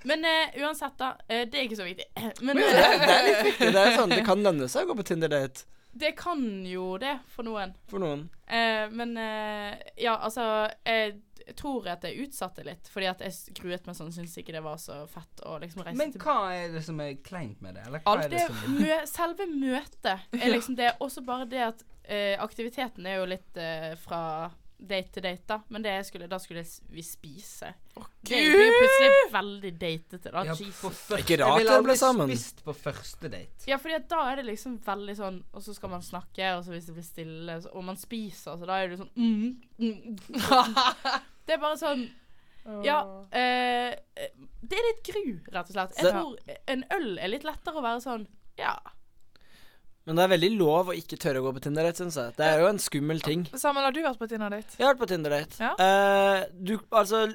Men 0.06 0.22
eh, 0.24 0.54
uansett, 0.62 0.94
da. 1.00 1.16
Eh, 1.28 1.42
det 1.50 1.58
er 1.58 1.64
ikke 1.66 1.76
så 1.80 1.84
viktig. 1.88 2.06
Men 2.46 2.56
Det, 2.56 2.68
eh, 2.70 2.92
det 3.02 3.14
er 3.16 3.24
litt 3.26 3.40
viktig. 3.48 3.70
Det 3.74 3.80
er 3.82 3.96
sånn, 3.98 4.12
det 4.14 4.22
kan 4.26 4.44
lønne 4.46 4.68
seg 4.70 4.86
å 4.86 4.92
gå 4.92 5.00
på 5.00 5.08
Tinder-date 5.10 5.66
det 5.92 6.12
kan 6.18 6.66
jo 6.66 6.98
det 7.00 7.18
for 7.32 7.46
noen. 7.48 7.72
for 7.90 8.02
noen. 8.02 8.28
Eh, 8.46 8.86
men 8.90 9.16
eh, 9.16 9.74
ja, 10.00 10.16
altså 10.16 10.68
Jeg 10.84 11.18
tror 11.56 11.86
at 11.88 12.04
jeg 12.04 12.26
utsatte 12.26 12.64
litt, 12.66 12.88
fordi 12.92 13.08
at 13.08 13.22
jeg 13.24 13.56
gruet 13.56 13.86
meg 13.88 13.96
sånn. 13.96 14.12
Syns 14.12 14.36
ikke 14.40 14.52
det 14.56 14.62
var 14.64 14.76
så 14.80 15.00
fett 15.10 15.42
å 15.48 15.56
liksom 15.62 15.84
reise 15.86 15.98
Men 15.98 16.12
hva 16.20 16.38
er 16.52 16.72
det 16.74 16.82
som 16.84 17.00
er 17.00 17.14
kleint 17.24 17.62
med 17.64 17.78
det? 17.78 17.86
Eller 17.88 18.04
hva 18.04 18.14
Alt 18.14 18.26
er 18.28 18.34
det 18.36 18.44
som 18.46 18.76
mø 18.76 18.98
Selve 19.08 19.48
møtet 19.48 20.28
er 20.36 20.48
liksom 20.56 20.76
det. 20.78 20.92
Også 21.04 21.24
bare 21.24 21.48
det 21.48 21.64
at 21.70 21.84
eh, 22.04 22.34
aktiviteten 22.40 23.08
er 23.08 23.22
jo 23.22 23.28
litt 23.32 23.60
eh, 23.60 23.94
fra 24.00 24.22
date 24.78 25.10
til 25.12 25.22
date, 25.24 25.42
da. 25.50 25.56
Men 25.74 25.82
det 25.82 25.94
skulle, 26.06 26.28
da 26.30 26.38
skulle 26.38 26.62
vi 26.94 27.02
spise. 27.02 27.72
det 28.22 28.38
blir 28.52 28.74
plutselig 28.78 29.32
veldig 29.32 29.72
datete, 29.78 30.30
da. 30.30 30.44
Ja, 30.46 30.54
første- 30.54 31.18
Ikke 31.18 31.38
rart 31.40 31.48
Jeg 31.48 31.58
ville 31.58 31.72
dere 31.72 31.82
ble 31.82 31.92
aldri 31.92 31.96
sammen. 31.98 32.28
spist 32.30 32.62
på 32.64 32.74
første 32.74 33.30
date. 33.32 33.66
Ja, 33.66 33.76
fordi 33.76 33.98
da 34.08 34.20
er 34.30 34.36
det 34.36 34.44
liksom 34.46 34.78
veldig 34.84 35.16
sånn 35.18 35.40
Og 35.52 35.62
så 35.62 35.74
skal 35.74 35.90
man 35.90 36.02
snakke, 36.02 36.52
og 36.56 36.64
så 36.64 36.70
hvis 36.76 36.86
det 36.86 36.94
blir 36.94 37.04
stille, 37.08 37.58
så, 37.62 37.68
og 37.74 37.84
man 37.84 37.96
spiser, 37.96 38.56
så 38.56 38.66
da 38.66 38.78
er 38.82 38.88
det 38.88 38.98
sånn 38.98 39.10
mm, 39.16 39.60
mm, 39.78 39.96
mm. 40.06 40.18
Det 41.48 41.54
er 41.56 41.58
bare 41.58 41.76
sånn 41.80 42.08
Ja. 42.84 43.00
Eh, 43.32 43.96
det 44.60 44.76
er 44.76 44.86
litt 44.92 45.02
gru, 45.08 45.40
rett 45.54 45.70
og 45.70 45.72
slett. 45.72 45.94
Jeg 45.96 46.12
tror 46.12 46.36
en 46.68 46.84
øl 46.92 47.18
er 47.18 47.28
litt 47.28 47.44
lettere 47.44 47.80
å 47.80 47.82
være 47.82 48.00
sånn 48.04 48.26
Ja. 48.58 48.76
Men 50.08 50.16
det 50.16 50.22
er 50.24 50.30
veldig 50.32 50.48
lov 50.56 50.88
å 50.88 50.94
ikke 50.96 51.18
tørre 51.20 51.42
å 51.42 51.44
gå 51.44 51.50
på 51.58 51.60
Tinder-date, 51.66 52.00
syns 52.00 52.16
jeg. 52.16 52.32
Det 52.38 52.46
er 52.46 52.62
jo 52.62 52.68
en 52.70 52.78
skummel 52.80 53.18
ting. 53.20 53.42
Samuel, 53.52 53.90
har 53.90 53.92
du 53.92 53.98
vært 54.06 54.20
på 54.22 54.28
Tinder-date? 54.30 54.78
Jeg 54.78 54.86
har 54.86 54.94
vært 54.94 55.02
på 55.02 55.08
Tinder-date. 55.10 55.58
Ja. 55.60 55.74
Eh, 55.84 56.46
du, 56.64 56.78
altså 56.88 57.26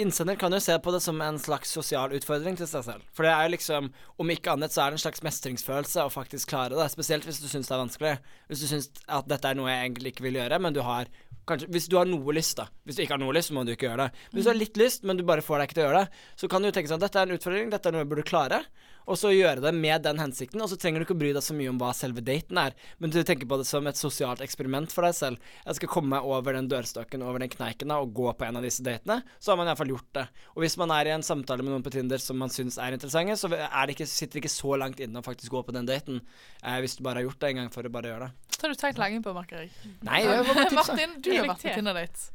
Innsender 0.00 0.38
kan 0.40 0.52
jo 0.52 0.60
se 0.60 0.78
på 0.80 0.92
det 0.92 1.02
som 1.04 1.20
en 1.24 1.36
slags 1.40 1.70
sosial 1.76 2.16
utfordring 2.16 2.56
til 2.56 2.68
seg 2.70 2.86
selv. 2.88 3.04
For 3.16 3.28
det 3.28 3.34
er 3.34 3.44
jo 3.44 3.52
liksom, 3.52 3.90
om 4.24 4.32
ikke 4.32 4.56
annet, 4.56 4.72
så 4.72 4.86
er 4.86 4.94
det 4.94 4.98
en 4.98 5.04
slags 5.04 5.24
mestringsfølelse 5.28 6.08
å 6.08 6.12
faktisk 6.12 6.54
klare 6.54 6.76
det. 6.76 6.88
Spesielt 6.92 7.28
hvis 7.28 7.42
du 7.44 7.50
syns 7.52 7.68
det 7.68 7.76
er 7.76 7.84
vanskelig. 7.84 8.14
Hvis 8.48 8.64
du 8.64 8.68
syns 8.72 8.90
at 9.04 9.28
dette 9.28 9.52
er 9.52 9.60
noe 9.60 9.68
jeg 9.72 9.84
egentlig 9.84 10.14
ikke 10.14 10.26
vil 10.30 10.40
gjøre, 10.40 10.60
men 10.64 10.76
du 10.76 10.80
har 10.88 11.12
Kanskje, 11.46 11.68
Hvis 11.70 11.84
du 11.86 11.94
har 11.94 12.08
noe 12.10 12.32
lyst, 12.34 12.56
da. 12.58 12.64
Hvis 12.82 12.96
du 12.98 13.04
ikke 13.04 13.14
har 13.14 13.20
noe 13.22 13.34
lyst, 13.36 13.52
så 13.52 13.54
må 13.54 13.62
du 13.62 13.70
ikke 13.70 13.86
gjøre 13.86 14.08
det. 14.08 14.24
Hvis 14.32 14.48
du 14.48 14.50
har 14.50 14.56
litt 14.58 14.78
lyst, 14.80 15.04
men 15.06 15.14
du 15.14 15.22
bare 15.22 15.44
får 15.46 15.60
deg 15.60 15.68
ikke 15.68 15.76
til 15.76 15.84
å 15.84 15.86
gjøre 15.86 16.00
det, 16.00 16.22
så 16.42 16.48
kan 16.50 16.64
du 16.64 16.70
tenke 16.74 16.90
sånn 16.90 17.02
Dette 17.04 17.20
er 17.20 17.28
en 17.28 17.36
utfordring, 17.36 17.68
dette 17.70 17.86
er 17.86 17.94
noe 17.94 18.02
jeg 18.02 18.10
burde 18.10 18.24
klare. 18.26 18.58
Og 19.06 19.18
så 19.20 19.30
gjøre 19.30 19.62
det 19.62 19.72
med 19.76 20.02
den 20.02 20.18
hensikten. 20.20 20.62
Og 20.62 20.70
så 20.70 20.78
trenger 20.80 21.00
du 21.00 21.06
ikke 21.06 21.16
å 21.16 21.20
bry 21.20 21.30
deg 21.36 21.44
så 21.44 21.54
mye 21.56 21.70
om 21.70 21.78
hva 21.80 21.92
selve 21.96 22.24
daten 22.26 22.58
er, 22.60 22.74
men 22.98 23.12
du 23.14 23.20
tenker 23.22 23.48
på 23.48 23.58
det 23.60 23.66
som 23.68 23.86
et 23.86 23.98
sosialt 23.98 24.42
eksperiment 24.44 24.92
for 24.92 25.06
deg 25.06 25.14
selv. 25.16 25.52
Jeg 25.64 25.78
skal 25.78 25.92
komme 25.92 26.16
meg 26.16 26.26
over 26.26 26.56
den 26.56 26.70
dørstokken, 26.70 27.24
over 27.26 27.42
den 27.42 27.52
kneiken 27.52 27.94
og 27.94 28.14
gå 28.16 28.32
på 28.34 28.48
en 28.48 28.58
av 28.58 28.66
disse 28.66 28.84
datene. 28.86 29.20
Så 29.38 29.52
har 29.52 29.60
man 29.60 29.70
iallfall 29.70 29.94
gjort 29.94 30.10
det. 30.18 30.26
Og 30.56 30.64
hvis 30.64 30.78
man 30.80 30.94
er 30.96 31.10
i 31.10 31.14
en 31.14 31.26
samtale 31.26 31.62
med 31.62 31.74
noen 31.74 31.86
på 31.86 31.94
Tinder 31.94 32.22
som 32.22 32.40
man 32.42 32.52
syns 32.52 32.80
er 32.82 32.96
interessante, 32.96 33.38
så 33.38 33.52
er 33.54 33.86
det 33.86 33.96
ikke, 33.96 34.08
sitter 34.10 34.40
det 34.40 34.44
ikke 34.44 34.56
så 34.56 34.80
langt 34.82 35.02
inne 35.02 35.22
å 35.22 35.26
faktisk 35.26 35.54
gå 35.54 35.62
på 35.66 35.76
den 35.76 35.88
daten, 35.88 36.20
eh, 36.62 36.80
hvis 36.82 36.98
du 36.98 37.04
bare 37.06 37.22
har 37.22 37.28
gjort 37.30 37.40
det 37.44 37.52
en 37.52 37.62
gang 37.62 37.72
for 37.74 37.86
å 37.86 37.92
bare 37.94 38.10
gjøre 38.12 38.28
det. 38.28 38.52
Det 38.56 38.64
har 38.64 38.72
du 38.72 38.80
tenkt 38.80 39.00
lenge 39.00 39.22
på, 39.22 39.32
merker 39.36 39.62
jeg. 39.62 39.94
Nei, 40.08 40.22
jeg. 40.24 40.74
Martin, 40.74 41.16
du 41.20 41.30
har 41.34 41.50
vært 41.52 41.62
på 41.62 41.74
Tinder-date. 41.76 42.28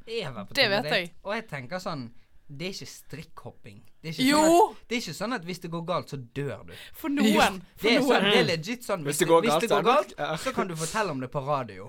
Det 0.56 0.68
vet 0.70 0.92
jeg. 0.94 1.14
Og 1.26 1.34
jeg 1.34 1.48
tenker 1.50 1.82
sånn 1.82 2.12
Det 2.52 2.68
er 2.68 2.74
ikke 2.76 2.90
strikkhopping. 2.92 3.78
Det 4.02 4.10
er 4.10 4.16
ikke, 4.16 4.26
Jo! 4.28 4.40
sånn 4.42 4.56
at, 4.76 4.82
det 4.90 4.96
er 4.98 5.02
ikke 5.04 5.18
sånn 5.18 5.36
at 5.38 5.46
hvis 5.48 5.62
det 5.64 5.72
går 5.72 5.84
galt, 5.88 6.12
så 6.12 6.18
dør 6.36 6.66
du. 6.68 6.74
For 6.98 7.14
noen. 7.14 7.62
Det 7.80 7.94
er, 7.96 8.02
sånn, 8.04 8.26
det 8.28 8.40
er 8.42 8.48
legit 8.50 8.88
sånn 8.88 9.06
Hvis 9.08 9.22
det 9.22 9.28
går 9.30 9.46
galt, 9.46 9.54
hvis 9.62 9.64
det 9.64 9.72
så 9.72 9.80
går 9.80 9.88
galt 9.88 10.42
så 10.44 10.54
kan 10.56 10.72
du 10.72 10.76
fortelle 10.80 11.16
om 11.16 11.24
det 11.24 11.32
på 11.32 11.44
radio. 11.46 11.88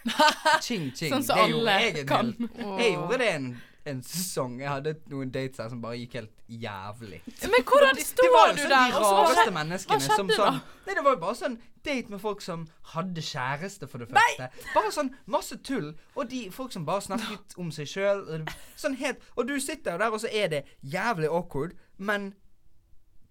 Ching, 0.66 0.90
ching. 0.96 1.12
Sånn 1.12 1.26
som 1.28 1.38
alle 1.42 1.74
jeg 1.84 2.06
kan. 2.08 2.32
Jeg 2.80 2.94
gjorde 2.94 3.18
det 3.20 3.28
en, 3.36 3.50
en 3.86 4.02
sesong. 4.04 4.58
Jeg 4.60 4.68
hadde 4.68 4.94
noen 5.08 5.30
dates 5.32 5.58
her 5.62 5.68
som 5.72 5.80
bare 5.82 5.96
gikk 6.00 6.14
helt 6.18 6.42
jævlig. 6.48 7.20
Men 7.42 7.64
hvordan 7.64 7.96
Det 7.96 8.30
var 8.34 8.48
jo 8.50 8.56
du 8.56 8.60
sånn 8.62 8.74
der? 8.74 8.90
de 8.90 9.00
rareste 9.04 9.54
menneskene 9.56 9.96
hva 9.98 10.06
som 10.06 10.28
skjedde 10.28 10.36
sånn 10.36 10.58
da? 10.60 10.74
Nei, 10.86 10.94
det 10.98 11.04
var 11.06 11.14
jo 11.16 11.20
bare 11.22 11.38
sånn 11.40 11.56
date 11.84 12.10
med 12.12 12.20
folk 12.20 12.42
som 12.44 12.66
hadde 12.92 13.22
kjæreste, 13.24 13.88
for 13.88 13.98
det 14.04 14.10
første. 14.10 14.42
Nei. 14.50 14.66
Bare 14.74 14.92
sånn 14.92 15.14
masse 15.26 15.56
tull. 15.64 15.94
Og 16.16 16.28
de 16.28 16.42
folk 16.52 16.72
som 16.76 16.84
bare 16.84 17.00
snakket 17.06 17.56
om 17.56 17.70
seg 17.72 17.88
sjøl. 17.88 18.44
Sånn 18.76 18.98
helt 19.00 19.24
Og 19.36 19.46
du 19.48 19.56
sitter 19.60 19.92
jo 19.96 19.98
der, 20.04 20.12
og 20.12 20.20
så 20.20 20.28
er 20.32 20.48
det 20.48 20.64
jævlig 20.82 21.28
awkward, 21.32 21.72
men 21.96 22.34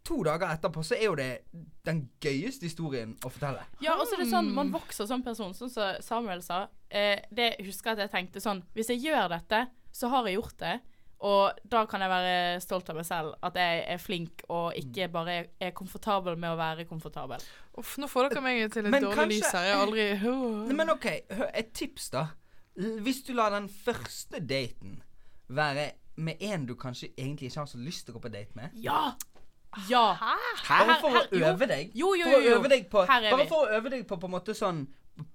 to 0.10 0.24
dager 0.26 0.48
etterpå 0.50 0.82
så 0.82 0.96
er 0.96 1.04
jo 1.06 1.16
det 1.20 1.42
den 1.86 2.00
gøyeste 2.24 2.66
historien 2.66 3.12
å 3.26 3.30
fortelle. 3.30 3.62
Ja, 3.84 3.94
og 4.00 4.08
så 4.08 4.16
er 4.18 4.24
det 4.24 4.30
sånn 4.32 4.48
man 4.56 4.72
vokser 4.74 5.06
som 5.06 5.22
person, 5.22 5.54
sånn 5.54 5.70
som 5.70 6.00
Samuel 6.02 6.42
sa. 6.42 6.64
Eh, 6.90 7.20
det 7.30 7.52
husker 7.62 7.92
jeg 7.92 8.00
at 8.00 8.04
jeg 8.08 8.12
tenkte 8.16 8.42
sånn 8.42 8.64
Hvis 8.74 8.88
jeg 8.90 9.04
gjør 9.04 9.28
dette, 9.36 9.68
så 9.92 10.10
har 10.10 10.28
jeg 10.28 10.40
gjort 10.40 10.58
det. 10.60 10.80
Og 11.20 11.58
da 11.68 11.82
kan 11.86 12.00
jeg 12.00 12.10
være 12.14 12.62
stolt 12.64 12.90
av 12.90 12.96
meg 12.96 13.06
selv, 13.06 13.34
at 13.44 13.58
jeg 13.60 13.80
er 13.92 13.98
flink 14.00 14.44
og 14.48 14.78
ikke 14.80 15.10
bare 15.12 15.34
er, 15.60 15.72
komfortabel 15.76 16.38
med 16.40 16.54
å 16.54 16.60
være 16.60 16.86
komfortabel. 16.88 17.44
Uff, 17.78 17.98
nå 18.00 18.08
får 18.08 18.30
dere 18.30 18.44
meg 18.46 18.62
til 18.72 18.86
et 18.86 18.92
Men 18.94 19.04
dårlig 19.04 19.18
kanskje- 19.18 19.34
lys 19.42 19.52
her. 19.52 19.66
Jeg 19.68 19.76
har 19.76 19.86
aldri 19.88 20.06
ne, 20.70 20.78
men 20.80 20.90
OK, 20.96 21.06
et 21.54 21.74
tips, 21.76 22.10
da. 22.16 22.28
Hvis 23.04 23.24
du 23.28 23.34
lar 23.36 23.52
den 23.52 23.68
første 23.68 24.40
daten 24.40 25.02
være 25.50 25.90
med 26.16 26.40
en 26.40 26.66
du 26.66 26.76
kanskje 26.80 27.12
egentlig 27.18 27.50
ikke 27.50 27.60
har 27.66 27.68
så 27.68 27.78
lyst 27.84 28.06
til 28.06 28.14
å 28.14 28.20
gå 28.20 28.24
på 28.30 28.32
date 28.32 28.56
med 28.56 28.72
Ja! 28.80 29.12
Ja. 29.90 30.16
Bare 30.68 30.96
for 31.02 31.14
å 31.14 31.26
øve 31.32 31.68
deg. 31.70 31.92
Jo, 31.94 32.16
jo, 32.18 32.26
jo, 32.32 32.40
jo. 32.42 32.56
øve 32.58 32.70
deg 32.72 32.88
på 32.90 33.04
Her 33.06 33.28
er 33.28 33.36
Bare 33.36 33.46
for 33.48 33.68
å 33.68 33.76
øve 33.78 33.92
deg 33.94 34.08
på 34.10 34.18
på 34.18 34.26
en 34.26 34.34
måte 34.34 34.56
sånn 34.58 34.80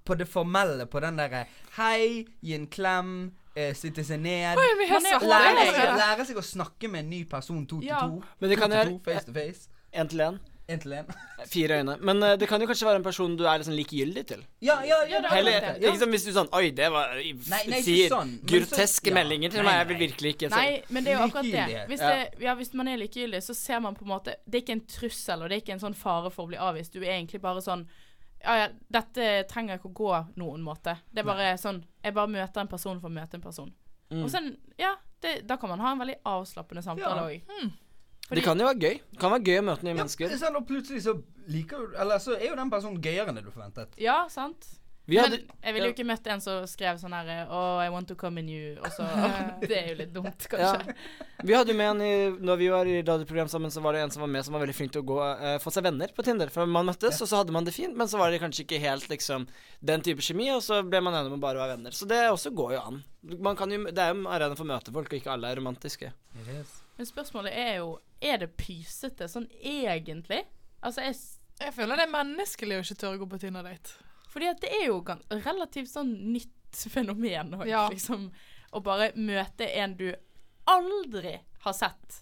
På 0.05 0.17
det 0.19 0.27
formelle, 0.27 0.87
på 0.90 0.99
den 1.05 1.21
derre 1.21 1.45
Hei, 1.77 2.25
gi 2.43 2.57
en 2.57 2.67
klem, 2.67 3.12
eh, 3.57 3.73
sitte 3.75 4.05
seg 4.05 4.21
ned. 4.21 4.57
Oi, 4.59 4.71
vi 4.79 4.88
har 4.90 5.01
Man 5.01 5.07
er 5.07 5.19
sagt 5.19 5.29
Lære 5.31 5.55
det. 5.61 5.75
seg, 5.75 5.95
lære 5.99 6.27
seg 6.27 6.37
å 6.37 6.43
snakke 6.43 6.90
med 6.90 7.05
en 7.05 7.11
ny 7.11 7.25
person 7.25 7.67
to 7.67 7.81
til 7.81 7.88
Ja. 7.88 8.01
to. 8.01 8.23
Men 8.40 8.51
det 8.51 8.57
To 8.59 8.61
kan 8.62 8.71
til 8.71 8.79
jeg- 8.79 8.88
to, 8.88 8.99
face 9.12 9.25
to 9.27 9.33
face. 9.33 9.69
Én 9.95 10.09
til 10.09 10.19
én. 10.21 10.38
En 10.67 10.79
til 10.81 10.93
en. 10.95 11.05
Fire 11.53 11.69
øyne. 11.83 11.99
Men 12.01 12.23
eh, 12.23 12.37
det 12.40 12.49
kan 12.49 12.59
jo 12.61 12.67
kanskje 12.67 12.87
være 12.87 12.97
en 12.97 13.03
person 13.05 13.37
du 13.37 13.45
er 13.45 13.59
liksom 13.59 13.75
likegyldig 13.77 14.27
til. 14.27 14.45
Ja, 14.62 14.81
ja, 14.81 14.97
ja. 15.09 15.19
Det 15.21 15.27
er 15.31 15.35
Heller, 15.35 15.53
akkurat 15.61 15.75
det. 15.81 15.85
ikke 15.90 15.99
som 15.99 16.09
hvis 16.11 16.25
du 16.25 16.31
sånn 16.33 16.49
Oi, 16.57 16.71
det 16.71 16.88
var 16.90 17.09
Nei, 17.14 17.33
nei, 17.51 17.62
ikke 17.69 17.83
Sier 17.85 18.09
sånn, 18.09 18.31
men 18.31 18.47
groteske 18.49 19.05
så- 19.05 19.07
ja. 19.11 19.14
meldinger 19.14 19.51
til 19.51 19.62
Nei, 19.62 19.67
meg. 19.69 19.75
Jeg 19.79 19.88
vil 19.88 19.99
nei. 19.99 20.07
virkelig 20.07 20.35
ikke 20.35 20.51
Nei, 20.51 20.83
men 20.88 21.05
det 21.05 21.12
er 21.12 21.17
jo 21.19 21.25
akkurat 21.29 21.43
det. 21.45 21.53
Likegyldighet. 21.53 21.88
Hvis, 21.88 22.01
det 22.01 22.43
ja, 22.43 22.55
hvis 22.55 22.75
man 22.75 22.88
er 22.88 22.97
likegyldig, 22.97 23.43
så 23.43 23.55
ser 23.55 23.79
man 23.81 23.95
på 23.95 24.03
en 24.03 24.09
måte 24.09 24.35
Det 24.49 24.55
er 24.55 24.62
ikke 24.64 24.73
en 24.81 24.87
trussel, 24.88 25.43
og 25.43 25.49
det 25.51 25.57
er 25.57 25.61
ikke 25.61 25.73
en 25.77 25.81
sånn 25.85 25.95
fare 25.95 26.31
for 26.33 26.45
å 26.47 26.49
bli 26.49 26.57
avvist. 26.57 26.93
Du 26.93 27.01
er 27.05 27.12
egentlig 27.21 27.43
bare 27.43 27.61
sånn 27.61 27.87
Ja, 28.44 28.57
ja, 28.61 28.68
dette 28.92 29.28
trenger 29.48 29.78
ikke 29.78 29.88
å 29.88 29.96
gå 29.96 30.11
noen 30.40 30.64
måte. 30.64 30.98
Det 31.11 31.22
er 31.22 31.28
bare 31.28 31.54
sånn 31.61 31.80
Jeg 32.04 32.14
bare 32.16 32.28
møter 32.28 32.61
en 32.61 32.68
person 32.68 33.00
for 33.00 33.09
å 33.09 33.14
møte 33.14 33.38
en 33.38 33.44
person. 33.44 33.70
Mm. 34.12 34.20
Og 34.24 34.30
sånn, 34.30 34.50
ja, 34.78 34.92
det, 35.24 35.38
da 35.48 35.57
kan 35.57 35.72
man 35.72 35.80
ha 35.80 35.94
en 35.94 36.02
veldig 36.04 36.18
avslappende 36.28 36.85
samtale 36.85 37.40
Ja. 37.40 37.70
Fordi, 38.24 38.40
Det 38.40 38.44
kan 38.44 38.61
jo 38.61 38.64
være 38.64 38.80
gøy. 38.80 39.00
Det 39.12 39.20
kan 39.20 39.33
være 39.35 39.44
gøy 39.44 39.59
å 39.61 39.64
møte 39.66 39.85
nye 39.85 39.92
Ja, 39.92 39.96
mennesker. 39.98 40.37
Selv, 40.40 40.57
og 40.57 40.68
plutselig 40.68 41.02
så 41.04 41.12
liker 41.52 41.76
du 41.90 41.96
Eller 42.00 42.22
så 42.24 42.38
er 42.38 42.46
jo 42.48 42.57
den 42.57 42.70
personen 42.72 43.02
gøyere 43.04 43.28
enn 43.28 43.37
det 43.37 43.44
du 43.44 43.50
forventet. 43.52 43.98
Ja, 44.00 44.22
sant? 44.33 44.68
Vi 45.05 45.19
hadde 45.21 45.37
Men 45.37 45.64
jeg 45.67 45.75
ville 45.77 45.88
jo 45.90 45.93
ikke 45.93 46.07
møtt 46.09 46.29
en 46.33 46.40
som 46.40 46.62
skrev 46.69 46.97
sånn 47.01 47.12
her 47.12 47.51
Oh, 47.53 47.77
I 47.83 47.90
want 47.93 48.09
to 48.09 48.17
come 48.17 48.40
in 48.40 48.49
you. 48.49 48.77
Og 48.81 48.88
så 48.95 49.05
Det 49.69 49.77
er 49.77 49.90
jo 49.90 49.97
litt 49.99 50.14
dumt, 50.14 50.47
kanskje. 50.49 50.95
Vi 51.45 51.53
hadde 51.53 51.75
jo 51.75 51.77
med 51.77 51.90
en 51.90 52.05
i 52.05 52.12
Når 52.49 52.61
vi 52.61 52.71
var 52.73 52.88
i 52.88 52.97
radioprogram 53.03 53.51
sammen, 53.53 53.73
så 53.75 53.83
var 53.85 53.97
det 53.97 54.05
en 54.05 54.14
som 54.14 54.25
var 54.25 54.33
med 54.33 54.47
som 54.47 54.57
var 54.57 54.64
veldig 54.64 54.77
flink 54.79 54.95
til 54.95 55.05
å 55.05 55.09
gå 55.11 55.19
uh, 55.21 55.57
få 55.62 55.73
seg 55.75 55.85
venner 55.85 56.14
på 56.17 56.25
Tinder. 56.25 56.53
For 56.53 56.71
man 56.71 56.88
møttes, 56.88 57.21
og 57.21 57.29
så 57.29 57.43
hadde 57.43 57.53
man 57.57 57.69
det 57.69 57.75
fint, 57.77 57.97
men 57.97 58.09
så 58.09 58.21
var 58.21 58.33
det 58.33 58.40
kanskje 58.43 58.64
ikke 58.64 58.81
helt 58.85 59.11
liksom 59.12 59.45
den 59.85 60.05
type 60.07 60.25
kjemi, 60.25 60.49
og 60.55 60.62
så 60.64 60.81
ble 60.87 61.03
man 61.05 61.19
enig 61.19 61.33
om 61.33 61.37
å 61.37 61.45
bare 61.45 61.61
være 61.61 61.77
venner. 61.77 61.97
Så 61.97 62.09
det 62.09 62.23
også 62.31 62.55
går 62.57 62.77
jo 62.79 62.81
an. 62.93 63.03
Man 63.45 63.61
kan 63.61 63.73
jo, 63.73 63.83
det 63.90 64.01
er 64.01 64.12
jo 64.12 64.23
en 64.23 64.31
arena 64.31 64.57
for 64.57 64.64
å 64.64 64.73
møte 64.73 64.95
folk, 64.95 65.12
og 65.12 65.21
ikke 65.21 65.35
alle 65.37 65.53
er 65.53 65.61
romantiske. 65.61 66.14
Men 66.95 67.09
spørsmålet 67.09 67.55
er 67.59 67.79
jo 67.83 67.97
Er 68.25 68.38
det 68.40 68.55
pysete 68.57 69.27
sånn 69.29 69.51
egentlig? 69.61 70.45
Altså, 70.81 71.05
jeg 71.05 71.17
Jeg 71.61 71.75
føler 71.77 71.99
det 71.99 72.09
er 72.09 72.14
menneskelig 72.14 72.79
å 72.79 72.83
ikke 72.83 72.99
tørre 72.99 73.19
å 73.19 73.21
gå 73.21 73.27
på 73.31 73.38
Tinder-date. 73.43 74.01
Fordi 74.35 74.51
at 74.51 74.61
det 74.64 74.73
er 74.83 74.87
jo 74.88 74.99
et 75.07 75.44
relativt 75.47 75.92
sånn 75.94 76.11
nytt 76.35 76.51
fenomen 76.90 77.55
òg, 77.55 77.66
Ja. 77.70 77.87
liksom. 77.88 78.31
Å 78.75 78.83
bare 78.83 79.12
møte 79.14 79.68
en 79.79 79.94
du 79.97 80.09
aldri 80.66 81.38
har 81.64 81.73
sett. 81.73 82.20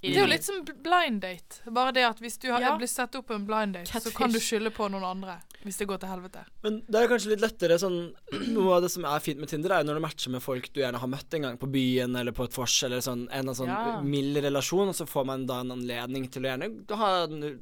i 0.00 0.12
Det 0.12 0.16
er 0.20 0.20
jo 0.28 0.30
litt 0.30 0.44
som 0.46 0.60
blind 0.64 1.20
date. 1.24 1.58
Bare 1.74 1.90
det 1.90 2.04
at 2.06 2.20
hvis 2.22 2.36
du 2.38 2.52
har, 2.52 2.60
Ja. 2.60 2.76
blir 2.78 2.86
satt 2.86 3.16
opp 3.16 3.26
på 3.26 3.34
en 3.34 3.44
blind 3.44 3.74
date, 3.74 3.88
så 3.90 4.14
kan 4.14 4.30
du 4.30 4.38
skylde 4.38 4.70
på 4.70 4.86
noen 4.88 5.02
andre. 5.02 5.40
Hvis 5.64 5.76
det 5.78 5.88
går 5.88 5.98
til 5.98 6.08
helvete. 6.08 6.44
Men 6.62 6.82
det 6.88 6.94
er 6.94 7.08
kanskje 7.08 7.30
litt 7.34 7.40
lettere 7.42 7.74
sånn 7.82 8.14
Noe 8.54 8.76
av 8.76 8.82
det 8.82 8.92
som 8.92 9.04
er 9.04 9.18
fint 9.18 9.40
med 9.40 9.48
Tinder, 9.48 9.72
er 9.72 9.82
når 9.82 9.94
du 9.98 10.00
matcher 10.06 10.30
med 10.30 10.40
folk 10.40 10.72
du 10.72 10.80
gjerne 10.80 11.00
har 11.00 11.08
møtt 11.08 11.34
en 11.34 11.42
gang 11.42 11.58
på 11.58 11.66
byen 11.68 12.14
eller 12.16 12.30
på 12.30 12.44
et 12.44 12.52
vors, 12.54 12.82
eller 12.84 12.98
sånn 13.02 13.26
en 13.26 13.28
eller 13.32 13.40
annen 13.42 13.54
sånn 13.56 13.66
Ja. 13.66 14.00
mild 14.00 14.36
relasjon, 14.36 14.86
og 14.88 14.94
så 14.94 15.04
får 15.04 15.26
man 15.26 15.46
da 15.46 15.60
en 15.62 15.72
anledning 15.72 16.30
til 16.30 16.42
å 16.42 16.56
gjerne 16.56 16.86
ha 16.96 17.24
en 17.24 17.58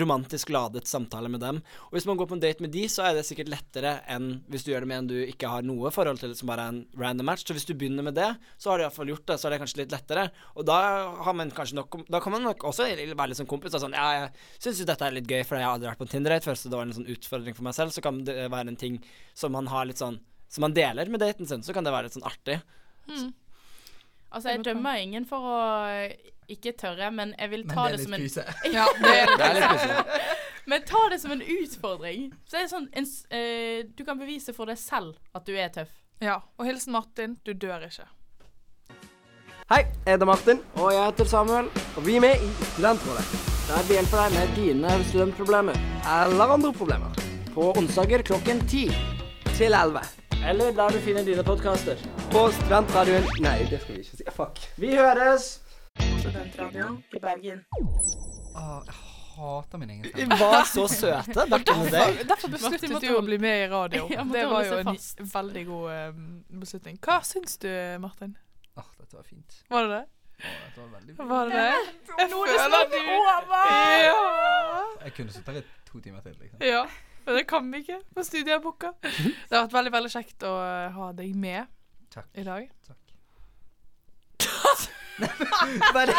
romantisk 0.00 0.50
ladet 0.52 0.88
samtale 0.88 1.30
med 1.32 1.40
dem. 1.40 1.60
Og 1.88 1.96
hvis 1.96 2.06
man 2.08 2.18
går 2.20 2.28
på 2.30 2.36
en 2.36 2.42
date 2.42 2.64
med 2.64 2.72
de, 2.74 2.84
så 2.90 3.06
er 3.06 3.16
det 3.16 3.24
sikkert 3.28 3.50
lettere 3.52 3.94
enn 4.10 4.42
hvis 4.50 4.66
du 4.66 4.70
gjør 4.72 4.84
det 4.84 4.90
med 4.90 5.02
en 5.02 5.10
du 5.10 5.16
ikke 5.22 5.50
har 5.50 5.66
noe 5.66 5.92
forhold 5.94 6.20
til, 6.22 6.34
som 6.38 6.50
bare 6.50 6.66
er 6.66 6.74
en 6.74 6.80
random 6.98 7.28
match. 7.30 7.46
Så 7.48 7.56
hvis 7.56 7.66
du 7.68 7.74
begynner 7.74 8.06
med 8.06 8.18
det, 8.18 8.28
så 8.60 8.72
har 8.72 8.78
du 8.78 8.84
iallfall 8.86 9.12
gjort 9.12 9.26
det, 9.30 9.38
så 9.40 9.48
er 9.48 9.56
det 9.56 9.60
kanskje 9.64 9.82
litt 9.82 9.94
lettere. 9.94 10.28
Og 10.54 10.68
da 10.68 10.78
har 11.24 11.38
man 11.38 11.52
kanskje 11.54 11.78
nok 11.78 12.00
Da 12.08 12.20
kan 12.22 12.32
man 12.34 12.44
nok 12.44 12.64
også 12.68 12.86
være 12.88 13.30
litt 13.30 13.40
sånn 13.40 13.48
kompis 13.50 13.74
og 13.74 13.82
sånn 13.82 13.96
Ja, 13.96 14.08
jeg 14.14 14.62
syns 14.62 14.80
jo 14.82 14.88
dette 14.88 15.06
er 15.06 15.14
litt 15.16 15.28
gøy, 15.28 15.42
for 15.46 15.58
jeg 15.58 15.66
har 15.66 15.76
aldri 15.76 15.90
vært 15.90 16.00
på 16.00 16.08
en 16.08 16.12
Tinder-date 16.14 16.46
før, 16.48 16.58
så 16.58 16.70
det 16.70 16.78
var 16.78 16.88
en 16.88 16.96
sånn 17.00 17.10
utfordring 17.14 17.56
for 17.56 17.66
meg 17.66 17.76
selv. 17.76 17.94
Så 17.94 18.04
kan 18.04 18.22
det 18.28 18.36
være 18.52 18.72
en 18.72 18.80
ting 18.80 19.00
som 19.34 19.54
man 19.56 19.70
har 19.72 19.88
litt 19.88 20.00
sånn 20.00 20.20
Som 20.48 20.64
man 20.64 20.72
deler 20.72 21.10
med 21.12 21.20
daten 21.20 21.46
sin, 21.46 21.62
så 21.62 21.74
kan 21.76 21.84
det 21.84 21.92
være 21.92 22.08
litt 22.08 22.16
sånn 22.16 22.24
artig. 22.28 22.60
Altså, 24.28 24.50
jeg 24.52 24.64
dømmer 24.64 25.00
ingen 25.00 25.24
for 25.28 25.44
å 25.44 25.58
ikke 26.48 26.72
tørre, 26.80 27.10
men 27.12 27.34
jeg 27.38 27.50
vil 27.52 27.64
ta 27.68 27.88
det 27.88 27.98
det, 27.98 28.00
er 28.00 28.04
som 28.04 28.12
litt 28.12 28.36
en. 28.38 28.72
Ja, 28.78 28.86
det 28.98 29.14
er 29.14 29.32
Det 29.36 29.46
er 29.48 29.54
litt 29.54 29.70
pussig. 29.72 30.36
Men 30.68 30.82
ta 30.84 31.00
det 31.12 31.18
som 31.22 31.32
en 31.32 31.42
utfordring. 31.42 32.28
Så 32.48 32.58
er 32.60 32.66
sånn 32.68 32.88
en, 32.92 33.06
s- 33.08 33.24
eh, 33.30 33.82
Du 33.96 34.04
kan 34.04 34.18
bevise 34.20 34.52
for 34.56 34.66
deg 34.68 34.76
selv 34.80 35.16
at 35.34 35.44
du 35.48 35.54
er 35.56 35.68
tøff. 35.72 35.92
Ja. 36.20 36.40
Og 36.58 36.66
hilsen 36.66 36.92
Martin, 36.92 37.36
du 37.46 37.52
dør 37.54 37.84
ikke. 37.86 38.08
Hei, 39.68 39.82
jeg 40.06 40.14
heter 40.16 40.26
Martin, 40.28 40.60
Og 40.80 40.92
jeg 40.94 41.04
heter 41.10 41.28
Samuel, 41.28 41.66
og 41.96 42.04
vi 42.06 42.16
er 42.16 42.20
med 42.24 42.40
i 42.40 42.48
Studentrådet. 42.72 43.26
der 43.68 43.82
vi 43.88 43.94
hjelper 43.98 44.22
deg 44.22 44.32
med 44.38 44.54
dine 44.56 44.92
studentproblemer. 45.10 45.76
Eller 46.08 46.52
andre 46.54 46.72
problemer. 46.72 47.12
På 47.54 47.72
onsdager 47.76 48.22
klokken 48.24 48.62
ti. 48.68 48.86
Til 49.58 49.74
11. 49.76 50.00
Eller 50.48 50.72
der 50.72 50.88
du 50.94 50.98
finner 51.04 51.24
dine 51.26 51.44
podkaster. 51.44 51.96
På 52.32 52.46
studentradioen 52.56 53.26
Nei, 53.44 53.58
det 53.70 53.80
skal 53.82 53.94
vi 53.98 54.00
ikke 54.04 54.16
si. 54.16 54.24
Fuck. 54.36 54.60
Vi 54.80 54.94
høres! 54.96 55.48
Studentradioen 56.02 57.02
i 57.12 57.18
Bergen. 57.20 57.64
Åh, 58.54 58.82
jeg 58.86 58.94
hater 59.38 59.78
min 59.78 59.90
egen 59.90 60.02
Vi 60.04 60.10
stemme. 60.10 60.36
var 60.40 60.64
så 60.66 60.84
søte 60.90 61.44
back 61.50 61.68
in 61.70 61.82
the 61.84 61.90
day. 61.90 62.12
Derfor, 62.14 62.28
derfor 62.28 62.48
besluttet 62.56 63.02
du 63.04 63.08
å 63.16 63.22
bli 63.24 63.38
med 63.42 63.64
i 63.64 63.68
radio. 63.72 64.06
Ja, 64.14 64.24
måtte 64.24 64.38
det 64.38 64.44
holde 64.44 64.54
var 64.54 64.68
seg 64.68 64.72
jo 64.72 64.78
en 64.78 64.90
fast. 64.92 65.22
veldig 65.34 65.64
god 65.68 66.20
beslutning. 66.62 66.98
Hva 67.06 67.18
syns 67.26 67.58
du, 67.62 67.70
Martin? 68.02 68.36
Åh, 68.78 68.88
dette 69.00 69.16
var 69.18 69.26
fint. 69.26 69.58
Var 69.70 69.86
det 69.88 69.90
det? 69.96 70.04
Åh, 70.38 70.54
dette 70.64 70.80
var 70.84 70.92
veldig 70.98 71.16
bra. 71.18 71.26
Var 71.32 71.50
det 71.52 71.64
det? 71.66 71.82
Jeg 72.22 72.30
Nå 72.32 72.42
er 72.44 72.52
det 72.52 72.60
føler 72.62 72.68
snart 72.68 72.94
du 72.94 73.00
over! 73.18 73.74
Ja. 74.06 74.22
Jeg 75.08 75.16
kunne 75.18 75.34
sittet 75.34 75.54
her 75.54 75.60
i 75.62 75.66
to 75.90 76.00
timer 76.04 76.24
til, 76.26 76.38
liksom. 76.42 76.62
ja. 76.66 76.86
Men 77.28 77.36
det 77.36 77.42
kan 77.50 77.66
vi 77.72 77.82
ikke 77.82 77.98
på 78.16 78.22
studieboka. 78.24 78.94
Det 79.04 79.52
har 79.52 79.66
vært 79.66 79.74
veldig 79.74 79.90
veldig 79.92 80.10
kjekt 80.14 80.44
å 80.48 80.52
eh, 80.64 80.86
ha 80.94 81.10
deg 81.12 81.34
med 81.36 81.66
Takk. 82.14 82.30
i 82.40 82.44
dag. 82.46 82.70
Takk. 82.88 82.96
Bare 85.94 86.14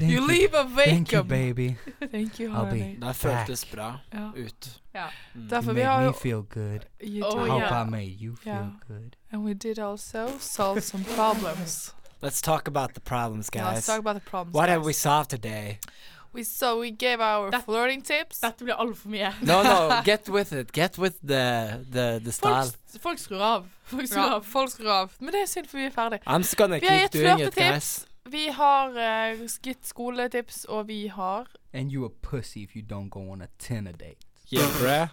You 0.00 0.20
leave 0.26 0.54
a 0.54 0.64
Thank 0.84 1.12
you, 1.12 1.22
vacuum. 1.22 1.28
baby. 1.28 1.76
Thank 2.10 2.40
you, 2.40 2.48
I'll 2.50 2.64
honey. 2.66 2.96
Det 3.00 3.16
føltes 3.16 3.64
bra 3.72 3.98
Ja. 4.12 4.30
ut. 4.36 4.80
Ja. 4.94 5.04
Mm. 5.34 5.48
Derfor 5.48 5.70
you 5.70 5.74
vi 5.74 5.80
made 5.80 5.86
har 5.92 6.00
me 6.00 6.06
jo 6.06 6.12
feel 6.12 6.42
good. 6.42 6.80
You 7.02 7.24
Oh, 7.26 7.30
do. 7.38 7.46
I 7.46 7.48
hope 7.48 7.62
yeah. 7.64 7.86
I 7.86 7.90
made 7.90 8.16
you 8.20 8.36
feel 8.36 8.52
Yeah. 8.54 8.66
good. 8.88 9.16
And 9.32 9.42
we 9.44 9.54
did 9.54 9.78
also 9.78 10.28
solve 10.40 10.80
some 10.80 11.04
problems. 11.04 11.94
Let's 12.22 12.40
talk 12.42 12.68
about 12.68 12.94
the 12.94 13.00
problems, 13.00 13.50
guys. 13.50 13.64
Let's 13.74 13.86
talk 13.86 13.98
about 13.98 14.14
the 14.22 14.30
problems. 14.30 14.54
What 14.54 14.68
have 14.68 14.84
we 14.84 14.92
solved 14.92 15.30
today? 15.30 15.78
We 16.34 16.44
so 16.44 16.80
we 16.80 16.90
gave 16.90 17.20
our 17.20 17.50
That- 17.50 17.64
flirting 17.64 18.02
tips. 18.02 18.40
Dette 18.40 18.64
blir 18.64 18.74
altfor 18.80 19.10
mye. 19.10 19.32
No, 19.42 19.62
no, 19.62 20.00
get 20.04 20.28
with 20.28 20.52
it. 20.52 20.72
Get 20.72 20.96
with 20.98 21.18
the 21.20 21.84
the, 21.92 22.20
the 22.24 22.32
style. 22.32 22.70
folk 23.02 23.18
skrur 23.18 23.40
av. 23.40 23.66
Folk 23.84 24.06
skrur 24.08 24.22
Ja, 24.22 24.34
av. 24.36 24.42
folk 24.44 24.70
skrur 24.70 24.88
av. 24.90 25.12
Men 25.20 25.32
det 25.32 25.42
er 25.42 25.46
synd, 25.46 25.66
for 25.68 25.78
vi 25.78 25.84
er 25.84 25.90
ferdig. 25.90 26.20
I'm 26.26 26.40
just 26.40 26.56
gonna 26.56 26.78
Vi 26.80 26.86
har 26.86 26.98
keep 26.98 27.12
gitt 27.12 27.20
doing 27.22 27.40
it, 27.40 27.54
flørtetips. 27.54 27.70
guys. 27.70 28.06
Vi 28.32 28.46
har 28.48 28.88
uh, 28.96 29.46
gitt 29.62 29.86
skoletips, 29.86 30.64
og 30.64 30.88
vi 30.88 31.06
har 31.08 31.46
And 31.74 31.90
you 31.92 32.04
a 32.06 32.08
pussy 32.22 32.62
if 32.62 32.74
you 32.76 32.82
don't 32.82 33.10
go 33.10 33.30
on 33.32 33.42
a 33.42 33.46
Tinder 33.58 33.92
date. 33.92 34.24
Yeah, 34.52 34.68
bruh. 34.80 35.08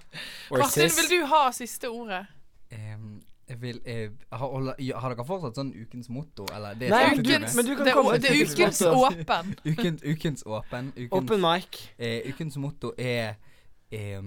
Or 0.51 0.57
Karsten, 0.59 0.89
sis. 0.89 0.97
vil 1.09 1.19
du 1.19 1.25
ha 1.25 1.51
siste 1.51 1.89
ordet? 1.89 2.25
Jeg 2.71 2.97
vil 3.57 3.79
eh, 3.85 4.09
har, 4.31 4.75
har 5.01 5.15
dere 5.15 5.25
fortsatt 5.25 5.55
sånn 5.57 5.71
ukens 5.73 6.09
motto, 6.13 6.45
eller? 6.53 6.75
Det 6.77 6.89
Nei, 6.91 7.15
ukens- 7.17 7.55
men 7.57 7.65
du 7.65 7.75
kan 7.75 7.85
det, 7.85 7.93
komme 7.97 8.17
det 8.21 8.29
er 8.29 8.43
ukens 8.45 8.81
åpen. 8.85 9.55
Ukens, 9.71 10.03
ukens 10.05 10.43
åpen. 10.45 10.91
Ukens, 10.95 11.11
Open 11.11 11.41
mic. 11.41 11.79
eh, 11.97 12.29
ukens 12.29 12.57
motto 12.61 12.93
er 12.97 13.35
eh, 13.91 14.21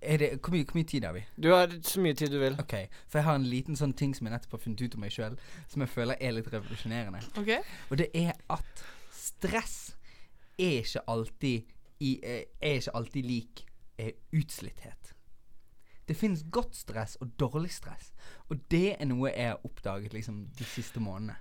er 0.00 0.16
det, 0.16 0.28
hvor, 0.40 0.54
mye, 0.54 0.64
hvor 0.64 0.78
mye 0.78 0.88
tid 0.88 1.04
har 1.04 1.12
vi? 1.12 1.24
Du 1.36 1.50
har 1.52 1.68
så 1.84 2.00
mye 2.00 2.14
tid 2.16 2.30
du 2.32 2.38
vil. 2.40 2.56
Ok, 2.60 2.74
For 3.08 3.18
jeg 3.18 3.24
har 3.26 3.34
en 3.36 3.44
liten 3.50 3.76
sånn 3.76 3.92
ting 3.92 4.14
som 4.16 4.26
jeg 4.26 4.32
nettopp 4.32 4.56
har 4.56 4.62
funnet 4.64 4.80
ut 4.86 4.94
om 4.96 5.00
meg 5.04 5.12
sjøl, 5.12 5.36
som 5.68 5.84
jeg 5.84 5.92
føler 5.92 6.16
er 6.20 6.32
litt 6.32 6.48
revolusjonerende. 6.52 7.20
Okay. 7.38 7.60
Og 7.90 7.98
det 8.00 8.08
er 8.16 8.32
at 8.54 8.84
stress 9.12 9.96
er 10.58 10.80
ikke 10.84 11.02
alltid 11.10 11.72
i, 12.00 12.18
eh, 12.22 12.44
Er 12.60 12.80
ikke 12.80 12.94
alltid 12.96 13.24
lik 13.28 13.64
eh, 13.98 14.12
utslitthet. 14.32 15.13
Det 16.06 16.14
finnes 16.18 16.42
godt 16.52 16.74
stress 16.76 17.16
og 17.20 17.30
dårlig 17.40 17.70
stress. 17.72 18.10
Og 18.50 18.60
det 18.70 18.96
er 19.00 19.06
noe 19.08 19.30
jeg 19.32 19.52
har 19.54 19.60
oppdaget 19.64 20.12
liksom 20.12 20.42
de 20.58 20.64
siste 20.68 21.00
månedene. 21.00 21.36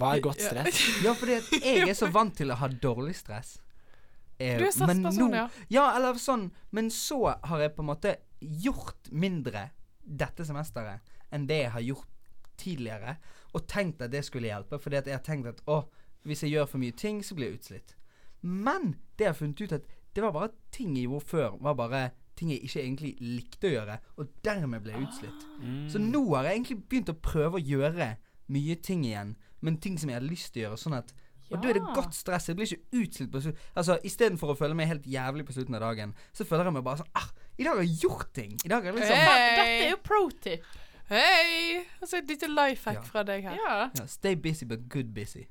Hva 0.00 0.14
er 0.16 0.22
godt 0.24 0.40
stress? 0.40 0.80
Ja, 1.04 1.12
fordi 1.14 1.36
at 1.38 1.50
jeg 1.62 1.88
er 1.88 1.94
så 1.98 2.08
vant 2.10 2.34
til 2.38 2.50
å 2.50 2.56
ha 2.58 2.68
dårlig 2.68 3.14
stress. 3.18 3.58
Eh, 4.40 4.56
Du 4.58 4.64
er 4.64 4.72
stressperson, 4.72 5.34
ja. 5.36 5.48
Ja, 5.70 5.84
eller 5.96 6.16
sånn. 6.18 6.48
Men 6.72 6.88
så 6.90 7.20
har 7.44 7.60
jeg 7.60 7.74
på 7.76 7.84
en 7.84 7.90
måte 7.92 8.16
gjort 8.40 9.10
mindre 9.12 9.68
dette 10.02 10.44
semesteret 10.48 11.00
enn 11.32 11.44
det 11.46 11.60
jeg 11.62 11.70
har 11.76 11.84
gjort 11.86 12.08
tidligere. 12.58 13.16
Og 13.54 13.66
tenkt 13.68 14.00
at 14.02 14.10
det 14.10 14.24
skulle 14.26 14.48
hjelpe, 14.50 14.80
fordi 14.80 14.96
at 14.98 15.06
jeg 15.06 15.18
har 15.20 15.26
tenkt 15.26 15.46
at 15.52 15.60
å, 15.70 15.82
hvis 16.26 16.42
jeg 16.42 16.54
gjør 16.56 16.66
for 16.72 16.82
mye 16.82 16.96
ting, 16.96 17.20
så 17.22 17.36
blir 17.36 17.50
jeg 17.52 17.60
utslitt. 17.60 17.94
Men 18.42 18.94
det 19.16 19.28
jeg 19.28 19.34
har 19.34 19.38
funnet 19.38 19.60
ut 19.62 19.76
at 19.78 19.86
det 20.16 20.22
var 20.24 20.32
bare 20.34 20.50
ting 20.74 20.96
jeg 20.96 21.06
gjorde 21.06 21.28
før, 21.28 21.54
var 21.62 21.76
bare 21.78 22.02
ting 22.36 22.50
jeg 22.50 22.62
ikke 22.64 22.80
egentlig 22.82 23.10
likte 23.20 23.68
å 23.68 23.72
gjøre, 23.74 23.96
og 24.18 24.28
dermed 24.44 24.82
ble 24.84 24.92
jeg 24.94 25.06
utslitt. 25.08 25.42
Så 25.92 26.00
nå 26.02 26.22
har 26.34 26.48
jeg 26.48 26.58
egentlig 26.60 26.78
begynt 26.88 27.12
å 27.12 27.18
prøve 27.22 27.58
å 27.60 27.62
gjøre 27.62 28.14
mye 28.52 28.74
ting 28.84 29.04
igjen, 29.06 29.34
men 29.60 29.76
ting 29.78 29.98
som 30.00 30.10
jeg 30.10 30.18
hadde 30.20 30.30
lyst 30.32 30.52
til 30.54 30.62
å 30.62 30.66
gjøre, 30.70 30.80
sånn 30.84 30.98
at 30.98 31.12
Og 31.52 31.60
da 31.60 31.68
er 31.68 31.76
det 31.76 31.82
godt 31.92 32.14
stress. 32.16 32.46
Jeg 32.48 32.56
blir 32.56 32.64
ikke 32.70 33.02
utslitt 33.02 33.28
på 33.32 33.40
slutt. 33.44 33.58
Altså, 33.76 33.98
Istedenfor 34.08 34.54
å 34.54 34.56
føle 34.56 34.72
meg 34.78 34.88
helt 34.88 35.04
jævlig 35.04 35.44
på 35.44 35.52
slutten 35.52 35.74
av 35.76 35.82
dagen, 35.84 36.14
så 36.32 36.46
føler 36.48 36.64
jeg 36.70 36.72
meg 36.78 36.84
bare 36.86 37.02
sånn 37.02 37.10
ah, 37.20 37.26
I 37.60 37.66
dag 37.66 37.76
har 37.76 37.82
jeg 37.84 37.98
gjort 38.06 38.30
ting. 38.32 38.54
I 38.64 38.70
dag 38.72 38.86
er 38.86 38.88
jeg 38.88 38.96
liksom 38.96 39.20
Hey. 39.20 39.56
Dette 39.58 39.84
er 39.84 39.90
jo 39.90 39.98
pro 40.06 40.22
tip. 40.40 40.64
Hei! 41.12 41.82
Altså 42.00 42.22
et 42.22 42.32
lite 42.32 42.48
life 42.48 42.88
hack 42.88 43.02
Ja. 43.02 43.08
fra 43.10 43.22
deg 43.28 43.44
her. 43.44 43.58
Ja. 43.60 43.90
ja, 44.00 44.06
Stay 44.08 44.34
busy, 44.34 44.64
but 44.64 44.88
good 44.88 45.12
busy. 45.12 45.44